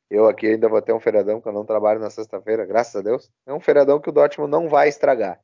[0.09, 3.03] Eu aqui ainda vou ter um feriadão que eu não trabalho na sexta-feira, graças a
[3.03, 3.31] Deus.
[3.45, 5.41] É um feriadão que o Dortmund não vai estragar.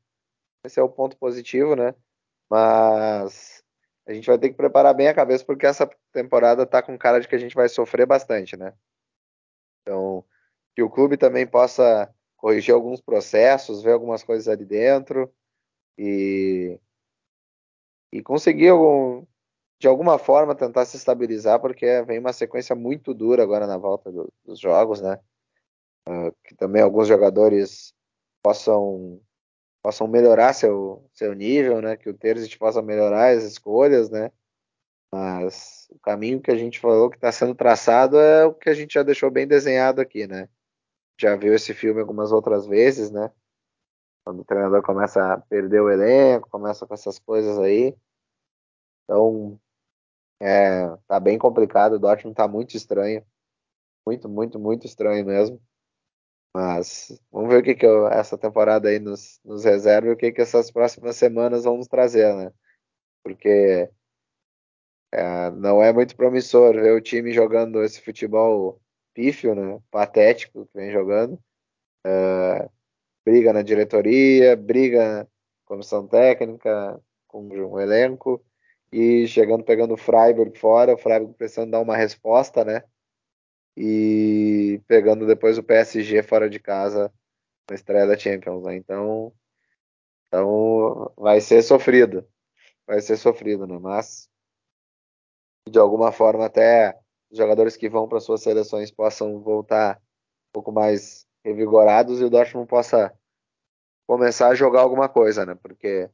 [0.64, 1.94] Esse é o ponto positivo, né?
[2.48, 3.62] Mas
[4.06, 7.20] a gente vai ter que preparar bem a cabeça porque essa temporada tá com cara
[7.20, 8.72] de que a gente vai sofrer bastante, né?
[9.82, 10.24] Então,
[10.74, 15.32] que o clube também possa corrigir alguns processos, ver algumas coisas ali dentro
[15.98, 16.78] e,
[18.12, 19.24] e conseguir algum,
[19.82, 24.12] de alguma forma tentar se estabilizar, porque vem uma sequência muito dura agora na volta
[24.12, 25.18] do, dos jogos, né?
[26.08, 27.92] Uh, que também alguns jogadores
[28.42, 29.20] possam
[29.82, 31.96] possam melhorar seu, seu nível, né?
[31.96, 34.30] Que o Terzic possa melhorar as escolhas, né?
[35.12, 38.74] Mas o caminho que a gente falou que está sendo traçado é o que a
[38.74, 40.48] gente já deixou bem desenhado aqui, né?
[41.22, 43.30] já viu esse filme algumas outras vezes, né?
[44.24, 47.96] Quando o treinador começa a perder o elenco, começa com essas coisas aí.
[49.04, 49.60] Então,
[50.42, 51.94] é, tá bem complicado.
[51.94, 53.24] O Dortmund tá muito estranho.
[54.04, 55.62] Muito, muito, muito estranho mesmo.
[56.54, 60.16] Mas vamos ver o que, que eu, essa temporada aí nos, nos reserva e o
[60.16, 62.52] que, que essas próximas semanas vão nos trazer, né?
[63.22, 63.88] Porque
[65.12, 68.80] é, não é muito promissor ver o time jogando esse futebol
[69.14, 69.80] pífio, né?
[69.90, 71.38] Patético que vem jogando.
[72.04, 72.68] É,
[73.24, 75.28] briga na diretoria, briga na
[75.64, 78.44] comissão técnica, com o elenco
[78.92, 82.84] e chegando pegando o Freiburg fora, o Freiburg precisando dar uma resposta, né?
[83.76, 87.12] E pegando depois o PSG fora de casa
[87.68, 88.76] na estreia da Champions, né?
[88.76, 89.32] Então,
[90.28, 92.26] então vai ser sofrido,
[92.86, 93.78] vai ser sofrido, né?
[93.78, 94.28] Mas
[95.68, 96.98] de alguma forma até
[97.30, 102.30] os jogadores que vão para suas seleções possam voltar um pouco mais revigorados e o
[102.30, 103.12] Dortmund possa
[104.06, 105.54] começar a jogar alguma coisa, né?
[105.54, 106.10] Porque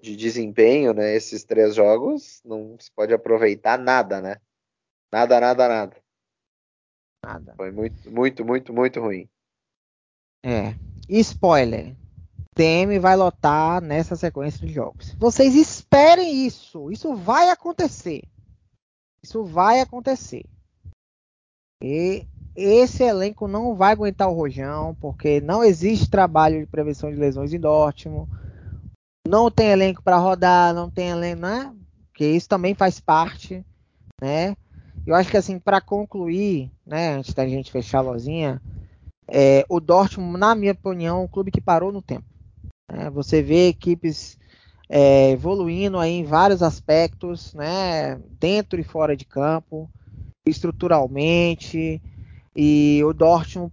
[0.00, 1.14] de desempenho, né?
[1.14, 4.36] Esses três jogos não se pode aproveitar nada, né?
[5.12, 5.96] Nada, nada, nada.
[7.24, 7.54] Nada.
[7.56, 9.28] Foi muito, muito, muito, muito ruim.
[10.44, 10.74] É.
[11.08, 11.96] Spoiler.
[12.54, 15.14] TM vai lotar nessa sequência de jogos.
[15.14, 16.90] Vocês esperem isso.
[16.90, 18.22] Isso vai acontecer.
[19.22, 20.44] Isso vai acontecer.
[21.82, 27.16] E esse elenco não vai aguentar o rojão, porque não existe trabalho de prevenção de
[27.16, 28.30] lesões em Dortmund.
[29.30, 31.72] Não tem elenco para rodar, não tem elenco, né?
[32.12, 33.64] Que isso também faz parte,
[34.20, 34.56] né?
[35.06, 38.60] Eu acho que assim, para concluir, né, antes da gente fechar a lozinha,
[39.28, 42.26] é, o Dortmund, na minha opinião, é um clube que parou no tempo.
[42.90, 43.08] Né?
[43.10, 44.36] Você vê equipes
[44.88, 49.88] é, evoluindo aí em vários aspectos, né, dentro e fora de campo,
[50.44, 52.02] estruturalmente,
[52.56, 53.72] e o Dortmund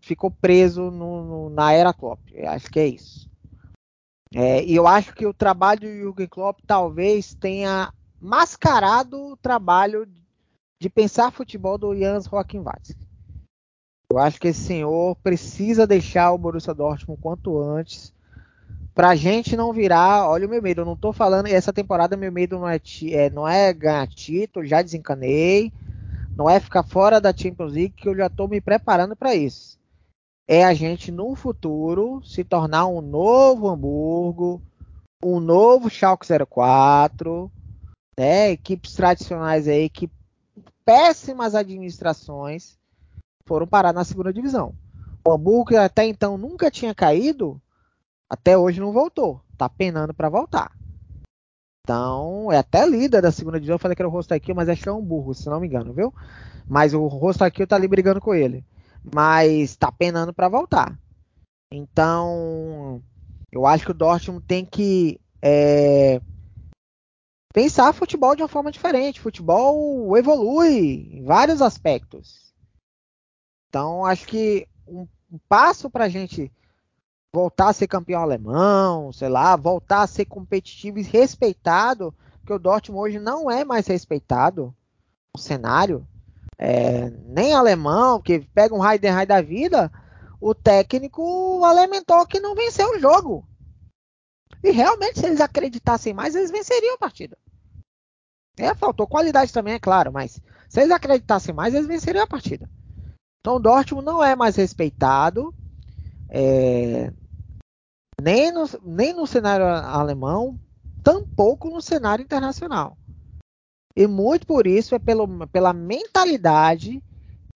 [0.00, 2.18] ficou preso no, no, na era Klopp.
[2.34, 3.27] Eu acho que é isso.
[4.34, 10.06] É, e eu acho que o trabalho do Jürgen Klopp talvez tenha mascarado o trabalho
[10.80, 13.08] de pensar futebol do Jans Joachim-Watzke.
[14.10, 18.12] Eu acho que esse senhor precisa deixar o Borussia Dortmund quanto antes
[18.98, 22.32] pra gente não virar, olha o meu medo, eu não tô falando, essa temporada meu
[22.32, 22.80] medo não é,
[23.12, 25.72] é, não é ganhar título, já desencanei,
[26.36, 29.77] não é ficar fora da Champions League, que eu já tô me preparando para isso.
[30.50, 34.62] É a gente no futuro se tornar um novo Hamburgo,
[35.22, 37.52] um novo Schalke 04,
[38.18, 40.10] né, equipes tradicionais aí que
[40.86, 42.78] péssimas administrações
[43.44, 44.74] foram parar na segunda divisão.
[45.22, 47.60] O Hamburgo que até então nunca tinha caído,
[48.26, 49.42] até hoje não voltou.
[49.58, 50.72] Tá penando para voltar.
[51.84, 53.74] Então, é até líder da segunda divisão.
[53.74, 55.92] Eu falei que era o rosto aqui, mas é um burro, se não me engano,
[55.92, 56.14] viu?
[56.66, 58.64] Mas o rosto aqui tá ali brigando com ele.
[59.14, 60.98] Mas tá penando para voltar.
[61.72, 63.02] Então,
[63.52, 66.20] eu acho que o Dortmund tem que é,
[67.52, 69.20] pensar futebol de uma forma diferente.
[69.20, 72.54] Futebol evolui em vários aspectos.
[73.68, 76.50] Então, acho que um, um passo para a gente
[77.32, 82.58] voltar a ser campeão alemão, sei lá, voltar a ser competitivo e respeitado, porque o
[82.58, 84.74] Dortmund hoje não é mais respeitado
[85.34, 86.06] no cenário,
[86.58, 89.90] é, nem alemão, que pega um Heidenheim da vida,
[90.40, 93.46] o técnico alimentou que não venceu o jogo.
[94.62, 97.38] E realmente, se eles acreditassem mais, eles venceriam a partida.
[98.56, 102.68] É, faltou qualidade também, é claro, mas se eles acreditassem mais, eles venceriam a partida.
[103.40, 105.54] Então o Dortmund não é mais respeitado.
[106.28, 107.12] É,
[108.20, 110.58] nem, no, nem no cenário alemão,
[111.04, 112.98] tampouco no cenário internacional.
[113.98, 117.02] E muito por isso é pelo, pela mentalidade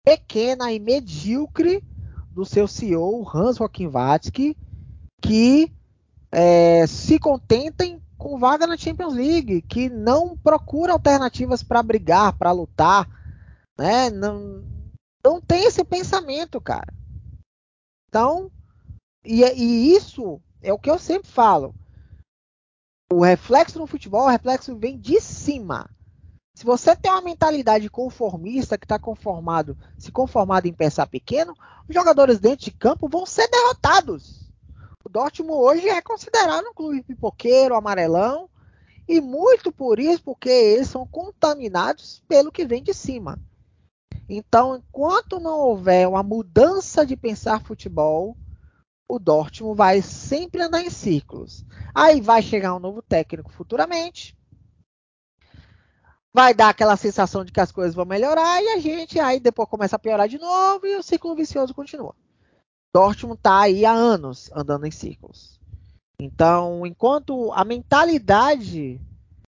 [0.02, 1.84] pequena e medíocre
[2.32, 4.56] do seu CEO, Hans Joachim Watzke,
[5.20, 5.70] que
[6.32, 12.52] é, se contentem com vaga na Champions League, que não procura alternativas para brigar, para
[12.52, 13.06] lutar,
[13.76, 14.08] né?
[14.08, 14.64] Não,
[15.22, 16.90] não tem esse pensamento, cara.
[18.08, 18.50] Então,
[19.22, 21.74] e, e isso é o que eu sempre falo.
[23.12, 25.86] O reflexo no futebol, o reflexo vem de cima.
[26.60, 31.54] Se você tem uma mentalidade conformista que está conformado, se conformado em pensar pequeno,
[31.88, 34.46] os jogadores dentro de campo vão ser derrotados.
[35.02, 38.46] O Dortmund hoje é considerado um clube pipoqueiro, amarelão,
[39.08, 43.38] e muito por isso, porque eles são contaminados pelo que vem de cima.
[44.28, 48.36] Então, enquanto não houver uma mudança de pensar futebol,
[49.08, 51.64] o Dortmund vai sempre andar em círculos.
[51.94, 54.38] Aí vai chegar um novo técnico futuramente.
[56.32, 59.68] Vai dar aquela sensação de que as coisas vão melhorar e a gente aí depois
[59.68, 62.14] começa a piorar de novo e o ciclo vicioso continua.
[62.94, 65.60] Dortmund está aí há anos andando em círculos.
[66.20, 69.00] Então, enquanto a mentalidade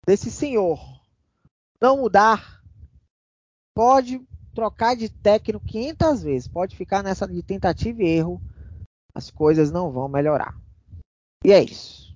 [0.06, 0.80] desse senhor
[1.82, 2.62] não mudar,
[3.76, 4.20] pode
[4.54, 8.42] trocar de técnico 500 vezes, pode ficar nessa de tentativa e erro,
[9.14, 10.58] as coisas não vão melhorar.
[11.44, 12.16] E é isso.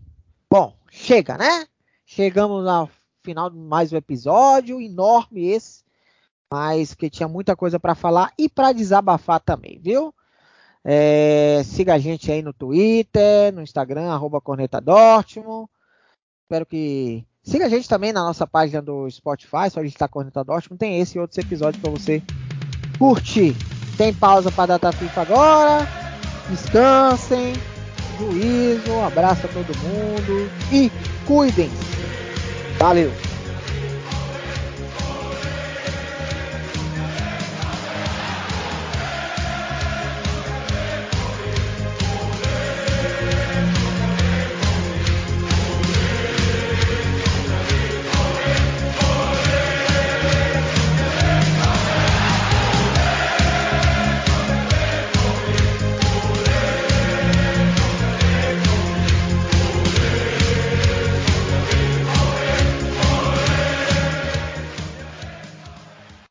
[0.52, 1.68] Bom, chega, né?
[2.06, 2.88] Chegamos ao
[3.24, 5.84] final de mais um episódio, enorme esse,
[6.52, 10.14] mas que tinha muita coisa para falar e para desabafar também, viu?
[10.84, 15.70] É, siga a gente aí no Twitter, no Instagram, arroba Corneta Dortmund.
[16.44, 17.26] Espero que.
[17.44, 20.80] Siga a gente também na nossa página do Spotify, só digitar Corneta Dortmund.
[20.80, 22.22] Tem esse e outros episódios para você
[22.98, 23.56] curtir.
[23.98, 25.88] Tem pausa para data FIFA agora.
[26.50, 27.54] Descansem.
[28.18, 28.91] Juízo.
[28.91, 30.50] Um abraço a todo mundo.
[30.72, 30.91] E
[31.26, 32.19] cuidem-se.
[32.80, 33.28] Valeu!